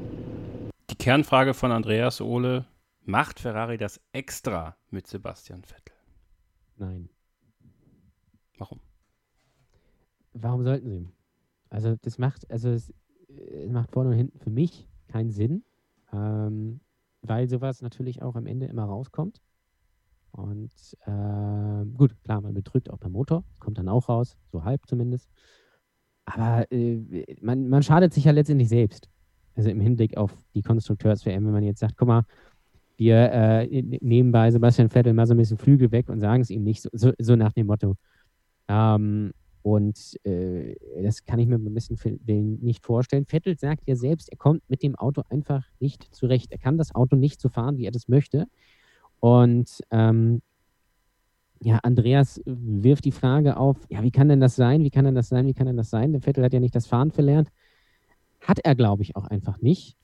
[0.89, 2.66] Die Kernfrage von Andreas Ole
[3.06, 5.95] Macht Ferrari das extra mit Sebastian Vettel?
[6.78, 7.10] Nein.
[8.58, 8.80] Warum?
[10.34, 11.10] Warum sollten sie?
[11.70, 12.93] Also das macht, also es,
[13.28, 15.64] es macht vorne und hinten für mich keinen Sinn,
[16.14, 16.80] ähm,
[17.22, 19.41] weil sowas natürlich auch am Ende immer rauskommt.
[20.32, 20.72] Und
[21.06, 25.30] äh, gut, klar, man betrügt auch beim Motor, kommt dann auch raus, so halb zumindest.
[26.26, 29.10] Aber äh, man, man schadet sich ja letztendlich selbst.
[29.56, 32.26] Also im Hinblick auf die Konstrukteurs-WM, wenn man jetzt sagt, guck mal,
[32.98, 36.50] wir äh, nehmen bei Sebastian Vettel mal so ein bisschen Flügel weg und sagen es
[36.50, 37.96] ihm nicht, so, so, so nach dem Motto.
[38.68, 39.34] Ähm,
[39.64, 41.98] und äh, das kann ich mir ein bisschen
[42.62, 43.26] nicht vorstellen.
[43.26, 46.52] Vettel sagt ja selbst, er kommt mit dem Auto einfach nicht zurecht.
[46.52, 48.46] Er kann das Auto nicht so fahren, wie er das möchte.
[49.22, 50.41] Und ähm,
[51.62, 54.84] ja, Andreas wirft die Frage auf, ja, wie kann denn das sein?
[54.84, 55.48] Wie kann denn das sein?
[55.48, 56.12] Wie kann denn das sein?
[56.12, 57.50] Der Vettel hat ja nicht das Fahren verlernt.
[58.41, 59.96] Hat er, glaube ich, auch einfach nicht.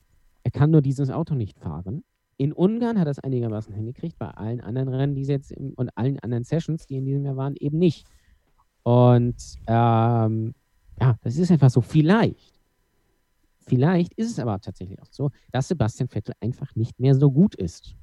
[0.42, 2.02] Er kann nur dieses Auto nicht fahren.
[2.40, 6.18] In Ungarn hat es einigermaßen hingekriegt, bei allen anderen Rennen, die jetzt im, und allen
[6.20, 8.06] anderen Sessions, die in diesem Jahr waren, eben nicht.
[8.82, 9.36] Und
[9.66, 10.54] ähm,
[10.98, 11.82] ja, das ist einfach so.
[11.82, 12.58] Vielleicht,
[13.58, 17.54] vielleicht ist es aber tatsächlich auch so, dass Sebastian Vettel einfach nicht mehr so gut
[17.56, 17.94] ist.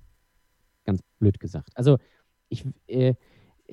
[0.86, 1.72] Ganz blöd gesagt.
[1.74, 1.98] Also,
[2.48, 3.16] ich, äh,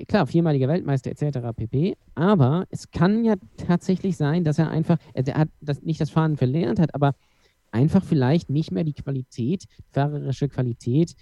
[0.09, 1.41] klar, viermaliger Weltmeister etc.
[1.55, 1.95] pp.
[2.15, 6.39] Aber es kann ja tatsächlich sein, dass er einfach, er hat das, nicht das Fahren
[6.39, 7.15] verlernt hat, aber
[7.75, 11.15] einfach vielleicht nicht mehr die Qualität, fahrerische Qualität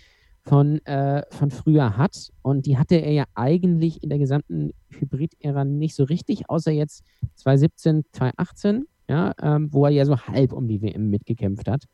[0.43, 2.31] von, äh, von früher hat.
[2.43, 7.05] Und die hatte er ja eigentlich in der gesamten Hybrid-Ära nicht so richtig, außer jetzt
[7.37, 11.85] 2017, 2018, ja, ähm, wo er ja so halb um die WM mitgekämpft hat.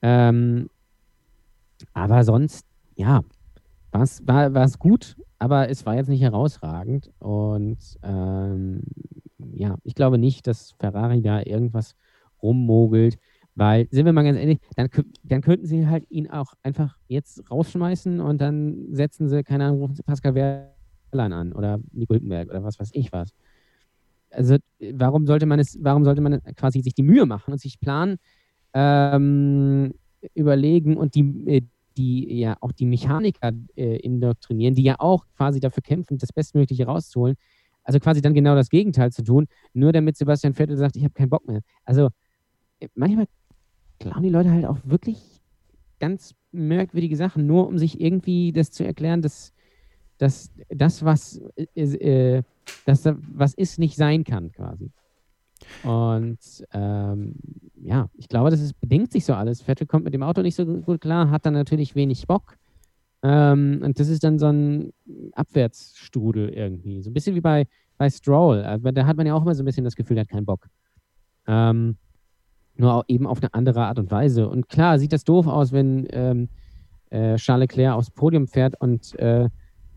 [0.00, 0.70] Ähm,
[1.92, 3.22] aber sonst, ja,
[3.90, 7.10] war's, war es gut, aber es war jetzt nicht herausragend.
[7.18, 8.82] Und ähm,
[9.38, 11.96] ja, ich glaube nicht, dass Ferrari da irgendwas
[12.42, 13.18] rummogelt.
[13.56, 14.88] Weil, sind wir mal ganz ehrlich, dann,
[15.24, 19.80] dann könnten sie halt ihn auch einfach jetzt rausschmeißen und dann setzen sie, keine Ahnung,
[19.80, 23.30] rufen sie Pascal Wehrlein an oder Nico Hülkenberg oder was weiß ich was.
[24.30, 24.56] Also,
[24.92, 28.18] warum sollte man es, warum sollte man quasi sich die Mühe machen und sich planen,
[28.74, 29.94] ähm,
[30.34, 31.62] überlegen und die, äh,
[31.96, 36.84] die ja auch die Mechaniker äh, indoktrinieren, die ja auch quasi dafür kämpfen, das Bestmögliche
[36.84, 37.36] rauszuholen.
[37.84, 41.14] Also quasi dann genau das Gegenteil zu tun, nur damit Sebastian Vettel sagt, ich habe
[41.14, 41.60] keinen Bock mehr.
[41.84, 42.10] Also
[42.80, 43.26] äh, manchmal
[43.98, 45.40] klauen die Leute halt auch wirklich
[45.98, 49.52] ganz merkwürdige Sachen, nur um sich irgendwie das zu erklären, dass,
[50.18, 51.40] dass das, was,
[51.74, 52.42] äh,
[52.84, 54.90] dass, was ist, nicht sein kann, quasi.
[55.82, 56.38] Und
[56.72, 57.34] ähm,
[57.82, 59.62] ja, ich glaube, das ist, bedingt sich so alles.
[59.62, 62.56] Vettel kommt mit dem Auto nicht so gut klar, hat dann natürlich wenig Bock.
[63.22, 64.92] Ähm, und das ist dann so ein
[65.32, 67.02] Abwärtsstrudel irgendwie.
[67.02, 67.66] So ein bisschen wie bei,
[67.96, 68.64] bei Stroll.
[68.64, 70.46] Aber da hat man ja auch immer so ein bisschen das Gefühl, er hat keinen
[70.46, 70.68] Bock.
[71.46, 71.96] Ähm,
[72.78, 74.48] nur eben auf eine andere Art und Weise.
[74.48, 76.48] Und klar, sieht das doof aus, wenn ähm,
[77.10, 79.48] äh, Charles Leclerc aufs Podium fährt und äh,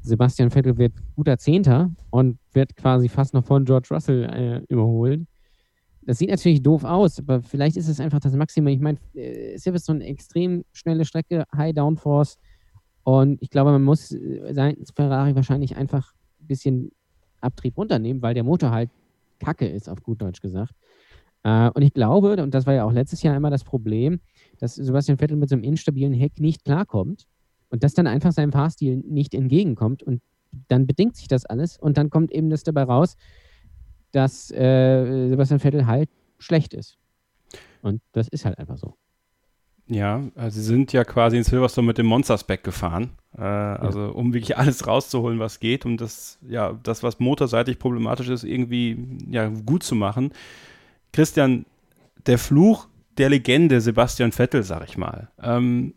[0.01, 5.27] Sebastian Vettel wird guter Zehnter und wird quasi fast noch von George Russell äh, überholt.
[6.03, 8.69] Das sieht natürlich doof aus, aber vielleicht ist es einfach das Maximum.
[8.69, 12.37] Ich meine, äh, so eine extrem schnelle Strecke, High Downforce.
[13.03, 16.91] Und ich glaube, man muss äh, sein Ferrari wahrscheinlich einfach ein bisschen
[17.41, 18.89] Abtrieb runternehmen, weil der Motor halt
[19.39, 20.73] kacke ist, auf gut Deutsch gesagt.
[21.43, 24.19] Äh, und ich glaube, und das war ja auch letztes Jahr immer das Problem,
[24.59, 27.27] dass Sebastian Vettel mit so einem instabilen Heck nicht klarkommt
[27.69, 30.21] und das dann einfach seinem Fahrstil nicht entgegenkommt und
[30.67, 33.15] dann bedingt sich das alles und dann kommt eben das dabei raus,
[34.11, 36.09] dass äh, Sebastian Vettel halt
[36.39, 36.97] schlecht ist.
[37.81, 38.95] Und das ist halt einfach so.
[39.87, 43.11] Ja, also sie sind ja quasi in Silverstone mit dem Monster-Spec gefahren.
[43.35, 44.07] Äh, also ja.
[44.09, 48.97] um wirklich alles rauszuholen, was geht, um das, ja, das, was motorseitig problematisch ist, irgendwie
[49.29, 50.31] ja, gut zu machen.
[51.11, 51.65] Christian,
[52.25, 52.87] der Fluch
[53.17, 55.29] der Legende Sebastian Vettel, sag ich mal.
[55.41, 55.93] Ähm,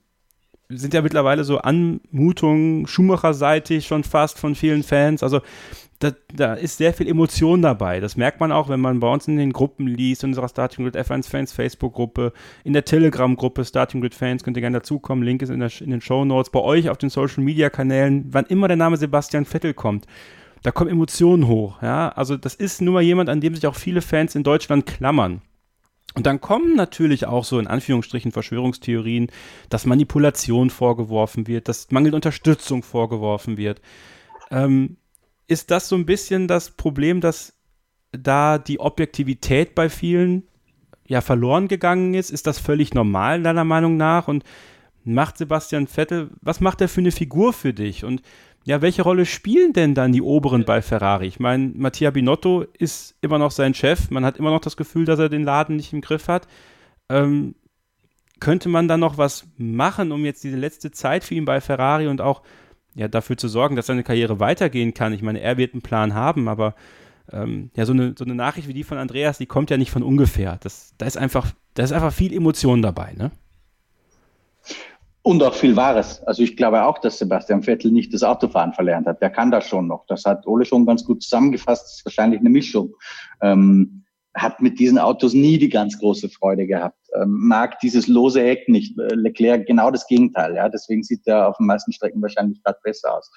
[0.69, 5.23] sind ja mittlerweile so Anmutungen, Schumacher-seitig schon fast von vielen Fans.
[5.23, 5.41] Also
[5.99, 8.01] da, da, ist sehr viel Emotion dabei.
[8.01, 10.85] Das merkt man auch, wenn man bei uns in den Gruppen liest, in unserer Starting
[10.85, 12.33] Grid F1 Fans Facebook-Gruppe,
[12.65, 15.23] in der Telegram-Gruppe Starting Grid Fans, könnt ihr gerne dazukommen.
[15.25, 16.51] Link ist in, der, in den Show Notes.
[16.51, 20.07] Bei euch auf den Social Media Kanälen, wann immer der Name Sebastian Vettel kommt,
[20.63, 21.83] da kommen Emotionen hoch.
[21.83, 22.11] Ja?
[22.11, 25.43] Also das ist nur mal jemand, an dem sich auch viele Fans in Deutschland klammern.
[26.15, 29.31] Und dann kommen natürlich auch so in Anführungsstrichen Verschwörungstheorien,
[29.71, 33.81] dass Manipulation vorgeworfen wird, dass mangelnde Unterstützung vorgeworfen wird.
[34.51, 34.99] Ähm,
[35.49, 37.55] ist das so ein bisschen das Problem, dass
[38.13, 40.45] da die Objektivität bei vielen
[41.07, 42.31] ja verloren gegangen ist?
[42.31, 44.29] Ist das völlig normal deiner Meinung nach?
[44.29, 44.45] Und
[45.05, 48.05] macht Sebastian Vettel, was macht er für eine Figur für dich?
[48.05, 48.23] Und
[48.65, 51.27] ja, welche Rolle spielen denn dann die Oberen bei Ferrari?
[51.27, 54.11] Ich meine, Mattia Binotto ist immer noch sein Chef.
[54.11, 56.47] Man hat immer noch das Gefühl, dass er den Laden nicht im Griff hat.
[57.09, 57.57] Ähm,
[58.39, 62.07] könnte man da noch was machen, um jetzt diese letzte Zeit für ihn bei Ferrari
[62.07, 62.43] und auch
[62.95, 65.13] ja, dafür zu sorgen, dass seine Karriere weitergehen kann?
[65.13, 66.75] Ich meine, er wird einen Plan haben, aber
[67.33, 69.91] ähm, ja, so eine, so eine Nachricht wie die von Andreas, die kommt ja nicht
[69.91, 70.59] von ungefähr.
[70.61, 73.33] Das, da, ist einfach, da ist einfach viel Emotion dabei, ne?
[75.25, 76.21] Und auch viel Wahres.
[76.25, 79.23] Also ich glaube auch, dass Sebastian Vettel nicht das Autofahren verlernt hat.
[79.23, 80.05] Der kann das schon noch.
[80.07, 81.85] Das hat Ole schon ganz gut zusammengefasst.
[81.85, 82.95] Das ist wahrscheinlich eine Mischung.
[83.41, 84.05] Ähm,
[84.35, 86.99] hat mit diesen Autos nie die ganz große Freude gehabt.
[87.15, 88.97] Ähm, mag dieses lose Eck nicht.
[88.97, 90.57] Leclerc genau das Gegenteil.
[90.57, 93.31] Ja, deswegen sieht er auf den meisten Strecken wahrscheinlich gerade besser aus.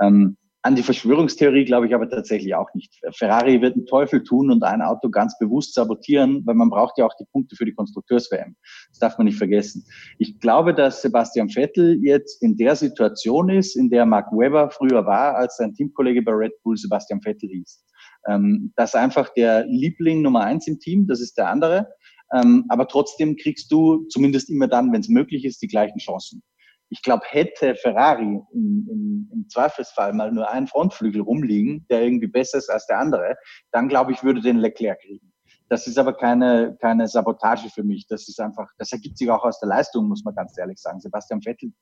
[0.00, 3.00] Ähm, an die Verschwörungstheorie glaube ich aber tatsächlich auch nicht.
[3.12, 7.06] Ferrari wird einen Teufel tun und ein Auto ganz bewusst sabotieren, weil man braucht ja
[7.06, 8.56] auch die Punkte für die Konstrukteurs-WM.
[8.90, 9.84] Das darf man nicht vergessen.
[10.18, 15.06] Ich glaube, dass Sebastian Vettel jetzt in der Situation ist, in der Mark Webber früher
[15.06, 17.84] war, als sein Teamkollege bei Red Bull Sebastian Vettel hieß.
[18.28, 21.88] Ähm, das ist einfach der Liebling Nummer eins im Team, das ist der andere.
[22.34, 26.42] Ähm, aber trotzdem kriegst du zumindest immer dann, wenn es möglich ist, die gleichen Chancen
[26.90, 32.26] ich glaube, hätte Ferrari im, im, im, Zweifelsfall mal nur einen Frontflügel rumliegen, der irgendwie
[32.26, 33.36] besser ist als der andere,
[33.72, 35.32] dann glaube ich, würde den Leclerc kriegen.
[35.68, 38.06] Das ist aber keine, keine Sabotage für mich.
[38.06, 41.00] Das ist einfach, das ergibt sich auch aus der Leistung, muss man ganz ehrlich sagen.
[41.00, 41.72] Sebastian Vettel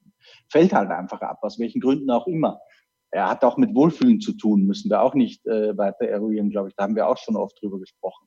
[0.51, 2.61] fällt halt einfach ab, aus welchen Gründen auch immer.
[3.12, 6.69] Er hat auch mit Wohlfühlen zu tun, müssen wir auch nicht äh, weiter eruieren, glaube
[6.69, 6.74] ich.
[6.74, 8.27] Da haben wir auch schon oft drüber gesprochen.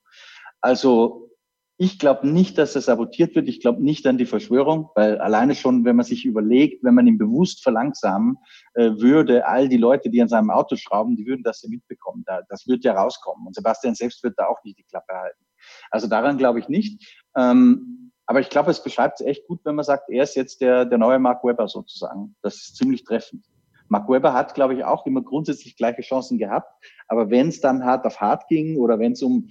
[0.61, 1.29] Also
[1.81, 3.47] ich glaube nicht, dass er sabotiert wird.
[3.47, 7.07] Ich glaube nicht an die Verschwörung, weil alleine schon, wenn man sich überlegt, wenn man
[7.07, 8.37] ihn bewusst verlangsamen
[8.73, 12.23] äh, würde, all die Leute, die an seinem Auto schrauben, die würden das ja mitbekommen.
[12.27, 13.47] Da, das wird ja rauskommen.
[13.47, 15.41] Und Sebastian selbst wird da auch nicht die Klappe halten.
[15.89, 17.17] Also daran glaube ich nicht.
[17.37, 20.59] Ähm, aber ich glaube, es beschreibt es echt gut, wenn man sagt, er ist jetzt
[20.59, 22.35] der, der neue Mark Webber sozusagen.
[22.41, 23.45] Das ist ziemlich treffend.
[23.87, 26.69] Mark Webber hat, glaube ich, auch immer grundsätzlich gleiche Chancen gehabt.
[27.07, 29.47] Aber wenn es dann hart auf hart ging oder wenn es um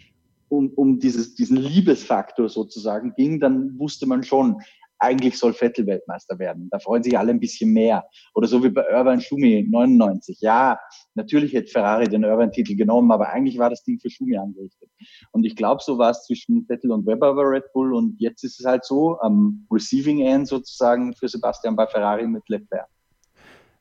[0.48, 4.60] um, um dieses, diesen Liebesfaktor sozusagen ging, dann wusste man schon,
[4.98, 6.68] eigentlich soll Vettel Weltmeister werden.
[6.70, 8.04] Da freuen sich alle ein bisschen mehr.
[8.34, 10.38] Oder so wie bei Irvine Schumi 99.
[10.40, 10.78] Ja,
[11.14, 14.90] natürlich hätte Ferrari den Irvine-Titel genommen, aber eigentlich war das Ding für Schumi angerichtet.
[15.32, 17.94] Und ich glaube, so war es zwischen Vettel und Webber bei Red Bull.
[17.94, 22.48] Und jetzt ist es halt so am Receiving End sozusagen für Sebastian bei Ferrari mit
[22.48, 22.88] Leclerc.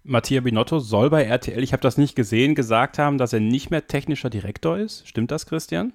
[0.03, 3.71] Mattia Binotto soll bei RTL, ich habe das nicht gesehen, gesagt haben, dass er nicht
[3.71, 5.05] mehr technischer Direktor ist.
[5.05, 5.91] Stimmt das, Christian?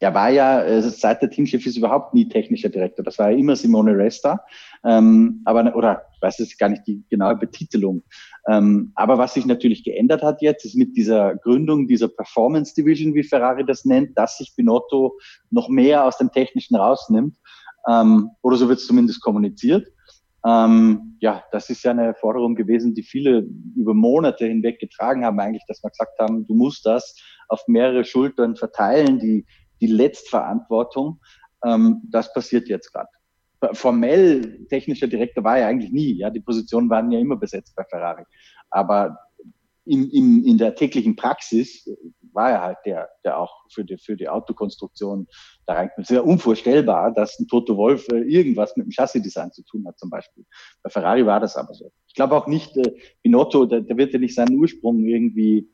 [0.00, 3.04] Er war ja äh, seit der Teamchef ist überhaupt nie technischer Direktor.
[3.04, 4.40] Das war ja immer Simone Resta.
[4.84, 8.02] Ähm, aber, oder ich weiß jetzt gar nicht die genaue Betitelung.
[8.48, 13.14] Ähm, aber was sich natürlich geändert hat jetzt, ist mit dieser Gründung dieser Performance Division,
[13.14, 15.18] wie Ferrari das nennt, dass sich Binotto
[15.50, 17.36] noch mehr aus dem Technischen rausnimmt.
[17.88, 19.88] Ähm, oder so wird es zumindest kommuniziert.
[20.46, 23.46] Ähm, ja, das ist ja eine Forderung gewesen, die viele
[23.76, 27.16] über Monate hinweg getragen haben, eigentlich, dass wir gesagt haben, du musst das
[27.48, 29.18] auf mehrere Schultern verteilen.
[29.18, 29.44] Die
[29.80, 31.20] die Letztverantwortung.
[31.64, 33.08] Ähm, das passiert jetzt gerade.
[33.72, 36.12] Formell technischer Direktor war er eigentlich nie.
[36.18, 38.22] Ja, die Positionen waren ja immer besetzt bei Ferrari.
[38.70, 39.18] Aber
[39.84, 41.88] in, in, in der täglichen Praxis
[42.32, 45.26] war er halt der, der auch für die, für die Autokonstruktion
[45.66, 46.04] da reinkommt.
[46.04, 49.84] Es ist ja unvorstellbar, dass ein Toto Wolf äh, irgendwas mit dem Chassisdesign zu tun
[49.88, 50.44] hat, zum Beispiel.
[50.82, 51.90] Bei Ferrari war das aber so.
[52.06, 52.92] Ich glaube auch nicht, äh,
[53.22, 55.68] Binotto, der, der wird ja nicht seinen Ursprung irgendwie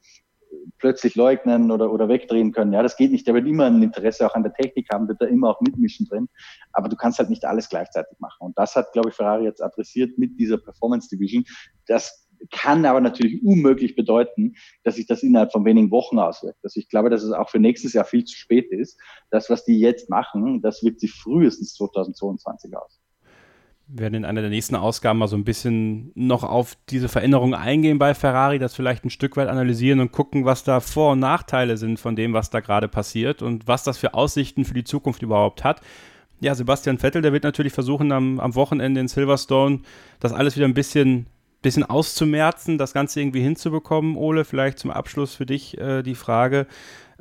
[0.79, 2.73] plötzlich leugnen oder, oder wegdrehen können.
[2.73, 3.27] Ja, das geht nicht.
[3.27, 6.07] Der wird immer ein Interesse auch an der Technik haben, wird da immer auch mitmischen
[6.07, 6.29] drin.
[6.73, 8.39] Aber du kannst halt nicht alles gleichzeitig machen.
[8.41, 11.45] Und das hat, glaube ich, Ferrari jetzt adressiert mit dieser Performance Division.
[11.87, 16.59] Das kann aber natürlich unmöglich bedeuten, dass sich das innerhalb von wenigen Wochen auswirkt.
[16.63, 18.99] Also ich glaube, dass es auch für nächstes Jahr viel zu spät ist.
[19.31, 23.01] Das, was die jetzt machen, das wirkt sich frühestens 2022 aus.
[23.87, 27.55] Wir werden in einer der nächsten Ausgaben mal so ein bisschen noch auf diese Veränderungen
[27.55, 31.19] eingehen bei Ferrari, das vielleicht ein Stück weit analysieren und gucken, was da Vor- und
[31.19, 34.85] Nachteile sind von dem, was da gerade passiert und was das für Aussichten für die
[34.85, 35.83] Zukunft überhaupt hat.
[36.41, 39.81] Ja, Sebastian Vettel, der wird natürlich versuchen, am, am Wochenende in Silverstone
[40.19, 41.27] das alles wieder ein bisschen,
[41.61, 44.17] bisschen auszumerzen, das Ganze irgendwie hinzubekommen.
[44.17, 46.67] Ole, vielleicht zum Abschluss für dich äh, die Frage,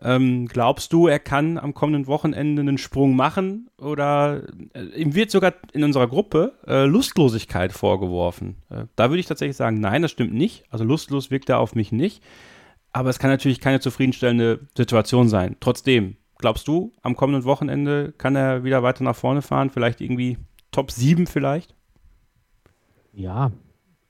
[0.02, 3.70] ähm, glaubst du, er kann am kommenden Wochenende einen Sprung machen?
[3.78, 4.44] Oder
[4.74, 8.58] äh, ihm wird sogar in unserer Gruppe äh, Lustlosigkeit vorgeworfen.
[8.70, 10.64] Äh, da würde ich tatsächlich sagen, nein, das stimmt nicht.
[10.70, 12.24] Also lustlos wirkt er auf mich nicht.
[12.92, 15.56] Aber es kann natürlich keine zufriedenstellende Situation sein.
[15.60, 19.70] Trotzdem, glaubst du, am kommenden Wochenende kann er wieder weiter nach vorne fahren?
[19.70, 20.38] Vielleicht irgendwie
[20.72, 21.76] Top 7 vielleicht?
[23.14, 23.52] Ja,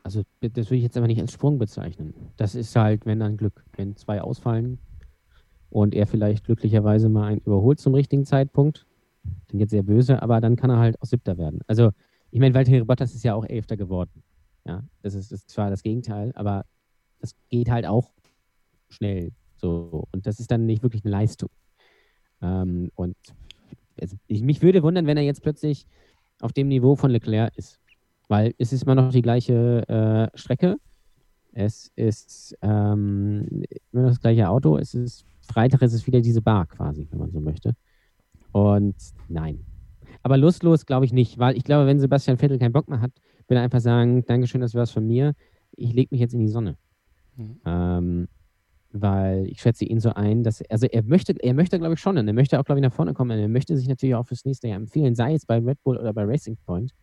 [0.04, 2.14] also das würde ich jetzt aber nicht als Sprung bezeichnen.
[2.38, 3.64] Das ist halt, wenn dann Glück.
[3.76, 4.80] Wenn zwei ausfallen,
[5.74, 8.86] und er vielleicht glücklicherweise mal einen überholt zum richtigen Zeitpunkt.
[9.48, 11.62] Klingt jetzt sehr böse, aber dann kann er halt auch Siebter werden.
[11.66, 11.90] Also,
[12.30, 14.22] ich meine, Valtteri Bottas ist ja auch Elfter geworden.
[14.66, 16.66] Ja, das ist, das ist zwar das Gegenteil, aber
[17.22, 18.12] das geht halt auch
[18.90, 19.32] schnell.
[19.58, 20.08] So.
[20.12, 21.50] Und das ist dann nicht wirklich eine Leistung.
[22.44, 23.16] Ähm, und
[24.00, 25.88] also ich, mich würde wundern, wenn er jetzt plötzlich
[26.40, 27.80] auf dem Niveau von Leclerc ist.
[28.28, 29.88] Weil es ist immer noch die gleiche
[30.34, 30.78] äh, Strecke.
[31.52, 34.78] Es ist ähm, immer noch das gleiche Auto.
[34.78, 37.76] Es ist Freitag ist es wieder diese Bar quasi, wenn man so möchte.
[38.52, 38.96] Und
[39.28, 39.66] nein.
[40.22, 43.12] Aber lustlos glaube ich nicht, weil ich glaube, wenn Sebastian Vettel keinen Bock mehr hat,
[43.48, 45.34] will er einfach sagen, Dankeschön, das war es von mir.
[45.76, 46.78] Ich lege mich jetzt in die Sonne.
[47.36, 47.60] Mhm.
[47.66, 48.28] Ähm,
[48.94, 52.18] weil ich schätze ihn so ein, dass also er möchte, er möchte, glaube ich, schon,
[52.18, 53.38] und er möchte auch, glaube ich, nach vorne kommen.
[53.38, 56.14] Er möchte sich natürlich auch fürs nächste Jahr empfehlen, sei es bei Red Bull oder
[56.14, 56.94] bei Racing Point.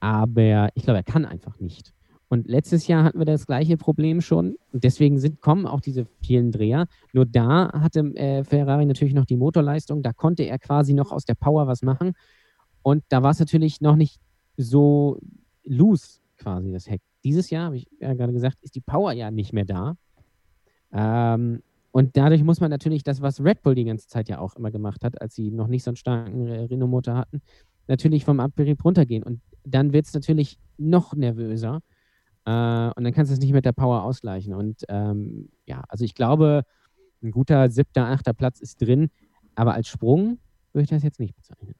[0.00, 1.92] Aber ich glaube, er kann einfach nicht.
[2.30, 4.56] Und letztes Jahr hatten wir das gleiche Problem schon.
[4.72, 6.86] Und deswegen sind, kommen auch diese vielen Dreher.
[7.12, 10.04] Nur da hatte äh, Ferrari natürlich noch die Motorleistung.
[10.04, 12.12] Da konnte er quasi noch aus der Power was machen.
[12.82, 14.20] Und da war es natürlich noch nicht
[14.56, 15.18] so
[15.64, 17.02] loose, quasi das Heck.
[17.24, 19.96] Dieses Jahr, habe ich ja gerade gesagt, ist die Power ja nicht mehr da.
[20.92, 24.54] Ähm, und dadurch muss man natürlich das, was Red Bull die ganze Zeit ja auch
[24.54, 27.42] immer gemacht hat, als sie noch nicht so einen starken Renault-Motor hatten,
[27.88, 29.24] natürlich vom Abrieb runtergehen.
[29.24, 31.80] Und dann wird es natürlich noch nervöser.
[32.44, 34.54] Äh, und dann kannst du es nicht mit der Power ausgleichen.
[34.54, 36.64] Und ähm, ja, also ich glaube,
[37.22, 39.10] ein guter siebter, achter Platz ist drin.
[39.54, 40.38] Aber als Sprung
[40.72, 41.74] würde ich das jetzt nicht bezeichnen.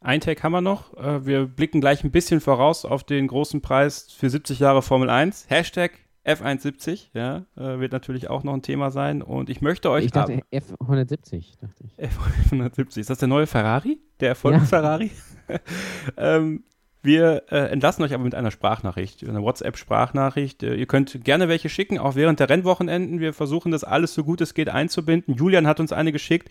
[0.00, 0.96] Ein Take haben wir noch.
[0.96, 5.10] Äh, wir blicken gleich ein bisschen voraus auf den großen Preis für 70 Jahre Formel
[5.10, 5.46] 1.
[5.48, 5.92] Hashtag
[6.26, 9.22] F170, ja, äh, wird natürlich auch noch ein Thema sein.
[9.22, 10.06] Und ich möchte euch.
[10.06, 11.96] Ich dachte F170, dachte ich.
[11.98, 12.98] F170.
[12.98, 14.00] Ist das der neue Ferrari?
[14.18, 15.12] Der Erfolg-Ferrari?
[15.48, 15.58] Ja.
[16.16, 16.64] ähm,
[17.06, 20.62] wir äh, entlassen euch aber mit einer Sprachnachricht, einer WhatsApp-Sprachnachricht.
[20.62, 23.20] Äh, ihr könnt gerne welche schicken, auch während der Rennwochenenden.
[23.20, 25.34] Wir versuchen das alles so gut es geht einzubinden.
[25.34, 26.50] Julian hat uns eine geschickt.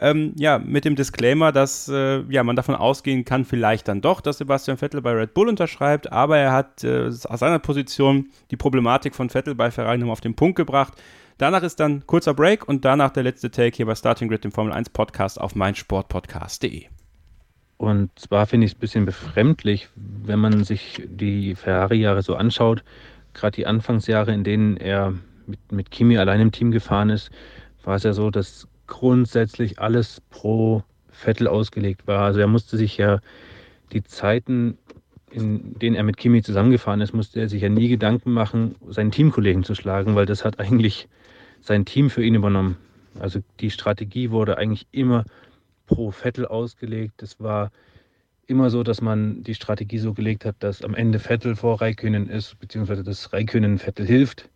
[0.00, 4.20] Ähm, ja, mit dem Disclaimer, dass äh, ja, man davon ausgehen kann, vielleicht dann doch,
[4.20, 8.56] dass Sebastian Vettel bei Red Bull unterschreibt, aber er hat äh, aus seiner Position die
[8.56, 10.94] Problematik von Vettel bei Ferrari nochmal auf den Punkt gebracht.
[11.36, 14.52] Danach ist dann kurzer Break und danach der letzte Take hier bei Starting Grid, dem
[14.52, 16.97] Formel 1 Podcast auf meinsportpodcast.de.
[17.78, 22.82] Und zwar finde ich es ein bisschen befremdlich, wenn man sich die Ferrari-Jahre so anschaut,
[23.34, 25.14] gerade die Anfangsjahre, in denen er
[25.46, 27.30] mit, mit Kimi allein im Team gefahren ist,
[27.84, 32.22] war es ja so, dass grundsätzlich alles pro Vettel ausgelegt war.
[32.22, 33.20] Also er musste sich ja
[33.92, 34.76] die Zeiten,
[35.30, 39.12] in denen er mit Kimi zusammengefahren ist, musste er sich ja nie Gedanken machen, seinen
[39.12, 41.08] Teamkollegen zu schlagen, weil das hat eigentlich
[41.60, 42.76] sein Team für ihn übernommen.
[43.20, 45.24] Also die Strategie wurde eigentlich immer
[45.88, 47.20] pro Vettel ausgelegt.
[47.22, 47.72] Es war
[48.46, 52.30] immer so, dass man die Strategie so gelegt hat, dass am Ende Vettel vor Raikönen
[52.30, 54.48] ist, beziehungsweise dass Raikönen Vettel hilft.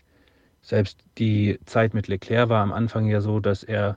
[0.63, 3.97] Selbst die Zeit mit Leclerc war am Anfang ja so, dass er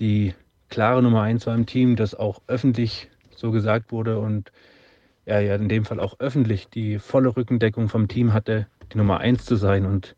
[0.00, 0.34] die
[0.68, 4.50] klare Nummer eins war im Team, das auch öffentlich so gesagt wurde und
[5.24, 9.18] er ja in dem Fall auch öffentlich die volle Rückendeckung vom Team hatte, die Nummer
[9.18, 9.86] eins zu sein.
[9.86, 10.16] Und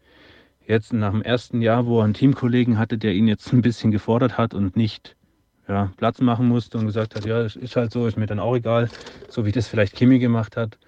[0.66, 3.90] jetzt nach dem ersten Jahr, wo er einen Teamkollegen hatte, der ihn jetzt ein bisschen
[3.90, 5.16] gefordert hat und nicht
[5.68, 8.40] ja, Platz machen musste und gesagt hat, ja, es ist halt so, ist mir dann
[8.40, 8.90] auch egal,
[9.28, 10.78] so wie das vielleicht Kimi gemacht hat.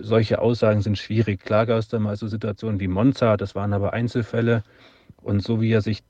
[0.00, 1.40] Solche Aussagen sind schwierig.
[1.40, 4.62] Klar gab es da mal so Situationen wie Monza, das waren aber Einzelfälle.
[5.22, 6.02] Und so wie er sich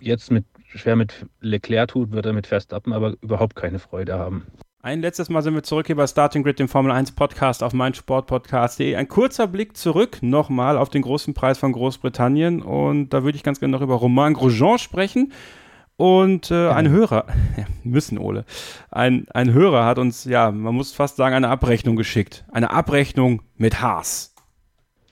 [0.00, 0.44] jetzt mit,
[0.74, 4.46] schwer mit Leclerc tut, wird er mit Verstappen aber überhaupt keine Freude haben.
[4.84, 7.72] Ein letztes Mal sind wir zurück hier bei Starting Grid, dem Formel 1 Podcast auf
[7.72, 8.96] meinsportpodcast.de.
[8.96, 13.44] Ein kurzer Blick zurück nochmal auf den großen Preis von Großbritannien und da würde ich
[13.44, 15.32] ganz gerne noch über Romain Grosjean sprechen.
[15.96, 18.44] Und äh, ein Hörer, ja, müssen Ole,
[18.90, 22.44] ein, ein Hörer hat uns, ja, man muss fast sagen, eine Abrechnung geschickt.
[22.50, 24.34] Eine Abrechnung mit Haas.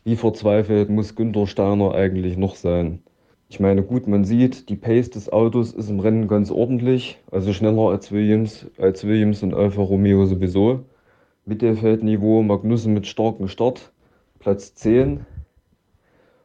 [0.04, 3.02] Wie verzweifelt muss Günther Steiner eigentlich noch sein?
[3.48, 7.52] Ich meine, gut, man sieht, die Pace des Autos ist im Rennen ganz ordentlich, also
[7.52, 10.84] schneller als Williams, als Williams und Alfa Romeo sowieso.
[11.46, 13.92] Mittelfeldniveau, Magnussen mit starkem Start,
[14.38, 15.26] Platz 10.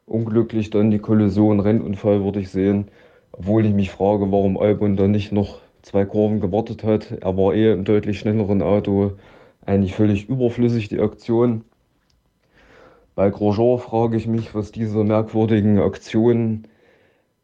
[0.08, 2.90] Unglücklich dann die Kollision, Rennunfall würde ich sehen.
[3.38, 7.12] Obwohl ich mich frage, warum Albon da nicht noch zwei Kurven gewartet hat.
[7.12, 9.12] Er war eh im deutlich schnelleren Auto.
[9.66, 11.66] Eigentlich völlig überflüssig, die Aktion.
[13.14, 16.68] Bei Grosjean frage ich mich, was diese merkwürdigen Aktionen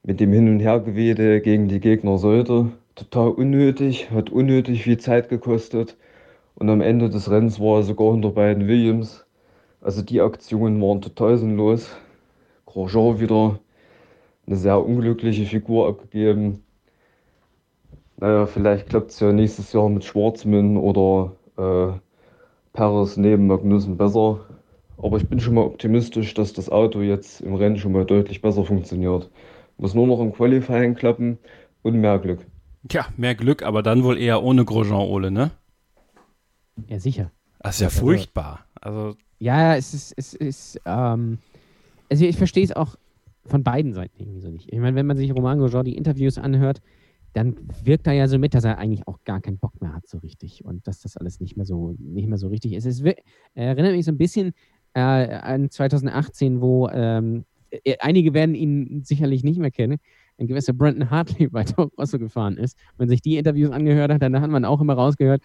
[0.03, 2.71] mit dem Hin- und Hergewede gegen die Gegner sollte.
[2.95, 5.97] Total unnötig, hat unnötig viel Zeit gekostet.
[6.55, 9.25] Und am Ende des Rennens war er sogar hinter beiden Williams.
[9.81, 11.89] Also die Aktionen waren total sinnlos.
[12.65, 13.59] Grosjean wieder
[14.47, 16.63] eine sehr unglückliche Figur abgegeben.
[18.17, 21.99] Naja, vielleicht klappt es ja nächstes Jahr mit Schwarzmann oder äh,
[22.73, 24.45] Paris neben Magnussen besser.
[24.97, 28.41] Aber ich bin schon mal optimistisch, dass das Auto jetzt im Rennen schon mal deutlich
[28.41, 29.31] besser funktioniert.
[29.77, 31.39] Muss nur noch im Qualifying klappen
[31.81, 32.45] und mehr Glück.
[32.87, 35.51] Tja, mehr Glück, aber dann wohl eher ohne Grosjean, Ole, ne?
[36.87, 37.31] Ja, sicher.
[37.59, 38.65] Das ist ja also, furchtbar.
[38.79, 41.39] Also, ja, es ist, es ist, ähm,
[42.09, 42.95] also ich verstehe es auch
[43.45, 44.71] von beiden Seiten irgendwie so nicht.
[44.71, 46.81] Ich meine, wenn man sich Roman Grosjean die Interviews anhört,
[47.33, 50.07] dann wirkt er ja so mit, dass er eigentlich auch gar keinen Bock mehr hat,
[50.07, 50.65] so richtig.
[50.65, 52.85] Und dass das alles nicht mehr so, nicht mehr so richtig ist.
[52.85, 53.01] Es
[53.53, 54.51] erinnert mich so ein bisschen
[54.93, 59.97] äh, an 2018, wo ähm, äh, einige werden ihn sicherlich nicht mehr kennen,
[60.37, 62.77] ein gewisser Brandon Hartley bei Toro Rosso gefahren ist.
[62.97, 65.41] Wenn sich die Interviews angehört hat, dann hat man auch immer rausgehört,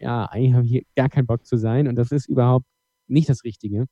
[0.00, 2.66] ja, eigentlich habe ich hier gar keinen Bock zu sein und das ist überhaupt
[3.06, 3.86] nicht das Richtige.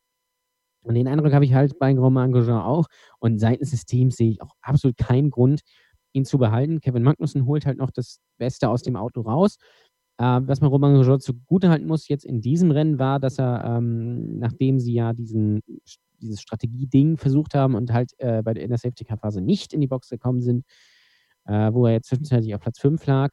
[0.89, 2.87] Und den Eindruck habe ich halt bei Romain Grosjean auch.
[3.21, 5.61] Und seitens des Teams sehe ich auch absolut keinen Grund,
[6.13, 6.81] ihn zu behalten.
[6.81, 9.57] Kevin Magnussen holt halt noch das Beste aus dem Auto raus.
[10.19, 14.39] Äh, was man Romain Grosjean zugutehalten muss jetzt in diesem Rennen war, dass er, ähm,
[14.39, 15.61] nachdem sie ja diesen,
[16.21, 19.87] dieses Strategieding versucht haben und halt äh, bei der, in der Safety-Car-Phase nicht in die
[19.87, 20.65] Box gekommen sind,
[21.45, 23.31] äh, wo er jetzt zwischenzeitlich auf Platz 5 lag,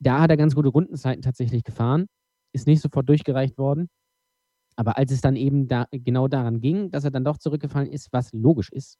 [0.00, 2.06] da hat er ganz gute Rundenzeiten tatsächlich gefahren,
[2.52, 3.88] ist nicht sofort durchgereicht worden.
[4.78, 8.12] Aber als es dann eben da, genau daran ging, dass er dann doch zurückgefallen ist,
[8.12, 8.96] was logisch ist,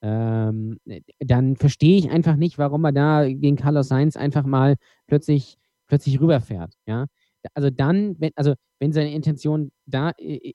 [0.00, 0.78] ähm,
[1.18, 4.76] dann verstehe ich einfach nicht, warum er da gegen Carlos Sainz einfach mal
[5.08, 5.58] plötzlich,
[5.88, 6.72] plötzlich rüberfährt.
[6.86, 7.06] Ja?
[7.54, 10.12] Also dann, wenn, also wenn seine Intention da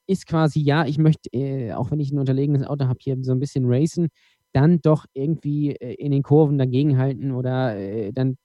[0.08, 3.34] ist quasi, ja, ich möchte, äh, auch wenn ich ein unterlegenes Auto habe, hier so
[3.34, 4.08] ein bisschen racen,
[4.54, 8.38] dann doch irgendwie äh, in den Kurven dagegenhalten oder äh, dann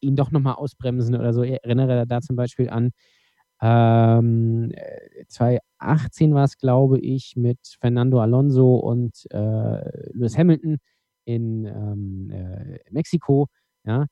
[0.00, 1.42] ihn doch nochmal ausbremsen oder so.
[1.42, 2.92] Ich erinnere da zum Beispiel an
[3.60, 4.72] ähm,
[5.28, 10.78] 2018 war es, glaube ich, mit Fernando Alonso und äh, Lewis Hamilton
[11.24, 13.48] in ähm, äh, Mexiko.
[13.84, 14.06] Ja,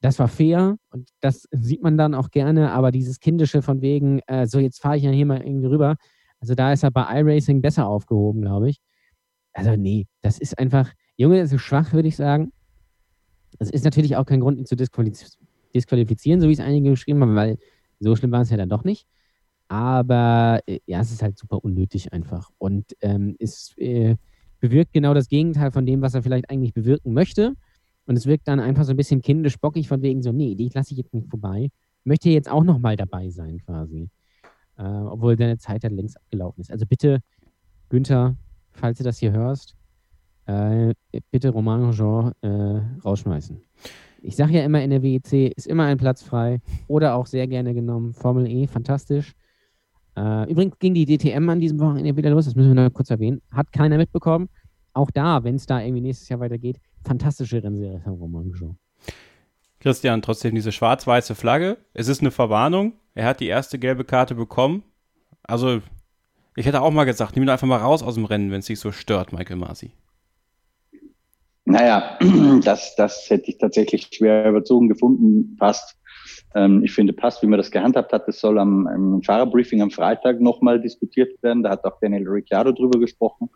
[0.00, 4.20] das war fair und das sieht man dann auch gerne, aber dieses Kindische von wegen,
[4.26, 5.96] äh, so jetzt fahre ich ja hier mal irgendwie rüber.
[6.40, 8.80] Also da ist er bei iRacing besser aufgehoben, glaube ich.
[9.52, 12.52] Also nee, das ist einfach, Junge, das ist schwach, würde ich sagen.
[13.58, 17.36] Das ist natürlich auch kein Grund, ihn zu disqualifizieren, so wie es einige geschrieben haben,
[17.36, 17.58] weil
[18.02, 19.06] so schlimm war es ja dann doch nicht.
[19.68, 22.50] Aber äh, ja, es ist halt super unnötig einfach.
[22.58, 24.16] Und ähm, es äh,
[24.60, 27.54] bewirkt genau das Gegenteil von dem, was er vielleicht eigentlich bewirken möchte.
[28.06, 30.70] Und es wirkt dann einfach so ein bisschen kindisch bockig von wegen so, nee, die
[30.74, 31.70] lasse ich jetzt nicht vorbei.
[32.04, 34.10] Möchte jetzt auch nochmal dabei sein quasi.
[34.76, 36.70] Äh, obwohl deine Zeit dann längst abgelaufen ist.
[36.70, 37.20] Also bitte,
[37.88, 38.36] Günther,
[38.72, 39.76] falls du das hier hörst,
[40.46, 40.94] äh,
[41.30, 43.60] bitte Romain Jean äh, rausschmeißen.
[44.22, 47.46] Ich sage ja immer, in der WEC ist immer ein Platz frei oder auch sehr
[47.48, 48.14] gerne genommen.
[48.14, 49.32] Formel E, fantastisch.
[50.16, 53.10] Äh, übrigens ging die DTM an diesem Wochenende wieder los, das müssen wir noch kurz
[53.10, 53.42] erwähnen.
[53.50, 54.48] Hat keiner mitbekommen.
[54.92, 58.76] Auch da, wenn es da irgendwie nächstes Jahr weitergeht, fantastische Rennserie von Roman Show.
[59.80, 61.78] Christian, trotzdem diese schwarz-weiße Flagge.
[61.92, 62.92] Es ist eine Verwarnung.
[63.14, 64.84] Er hat die erste gelbe Karte bekommen.
[65.42, 65.80] Also,
[66.54, 68.66] ich hätte auch mal gesagt, nimm ihn einfach mal raus aus dem Rennen, wenn es
[68.66, 69.92] dich so stört, Michael Masi.
[71.64, 72.18] Naja,
[72.64, 75.96] das, das hätte ich tatsächlich schwer überzogen gefunden, passt.
[76.54, 78.26] Ähm, ich finde, passt, wie man das gehandhabt hat.
[78.28, 81.62] Das soll am, am Fahrerbriefing am Freitag nochmal diskutiert werden.
[81.62, 83.48] Da hat auch Daniel Ricciardo drüber gesprochen,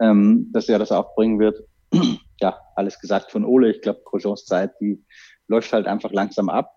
[0.00, 1.62] ähm, dass er das aufbringen wird.
[2.40, 3.70] ja, alles gesagt von Ole.
[3.70, 5.02] Ich glaube, Grosjeans Zeit, die
[5.48, 6.72] läuft halt einfach langsam ab.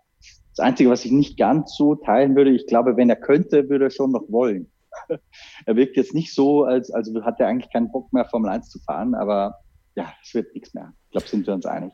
[0.56, 3.86] Das Einzige, was ich nicht ganz so teilen würde, ich glaube, wenn er könnte, würde
[3.86, 4.70] er schon noch wollen.
[5.66, 8.70] er wirkt jetzt nicht so, als, als hat er eigentlich keinen Bock mehr, Formel 1
[8.70, 9.56] zu fahren, aber
[9.96, 10.94] ja, es wird nichts mehr.
[11.06, 11.94] Ich glaube, sind wir uns einig.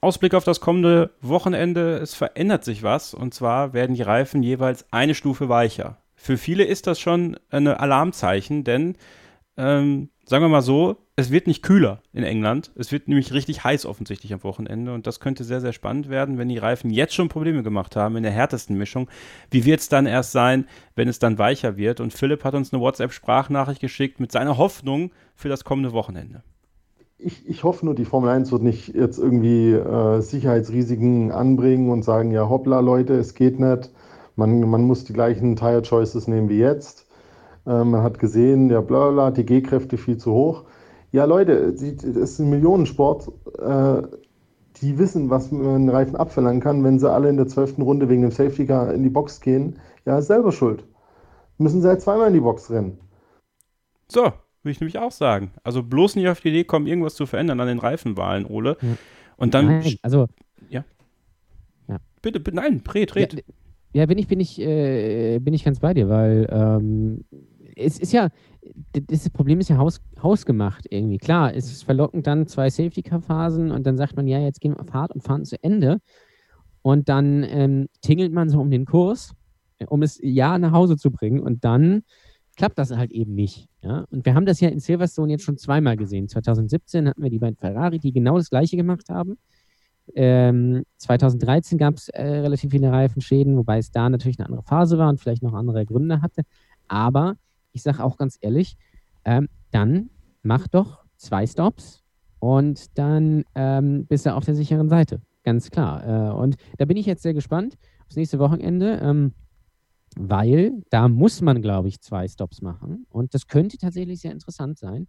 [0.00, 4.86] Ausblick auf das kommende Wochenende, es verändert sich was und zwar werden die Reifen jeweils
[4.90, 5.98] eine Stufe weicher.
[6.14, 8.96] Für viele ist das schon ein Alarmzeichen, denn
[9.58, 12.72] ähm, sagen wir mal so, es wird nicht kühler in England.
[12.76, 16.38] Es wird nämlich richtig heiß offensichtlich am Wochenende und das könnte sehr, sehr spannend werden,
[16.38, 19.10] wenn die Reifen jetzt schon Probleme gemacht haben in der härtesten Mischung.
[19.50, 22.00] Wie wird es dann erst sein, wenn es dann weicher wird?
[22.00, 26.42] Und Philipp hat uns eine WhatsApp-Sprachnachricht geschickt mit seiner Hoffnung für das kommende Wochenende
[27.22, 32.04] ich, ich hoffe nur, die Formel 1 wird nicht jetzt irgendwie äh, Sicherheitsrisiken anbringen und
[32.04, 33.90] sagen, ja hoppla Leute, es geht nicht.
[34.36, 37.06] Man, man muss die gleichen Tire Choices nehmen wie jetzt.
[37.66, 40.64] Äh, man hat gesehen, ja bla bla, die G-Kräfte viel zu hoch.
[41.12, 43.30] Ja Leute, das ist ein Millionensport.
[43.58, 44.02] Äh,
[44.76, 48.22] die wissen, was man Reifen abverlangen kann, wenn sie alle in der zwölften Runde wegen
[48.22, 49.78] dem Safety Car in die Box gehen.
[50.06, 50.84] Ja, ist selber schuld.
[51.58, 52.98] Müssen sie halt zweimal in die Box rennen.
[54.08, 55.52] So, würde ich nämlich auch sagen.
[55.62, 58.76] Also bloß nicht auf die Idee kommen, irgendwas zu verändern an den Reifenwahlen, Ole.
[58.80, 58.88] Ja.
[59.36, 59.66] Und dann.
[59.66, 60.28] Nein, also.
[60.68, 60.84] Ja.
[61.88, 61.98] ja.
[62.22, 63.32] Bitte, bitte, nein, red, red.
[63.32, 63.40] Ja,
[63.92, 67.24] ja, bin ich, bin ich, äh, bin ich ganz bei dir, weil ähm,
[67.74, 68.28] es ist ja,
[68.92, 71.18] das Problem ist ja haus, hausgemacht irgendwie.
[71.18, 74.80] Klar, es ist verlockend dann zwei Safety-Car-Phasen und dann sagt man, ja, jetzt gehen wir
[74.80, 76.00] auf Fahrt und fahren zu Ende.
[76.82, 79.34] Und dann ähm, tingelt man so um den Kurs,
[79.88, 81.40] um es ja nach Hause zu bringen.
[81.40, 82.02] Und dann
[82.60, 83.70] klappt das halt eben nicht.
[83.80, 84.04] Ja?
[84.10, 86.28] Und wir haben das ja in Silverstone jetzt schon zweimal gesehen.
[86.28, 89.38] 2017 hatten wir die beiden Ferrari, die genau das Gleiche gemacht haben.
[90.14, 94.98] Ähm, 2013 gab es äh, relativ viele Reifenschäden, wobei es da natürlich eine andere Phase
[94.98, 96.42] war und vielleicht noch andere Gründe hatte.
[96.86, 97.36] Aber
[97.72, 98.76] ich sage auch ganz ehrlich,
[99.24, 100.10] ähm, dann
[100.42, 102.02] mach doch zwei Stops
[102.40, 106.06] Und dann ähm, bist du auf der sicheren Seite, ganz klar.
[106.06, 109.32] Äh, und da bin ich jetzt sehr gespannt aufs nächste Wochenende, ähm,
[110.16, 113.06] weil da muss man, glaube ich, zwei Stops machen.
[113.10, 115.06] Und das könnte tatsächlich sehr interessant sein.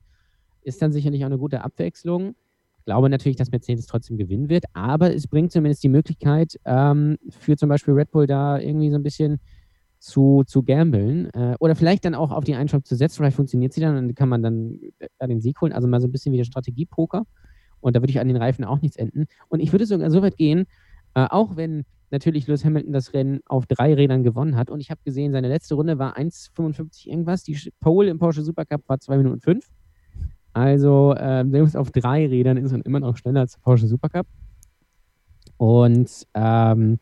[0.61, 2.36] Ist dann sicherlich auch eine gute Abwechslung.
[2.78, 7.18] Ich glaube natürlich, dass Mercedes trotzdem gewinnen wird, aber es bringt zumindest die Möglichkeit ähm,
[7.30, 9.40] für zum Beispiel Red Bull da irgendwie so ein bisschen
[9.99, 13.18] zu, zu gambeln äh, oder vielleicht dann auch auf die Einschlag zu setzen.
[13.18, 14.80] Vielleicht funktioniert sie dann und kann man dann
[15.19, 15.73] äh, den Sieg holen.
[15.73, 17.26] Also mal so ein bisschen wie der Strategiepoker.
[17.82, 19.26] Und da würde ich an den Reifen auch nichts enden.
[19.48, 20.65] Und ich würde sogar so weit gehen,
[21.14, 24.70] äh, auch wenn natürlich Lewis Hamilton das Rennen auf drei Rädern gewonnen hat.
[24.70, 27.44] Und ich habe gesehen, seine letzte Runde war 1,55 irgendwas.
[27.44, 29.66] Die Pole im Porsche Supercup war 2 Minuten 5.
[30.54, 34.28] Also ähm, selbst auf drei Rädern ist man immer noch schneller als Porsche Supercup.
[35.58, 37.00] Und ähm,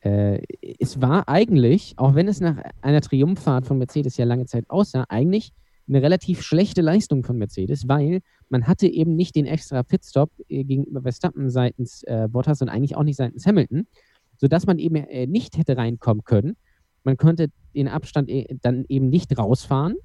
[0.00, 0.42] äh,
[0.78, 5.04] es war eigentlich, auch wenn es nach einer Triumphfahrt von Mercedes ja lange Zeit aussah,
[5.08, 5.52] eigentlich
[5.86, 10.64] eine relativ schlechte Leistung von Mercedes, weil man hatte eben nicht den extra Pitstop äh,
[10.64, 13.86] gegenüber Verstappen seitens äh, Bottas und eigentlich auch nicht seitens Hamilton,
[14.36, 16.56] sodass man eben äh, nicht hätte reinkommen können.
[17.02, 19.96] Man konnte den Abstand äh, dann eben nicht rausfahren.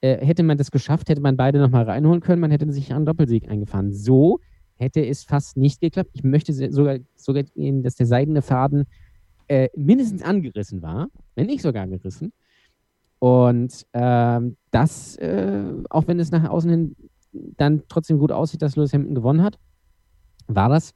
[0.00, 3.06] Äh, hätte man das geschafft, hätte man beide nochmal reinholen können, man hätte sich einen
[3.06, 3.92] Doppelsieg eingefahren.
[3.92, 4.40] So
[4.76, 6.10] hätte es fast nicht geklappt.
[6.12, 8.84] Ich möchte sogar, sogar dass der seidene Faden
[9.48, 12.32] äh, mindestens angerissen war, wenn nicht sogar gerissen.
[13.18, 16.96] Und ähm, das, äh, auch wenn es nach außen hin
[17.32, 19.58] dann trotzdem gut aussieht, dass Lewis Hamilton gewonnen hat,
[20.48, 20.92] war das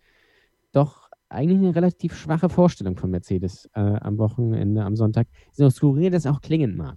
[0.73, 5.27] doch eigentlich eine relativ schwache Vorstellung von Mercedes äh, am Wochenende, am Sonntag.
[5.53, 6.97] So skurril das auch klingen mag.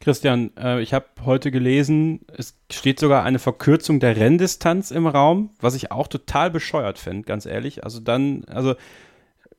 [0.00, 5.50] Christian, äh, ich habe heute gelesen, es steht sogar eine Verkürzung der Renndistanz im Raum,
[5.60, 7.84] was ich auch total bescheuert finde, ganz ehrlich.
[7.84, 8.74] Also dann, also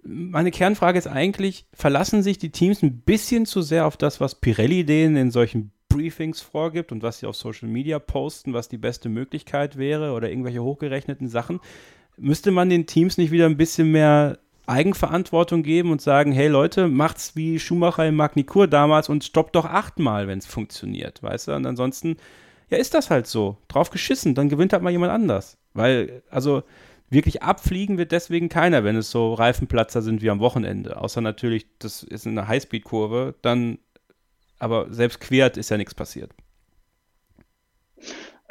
[0.03, 4.35] meine Kernfrage ist eigentlich, verlassen sich die Teams ein bisschen zu sehr auf das, was
[4.35, 8.77] Pirelli denen in solchen Briefings vorgibt und was sie auf Social Media posten, was die
[8.77, 11.61] beste Möglichkeit wäre oder irgendwelche hochgerechneten Sachen?
[12.18, 16.88] Müsste man den Teams nicht wieder ein bisschen mehr Eigenverantwortung geben und sagen, hey Leute,
[16.88, 21.56] macht's wie Schumacher im Magnikur damals und stoppt doch achtmal, wenn es funktioniert, weißt du?
[21.56, 22.18] Und ansonsten,
[22.69, 23.57] ja, ist das halt so.
[23.68, 25.57] Drauf geschissen, dann gewinnt halt mal jemand anders.
[25.73, 26.64] Weil, also,
[27.10, 30.98] wirklich abfliegen wird deswegen keiner, wenn es so Reifenplatzer sind wie am Wochenende.
[30.98, 33.80] Außer natürlich, das ist eine Highspeed-Kurve, dann,
[34.60, 36.31] aber selbst quert ist ja nichts passiert.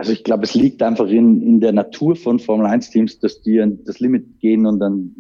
[0.02, 3.60] Also ich glaube, es liegt einfach in, in der Natur von Formel 1-Teams, dass die
[3.60, 5.14] an das Limit gehen und dann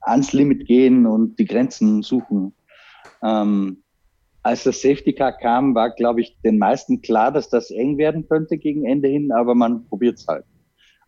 [0.00, 2.52] ans Limit gehen und die Grenzen suchen.
[3.22, 3.84] Ähm,
[4.42, 8.26] als das Safety Car kam, war, glaube ich, den meisten klar, dass das eng werden
[8.26, 10.46] könnte gegen Ende hin, aber man probiert es halt.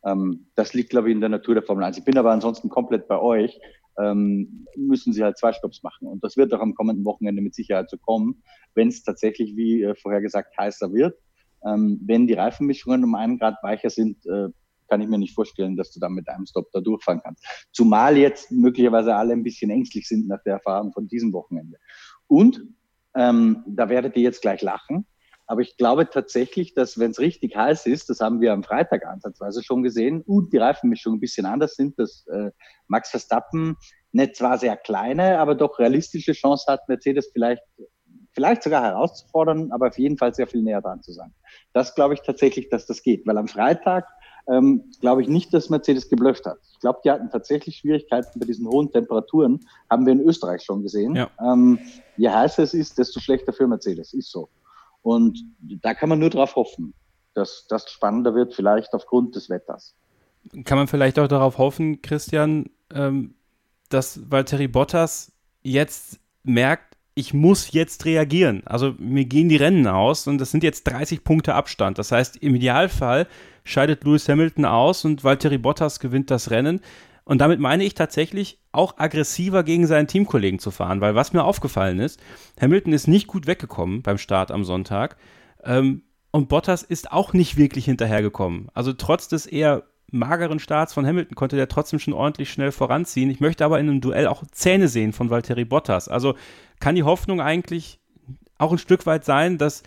[0.04, 1.98] Ähm, das liegt, glaube ich, in der Natur der Formel 1.
[1.98, 3.58] Ich bin aber ansonsten komplett bei euch.
[3.98, 6.06] Ähm, müssen sie halt zwei Stopps machen.
[6.06, 8.44] Und das wird auch am kommenden Wochenende mit Sicherheit so kommen,
[8.76, 11.18] wenn es tatsächlich, wie äh, vorher gesagt, heißer wird.
[11.66, 14.48] Ähm, wenn die Reifenmischungen um einen Grad weicher sind, äh,
[14.88, 17.44] kann ich mir nicht vorstellen, dass du dann mit einem Stop da durchfahren kannst.
[17.72, 21.78] Zumal jetzt möglicherweise alle ein bisschen ängstlich sind nach der Erfahrung von diesem Wochenende.
[22.26, 22.62] Und
[23.14, 25.06] ähm, da werdet ihr jetzt gleich lachen.
[25.46, 29.04] Aber ich glaube tatsächlich, dass wenn es richtig heiß ist, das haben wir am Freitag
[29.06, 32.50] ansatzweise schon gesehen, und die Reifenmischung ein bisschen anders sind, dass äh,
[32.88, 33.76] Max Verstappen
[34.12, 37.62] nicht zwar sehr kleine, aber doch realistische Chance hat, Mercedes vielleicht
[38.34, 41.32] vielleicht sogar herauszufordern, aber auf jeden Fall sehr viel näher dran zu sein.
[41.72, 44.06] Das glaube ich tatsächlich, dass das geht, weil am Freitag
[44.46, 46.58] ähm, glaube ich nicht, dass Mercedes geblufft hat.
[46.72, 50.82] Ich glaube, die hatten tatsächlich Schwierigkeiten bei diesen hohen Temperaturen, haben wir in Österreich schon
[50.82, 51.16] gesehen.
[51.16, 51.30] Ja.
[51.40, 51.78] Ähm,
[52.16, 54.48] je heißer es ist, desto schlechter für Mercedes, ist so.
[55.02, 56.94] Und da kann man nur darauf hoffen,
[57.34, 59.94] dass das spannender wird, vielleicht aufgrund des Wetters.
[60.64, 63.34] Kann man vielleicht auch darauf hoffen, Christian, ähm,
[63.88, 65.32] dass Valtteri Bottas
[65.62, 68.62] jetzt merkt, ich muss jetzt reagieren.
[68.66, 71.98] Also mir gehen die Rennen aus und das sind jetzt 30 Punkte Abstand.
[71.98, 73.28] Das heißt, im Idealfall
[73.62, 76.80] scheidet Lewis Hamilton aus und Valtteri Bottas gewinnt das Rennen.
[77.24, 81.44] Und damit meine ich tatsächlich auch aggressiver gegen seinen Teamkollegen zu fahren, weil was mir
[81.44, 82.20] aufgefallen ist,
[82.60, 85.16] Hamilton ist nicht gut weggekommen beim Start am Sonntag
[85.62, 88.68] ähm, und Bottas ist auch nicht wirklich hinterhergekommen.
[88.74, 93.30] Also trotz des eher mageren Starts von Hamilton konnte der trotzdem schon ordentlich schnell voranziehen.
[93.30, 96.08] Ich möchte aber in einem Duell auch Zähne sehen von Valtteri Bottas.
[96.08, 96.34] Also
[96.80, 98.00] kann die Hoffnung eigentlich
[98.58, 99.82] auch ein Stück weit sein, dass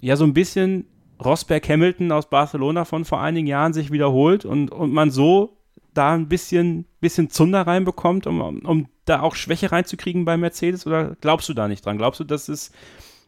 [0.00, 0.86] ja so ein bisschen
[1.24, 5.56] Rosberg Hamilton aus Barcelona von vor einigen Jahren sich wiederholt und, und man so
[5.94, 10.86] da ein bisschen, bisschen Zunder reinbekommt, um, um da auch Schwäche reinzukriegen bei Mercedes?
[10.86, 11.98] Oder glaubst du da nicht dran?
[11.98, 12.72] Glaubst du, das ist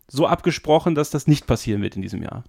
[0.08, 2.44] so abgesprochen, dass das nicht passieren wird in diesem Jahr?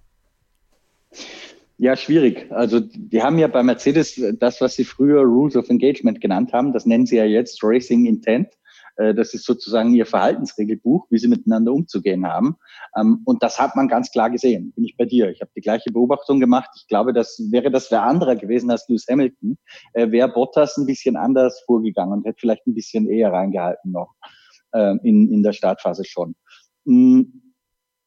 [1.78, 2.46] Ja, schwierig.
[2.50, 6.72] Also die haben ja bei Mercedes das, was sie früher Rules of Engagement genannt haben,
[6.72, 8.48] das nennen sie ja jetzt Racing Intent.
[8.96, 12.56] Äh, das ist sozusagen ihr Verhaltensregelbuch, wie sie miteinander umzugehen haben.
[12.98, 14.72] Ähm, und das hat man ganz klar gesehen.
[14.72, 15.30] Bin ich bei dir.
[15.30, 16.70] Ich habe die gleiche Beobachtung gemacht.
[16.76, 19.58] Ich glaube, das wäre das wer anderer gewesen als Lewis Hamilton,
[19.94, 24.14] äh, wäre Bottas ein bisschen anders vorgegangen und hätte vielleicht ein bisschen eher reingehalten noch
[24.72, 26.34] äh, in, in der Startphase schon.
[26.84, 27.42] Mhm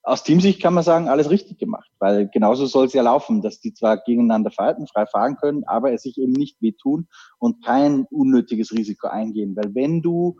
[0.05, 3.59] aus Teamsicht kann man sagen, alles richtig gemacht, weil genauso soll es ja laufen, dass
[3.59, 7.07] die zwar gegeneinander verhalten, frei fahren können, aber es sich eben nicht wehtun
[7.39, 9.55] und kein unnötiges Risiko eingehen.
[9.55, 10.37] Weil wenn du,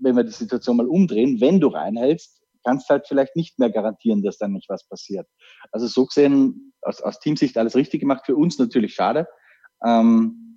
[0.00, 4.22] wenn wir die Situation mal umdrehen, wenn du reinhältst, kannst halt vielleicht nicht mehr garantieren,
[4.22, 5.26] dass dann nicht was passiert.
[5.72, 9.26] Also so gesehen, aus, aus Teamsicht alles richtig gemacht, für uns natürlich schade.
[9.84, 10.50] Ähm,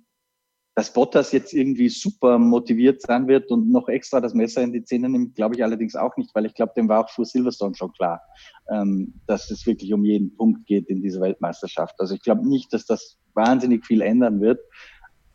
[0.74, 4.82] dass Bottas jetzt irgendwie super motiviert sein wird und noch extra das Messer in die
[4.82, 7.76] Zähne nimmt, glaube ich allerdings auch nicht, weil ich glaube, dem war auch vor Silverstone
[7.76, 8.20] schon klar,
[8.68, 11.94] ähm, dass es wirklich um jeden Punkt geht in dieser Weltmeisterschaft.
[11.98, 14.60] Also ich glaube nicht, dass das wahnsinnig viel ändern wird.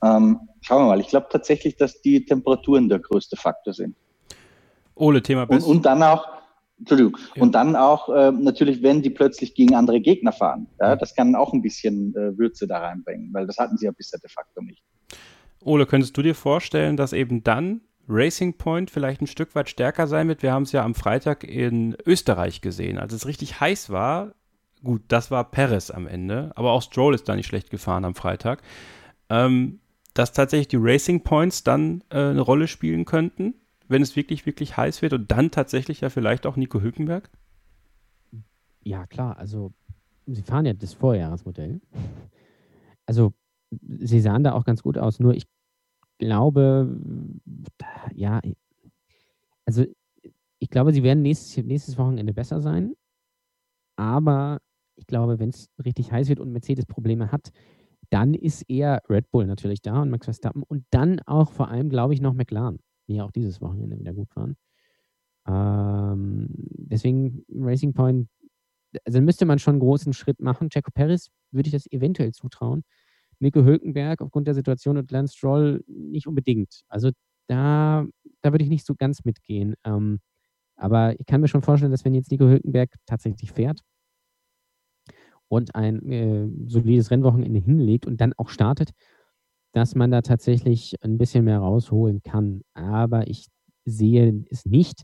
[0.03, 0.99] Ähm, schauen wir mal.
[0.99, 3.95] Ich glaube tatsächlich, dass die Temperaturen der größte Faktor sind.
[4.95, 6.27] Ole, Thema und, und dann auch,
[6.77, 7.41] Entschuldigung, ja.
[7.41, 10.67] und dann auch äh, natürlich, wenn die plötzlich gegen andere Gegner fahren.
[10.79, 13.91] Ja, das kann auch ein bisschen äh, Würze da reinbringen, weil das hatten sie ja
[13.91, 14.83] bisher de facto nicht.
[15.63, 20.07] Ole, könntest du dir vorstellen, dass eben dann Racing Point vielleicht ein Stück weit stärker
[20.07, 20.41] sein wird?
[20.41, 24.33] Wir haben es ja am Freitag in Österreich gesehen, als es richtig heiß war.
[24.83, 28.15] Gut, das war Perez am Ende, aber auch Stroll ist da nicht schlecht gefahren am
[28.15, 28.61] Freitag.
[29.29, 29.79] Ähm,
[30.19, 33.53] dass tatsächlich die Racing Points dann äh, eine Rolle spielen könnten,
[33.87, 37.29] wenn es wirklich, wirklich heiß wird und dann tatsächlich ja vielleicht auch Nico Hülkenberg?
[38.83, 39.37] Ja, klar.
[39.37, 39.71] Also,
[40.25, 41.79] sie fahren ja das Vorjahresmodell.
[43.05, 43.31] Also,
[43.71, 45.21] sie sahen da auch ganz gut aus.
[45.21, 45.45] Nur ich
[46.17, 46.99] glaube,
[48.13, 48.41] ja,
[49.65, 49.85] also
[50.59, 52.93] ich glaube, sie werden nächstes, nächstes Wochenende besser sein.
[53.95, 54.59] Aber
[54.97, 57.53] ich glaube, wenn es richtig heiß wird und Mercedes Probleme hat,
[58.09, 61.89] dann ist eher Red Bull natürlich da und Max Verstappen und dann auch vor allem,
[61.89, 64.55] glaube ich, noch McLaren, die ja auch dieses Wochenende wieder gut fahren.
[65.47, 68.29] Ähm, deswegen Racing Point,
[69.05, 70.69] also müsste man schon einen großen Schritt machen.
[70.69, 72.83] Checo Perez würde ich das eventuell zutrauen.
[73.39, 76.81] Nico Hülkenberg aufgrund der Situation und Lance Stroll nicht unbedingt.
[76.89, 77.11] Also
[77.47, 78.05] da,
[78.41, 79.75] da würde ich nicht so ganz mitgehen.
[79.85, 80.19] Ähm,
[80.75, 83.81] aber ich kann mir schon vorstellen, dass wenn jetzt Nico Hülkenberg tatsächlich fährt
[85.49, 88.91] und ein äh, solides Rennwochenende hinlegt und dann auch startet,
[89.73, 92.61] dass man da tatsächlich ein bisschen mehr rausholen kann.
[92.73, 93.47] Aber ich
[93.85, 95.03] sehe es nicht,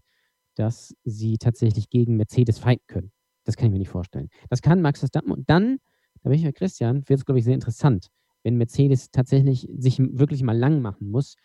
[0.56, 3.12] dass sie tatsächlich gegen Mercedes fighten können.
[3.44, 4.30] Das kann ich mir nicht vorstellen.
[4.50, 5.32] Das kann Max Verstappen.
[5.32, 5.80] Und dann,
[6.24, 8.10] da bin ich bei Christian, wird es, glaube ich, sehr interessant
[8.46, 11.36] wenn Mercedes tatsächlich sich wirklich mal lang machen muss,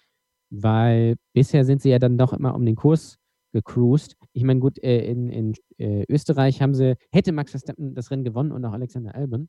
[0.50, 3.16] weil bisher sind sie ja dann doch immer um den Kurs
[3.52, 4.16] gecruised.
[4.32, 8.24] Ich meine, gut, äh, in, in äh, Österreich haben sie, hätte Max Verstappen das Rennen
[8.24, 9.48] gewonnen und auch Alexander Albon,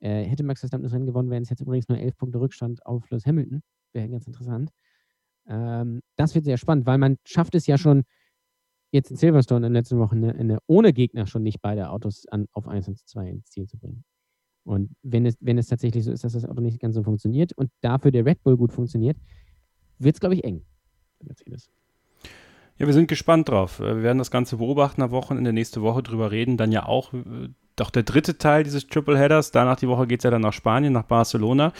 [0.00, 2.84] äh, hätte Max Verstappen das Rennen gewonnen, wären es jetzt übrigens nur elf Punkte Rückstand
[2.86, 3.62] auf Lewis Hamilton.
[3.92, 4.70] Wäre ganz interessant.
[5.46, 8.04] Ähm, das wird sehr spannend, weil man schafft es ja schon
[8.92, 12.26] jetzt in Silverstone in den letzten Wochen eine, eine, ohne Gegner schon nicht beide Autos
[12.28, 14.04] an, auf 1 und 2 ins Ziel zu bringen.
[14.64, 17.52] Und wenn es, wenn es tatsächlich so ist, dass das Auto nicht ganz so funktioniert
[17.52, 19.18] und dafür der Red Bull gut funktioniert,
[19.98, 20.64] wird es, glaube ich, eng
[21.22, 21.70] Mercedes.
[22.78, 23.80] Ja, wir sind gespannt drauf.
[23.80, 26.56] Äh, wir werden das Ganze beobachten am Wochenende, nächste Woche drüber reden.
[26.56, 29.50] Dann ja auch äh, doch der dritte Teil dieses Triple Headers.
[29.50, 31.72] Danach die Woche geht es ja dann nach Spanien, nach Barcelona.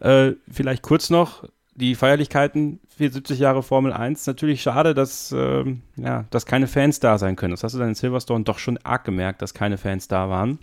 [0.00, 1.44] Äh, vielleicht kurz noch
[1.74, 4.26] die Feierlichkeiten 74 Jahre Formel 1.
[4.26, 5.64] Natürlich schade, dass, äh,
[5.96, 7.52] ja, dass keine Fans da sein können.
[7.52, 10.58] Das hast du dann in Silverstone doch schon arg gemerkt, dass keine Fans da waren.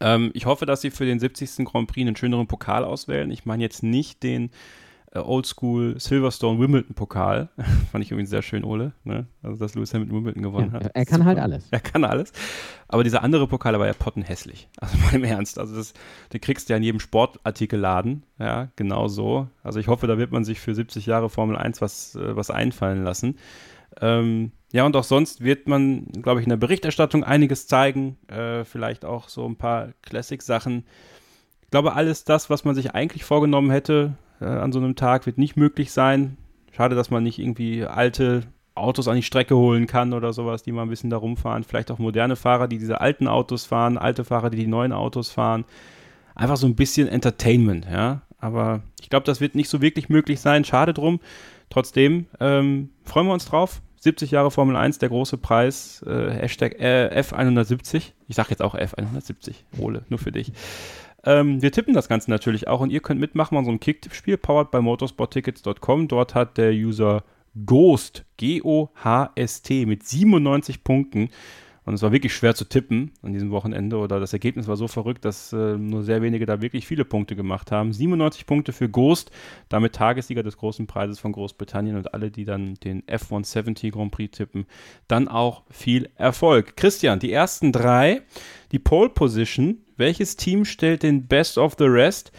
[0.00, 1.64] Ähm, ich hoffe, dass sie für den 70.
[1.66, 3.30] Grand Prix einen schöneren Pokal auswählen.
[3.30, 4.50] Ich meine jetzt nicht den
[5.12, 7.48] Oldschool Silverstone Wimbledon Pokal.
[7.90, 8.92] Fand ich übrigens sehr schön, Ole.
[9.02, 9.26] Ne?
[9.42, 10.90] Also, dass Lewis Hamilton Wimbledon gewonnen ja, hat.
[10.94, 11.26] Er kann Super.
[11.26, 11.66] halt alles.
[11.72, 12.32] Er kann alles.
[12.86, 14.68] Aber dieser andere Pokal war ja pottenhässlich.
[14.80, 15.58] Also mal im Ernst.
[15.58, 15.94] Also das,
[16.32, 18.24] den kriegst du ja in jedem Sportartikelladen.
[18.38, 19.48] Ja, genau so.
[19.64, 22.50] Also ich hoffe, da wird man sich für 70 Jahre Formel 1 was, äh, was
[22.50, 23.36] einfallen lassen.
[24.00, 28.16] Ähm, ja, und auch sonst wird man, glaube ich, in der Berichterstattung einiges zeigen.
[28.28, 30.84] Äh, vielleicht auch so ein paar Classic-Sachen.
[31.62, 35.26] Ich glaube, alles das, was man sich eigentlich vorgenommen hätte äh, an so einem Tag,
[35.26, 36.36] wird nicht möglich sein.
[36.72, 38.44] Schade, dass man nicht irgendwie alte
[38.74, 41.64] Autos an die Strecke holen kann oder sowas, die mal ein bisschen da rumfahren.
[41.64, 45.30] Vielleicht auch moderne Fahrer, die diese alten Autos fahren, alte Fahrer, die die neuen Autos
[45.30, 45.64] fahren.
[46.34, 48.22] Einfach so ein bisschen Entertainment, ja.
[48.38, 50.64] Aber ich glaube, das wird nicht so wirklich möglich sein.
[50.64, 51.20] Schade drum.
[51.68, 53.82] Trotzdem ähm, freuen wir uns drauf.
[54.00, 58.12] 70 Jahre Formel 1, der große Preis, äh, Hashtag äh, F170.
[58.28, 60.52] Ich sage jetzt auch F170, Ole, nur für dich.
[61.24, 64.70] Ähm, wir tippen das Ganze natürlich auch und ihr könnt mitmachen bei unserem Kick-Tipp-Spiel, powered
[64.70, 66.08] by motorsporttickets.com.
[66.08, 67.24] Dort hat der User
[67.66, 71.30] Ghost, G-O-H-S-T, mit 97 Punkten
[71.84, 74.86] Und es war wirklich schwer zu tippen an diesem Wochenende oder das Ergebnis war so
[74.86, 77.92] verrückt, dass äh, nur sehr wenige da wirklich viele Punkte gemacht haben.
[77.92, 79.30] 97 Punkte für Ghost,
[79.68, 84.36] damit Tagessieger des großen Preises von Großbritannien und alle, die dann den F170 Grand Prix
[84.36, 84.66] tippen,
[85.08, 86.76] dann auch viel Erfolg.
[86.76, 88.22] Christian, die ersten drei,
[88.72, 92.32] die Pole Position, welches Team stellt den Best of the Rest?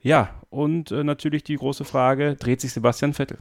[0.00, 3.38] Ja, und äh, natürlich die große Frage, dreht sich Sebastian Vettel?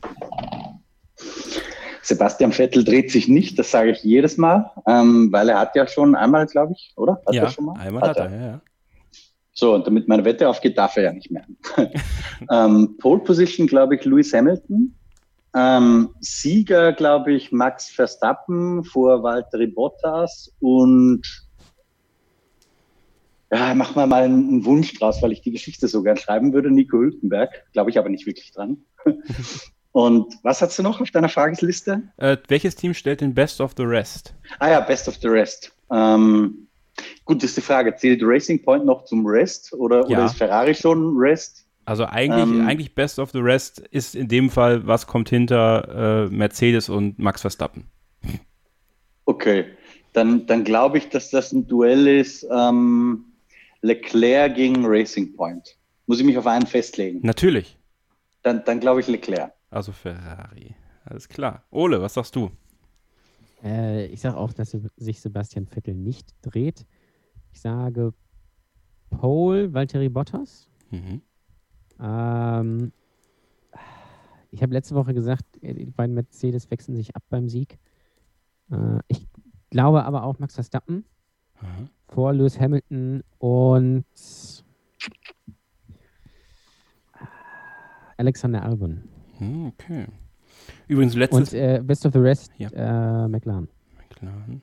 [2.08, 5.86] Sebastian Vettel dreht sich nicht, das sage ich jedes Mal, ähm, weil er hat ja
[5.88, 7.22] schon einmal, glaube ich, oder?
[7.26, 7.78] Hat ja, er schon mal?
[7.78, 8.62] einmal hat, hat er, ja, ja.
[9.52, 11.46] So, und damit meine Wette aufgeht, darf er ja nicht mehr.
[12.52, 14.96] ähm, Pole Position, glaube ich, Lewis Hamilton.
[15.54, 21.24] Ähm, Sieger, glaube ich, Max Verstappen vor Valtteri Bottas und
[23.52, 26.72] ja, mach mal mal einen Wunsch draus, weil ich die Geschichte so gern schreiben würde.
[26.72, 28.78] Nico Hülkenberg, glaube ich aber nicht wirklich dran.
[29.92, 32.04] Und was hast du noch auf deiner Fragesliste?
[32.18, 34.34] Äh, welches Team stellt den Best of the Rest?
[34.60, 35.72] Ah ja, Best of the Rest.
[35.92, 36.68] Ähm,
[37.26, 37.96] gut, das ist die Frage.
[37.96, 40.18] Zählt Racing Point noch zum Rest oder, ja.
[40.18, 41.66] oder ist Ferrari schon Rest?
[41.86, 46.28] Also eigentlich, ähm, eigentlich Best of the Rest ist in dem Fall, was kommt hinter
[46.28, 47.86] äh, Mercedes und Max Verstappen.
[49.24, 49.66] Okay,
[50.14, 53.24] dann, dann glaube ich, dass das ein Duell ist ähm,
[53.82, 55.78] Leclerc gegen Racing Point.
[56.08, 57.20] Muss ich mich auf einen festlegen?
[57.24, 57.78] Natürlich.
[58.44, 59.54] Dann, dann glaube ich Leclerc.
[59.70, 60.76] Also Ferrari.
[61.06, 61.64] Alles klar.
[61.72, 62.52] Ole, was sagst du?
[63.64, 66.86] Äh, ich sage auch, dass sich Sebastian Vettel nicht dreht.
[67.52, 68.14] Ich sage
[69.10, 70.70] Pole, Valtteri Bottas.
[70.92, 71.22] Mhm.
[72.00, 72.92] Ähm,
[74.52, 77.80] ich habe letzte Woche gesagt, äh, die beiden Mercedes wechseln sich ab beim Sieg.
[78.72, 79.28] Äh, ich
[79.70, 81.06] glaube aber auch Max Verstappen
[81.62, 81.90] mhm.
[82.10, 84.06] vor Lewis Hamilton und
[88.18, 89.04] Alexander Albon.
[89.40, 90.06] Hm, okay.
[90.88, 91.54] Übrigens letztes...
[91.54, 92.70] Und äh, Best of the Rest, ja.
[92.70, 93.68] äh, McLaren.
[93.98, 94.62] McLaren.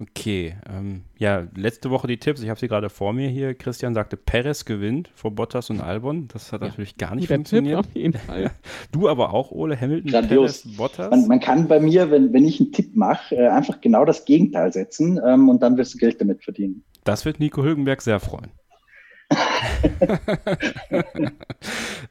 [0.00, 3.52] Okay, ähm, ja, letzte Woche die Tipps, ich habe sie gerade vor mir hier.
[3.52, 6.26] Christian sagte, Perez gewinnt vor Bottas und Albon.
[6.28, 6.68] Das hat ja.
[6.68, 7.82] natürlich gar nicht funktioniert.
[7.82, 8.50] Tipp auf jeden Fall.
[8.92, 10.62] du aber auch, Ole Hamilton, Grandios.
[10.62, 11.10] Perez, Bottas.
[11.10, 14.24] Man, man, kann bei mir, wenn, wenn ich einen Tipp mache, äh, einfach genau das
[14.24, 16.82] Gegenteil setzen ähm, und dann wirst du Geld damit verdienen.
[17.04, 18.52] Das wird Nico Hülkenberg sehr freuen.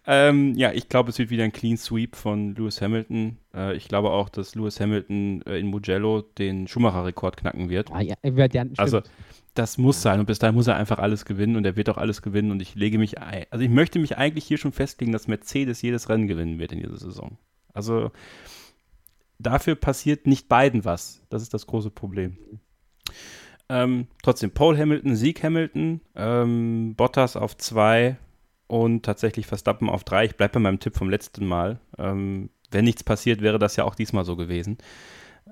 [0.06, 3.38] Ähm, ja, ich glaube, es wird wieder ein Clean Sweep von Lewis Hamilton.
[3.54, 7.92] Äh, ich glaube auch, dass Lewis Hamilton äh, in Mugello den Schumacher-Rekord knacken wird.
[7.92, 9.02] Ah, ja, wird ja, also,
[9.54, 11.98] das muss sein und bis dahin muss er einfach alles gewinnen und er wird auch
[11.98, 13.46] alles gewinnen und ich lege mich ein.
[13.50, 16.80] Also, ich möchte mich eigentlich hier schon festlegen, dass Mercedes jedes Rennen gewinnen wird in
[16.80, 17.38] dieser Saison.
[17.74, 18.12] Also,
[19.40, 21.22] dafür passiert nicht beiden was.
[21.30, 22.38] Das ist das große Problem.
[23.70, 28.18] Ähm, trotzdem, Paul Hamilton, Sieg Hamilton, ähm, Bottas auf zwei
[28.68, 30.26] und tatsächlich Verstappen auf drei.
[30.26, 31.80] Ich bleibe bei meinem Tipp vom letzten Mal.
[31.98, 34.78] Ähm, wenn nichts passiert, wäre das ja auch diesmal so gewesen.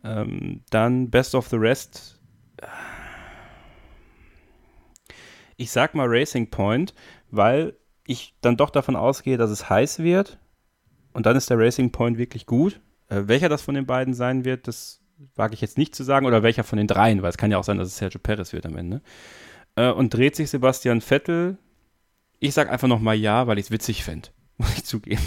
[0.04, 2.20] Ähm, dann Best of the Rest.
[5.56, 6.94] Ich sag mal Racing Point,
[7.30, 7.76] weil
[8.06, 10.40] ich dann doch davon ausgehe, dass es heiß wird.
[11.14, 12.80] Und dann ist der Racing Point wirklich gut.
[13.10, 15.02] Äh, welcher das von den beiden sein wird, das
[15.36, 17.58] wage ich jetzt nicht zu sagen, oder welcher von den dreien, weil es kann ja
[17.58, 19.02] auch sein, dass es Sergio Perez wird am Ende.
[19.76, 21.58] Äh, und dreht sich Sebastian Vettel.
[22.40, 25.22] Ich sage einfach nochmal ja, weil ich es witzig fände, muss ich zugeben.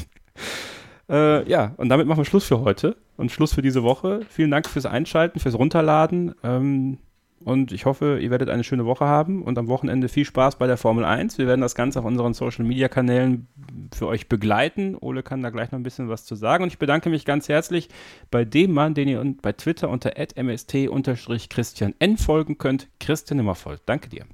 [1.08, 4.20] Äh, ja, und damit machen wir Schluss für heute und Schluss für diese Woche.
[4.28, 6.34] Vielen Dank fürs Einschalten, fürs Runterladen.
[6.44, 6.98] Ähm,
[7.42, 10.66] und ich hoffe, ihr werdet eine schöne Woche haben und am Wochenende viel Spaß bei
[10.66, 11.38] der Formel 1.
[11.38, 13.48] Wir werden das Ganze auf unseren Social Media Kanälen
[13.94, 14.96] für euch begleiten.
[15.00, 16.64] Ole kann da gleich noch ein bisschen was zu sagen.
[16.64, 17.88] Und ich bedanke mich ganz herzlich
[18.30, 22.88] bei dem Mann, den ihr bei Twitter unter mst-christian n folgen könnt.
[23.00, 23.78] Christian Nimmervoll.
[23.86, 24.26] Danke dir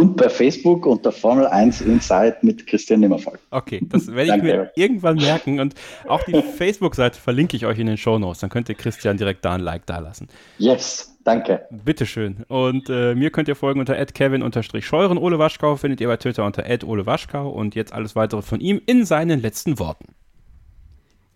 [0.00, 3.38] und bei Facebook unter Formel 1 Inside mit Christian Nimmervoll.
[3.50, 5.74] Okay, das werde ich mir irgendwann merken und
[6.08, 8.40] auch die Facebook-Seite verlinke ich euch in den Show Notes.
[8.40, 10.28] Dann könnt ihr Christian direkt da ein Like dalassen.
[10.58, 11.66] Yes, danke.
[11.70, 12.44] Bitteschön.
[12.48, 15.18] Und äh, mir könnt ihr folgen unter kevin-scheuren.
[15.18, 18.80] Ole Waschkau findet ihr bei Twitter unter Ole Waschkau und jetzt alles weitere von ihm
[18.86, 20.14] in seinen letzten Worten.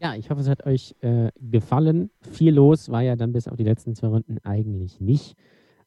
[0.00, 2.10] Ja, ich hoffe, es hat euch äh, gefallen.
[2.32, 5.36] Viel los war ja dann bis auf die letzten zwei Runden eigentlich nicht.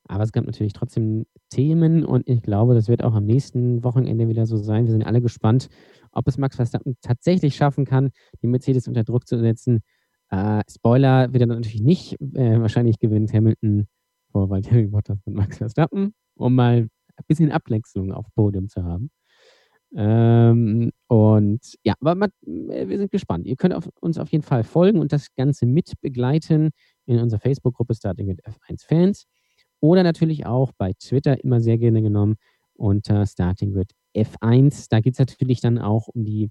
[0.07, 4.27] Aber es gab natürlich trotzdem Themen und ich glaube, das wird auch am nächsten Wochenende
[4.27, 4.85] wieder so sein.
[4.85, 5.69] Wir sind alle gespannt,
[6.11, 8.11] ob es Max Verstappen tatsächlich schaffen kann,
[8.41, 9.81] die Mercedes unter Druck zu setzen.
[10.29, 12.13] Äh, Spoiler wird er natürlich nicht.
[12.35, 13.87] Äh, wahrscheinlich gewinnt Hamilton
[14.31, 19.09] vor Valtteri Bottas und Max Verstappen, um mal ein bisschen Abwechslung auf Podium zu haben.
[19.95, 23.45] Ähm, und ja, aber man, wir sind gespannt.
[23.45, 26.71] Ihr könnt auf, uns auf jeden Fall folgen und das Ganze mit begleiten
[27.05, 29.25] in unserer Facebook-Gruppe Starting with F1 Fans.
[29.81, 32.35] Oder natürlich auch bei Twitter immer sehr gerne genommen
[32.75, 34.87] unter Starting with F1.
[34.89, 36.49] Da geht es natürlich dann auch um die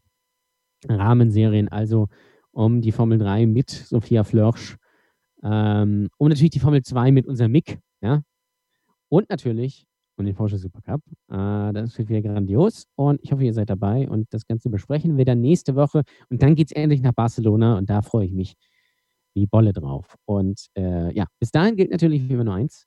[0.88, 2.08] Rahmenserien, also
[2.52, 4.76] um die Formel 3 mit Sophia Flörsch
[5.44, 8.22] Ähm, und natürlich die Formel 2 mit unserem Mick, ja.
[9.08, 9.86] Und natürlich
[10.16, 11.02] und den Porsche Supercup.
[11.30, 15.16] Äh, das wird wieder grandios und ich hoffe, ihr seid dabei und das Ganze besprechen
[15.18, 18.32] wir dann nächste Woche und dann geht es endlich nach Barcelona und da freue ich
[18.32, 18.54] mich
[19.34, 20.16] wie Bolle drauf.
[20.26, 22.86] Und äh, ja, bis dahin gilt natürlich wie immer nur eins: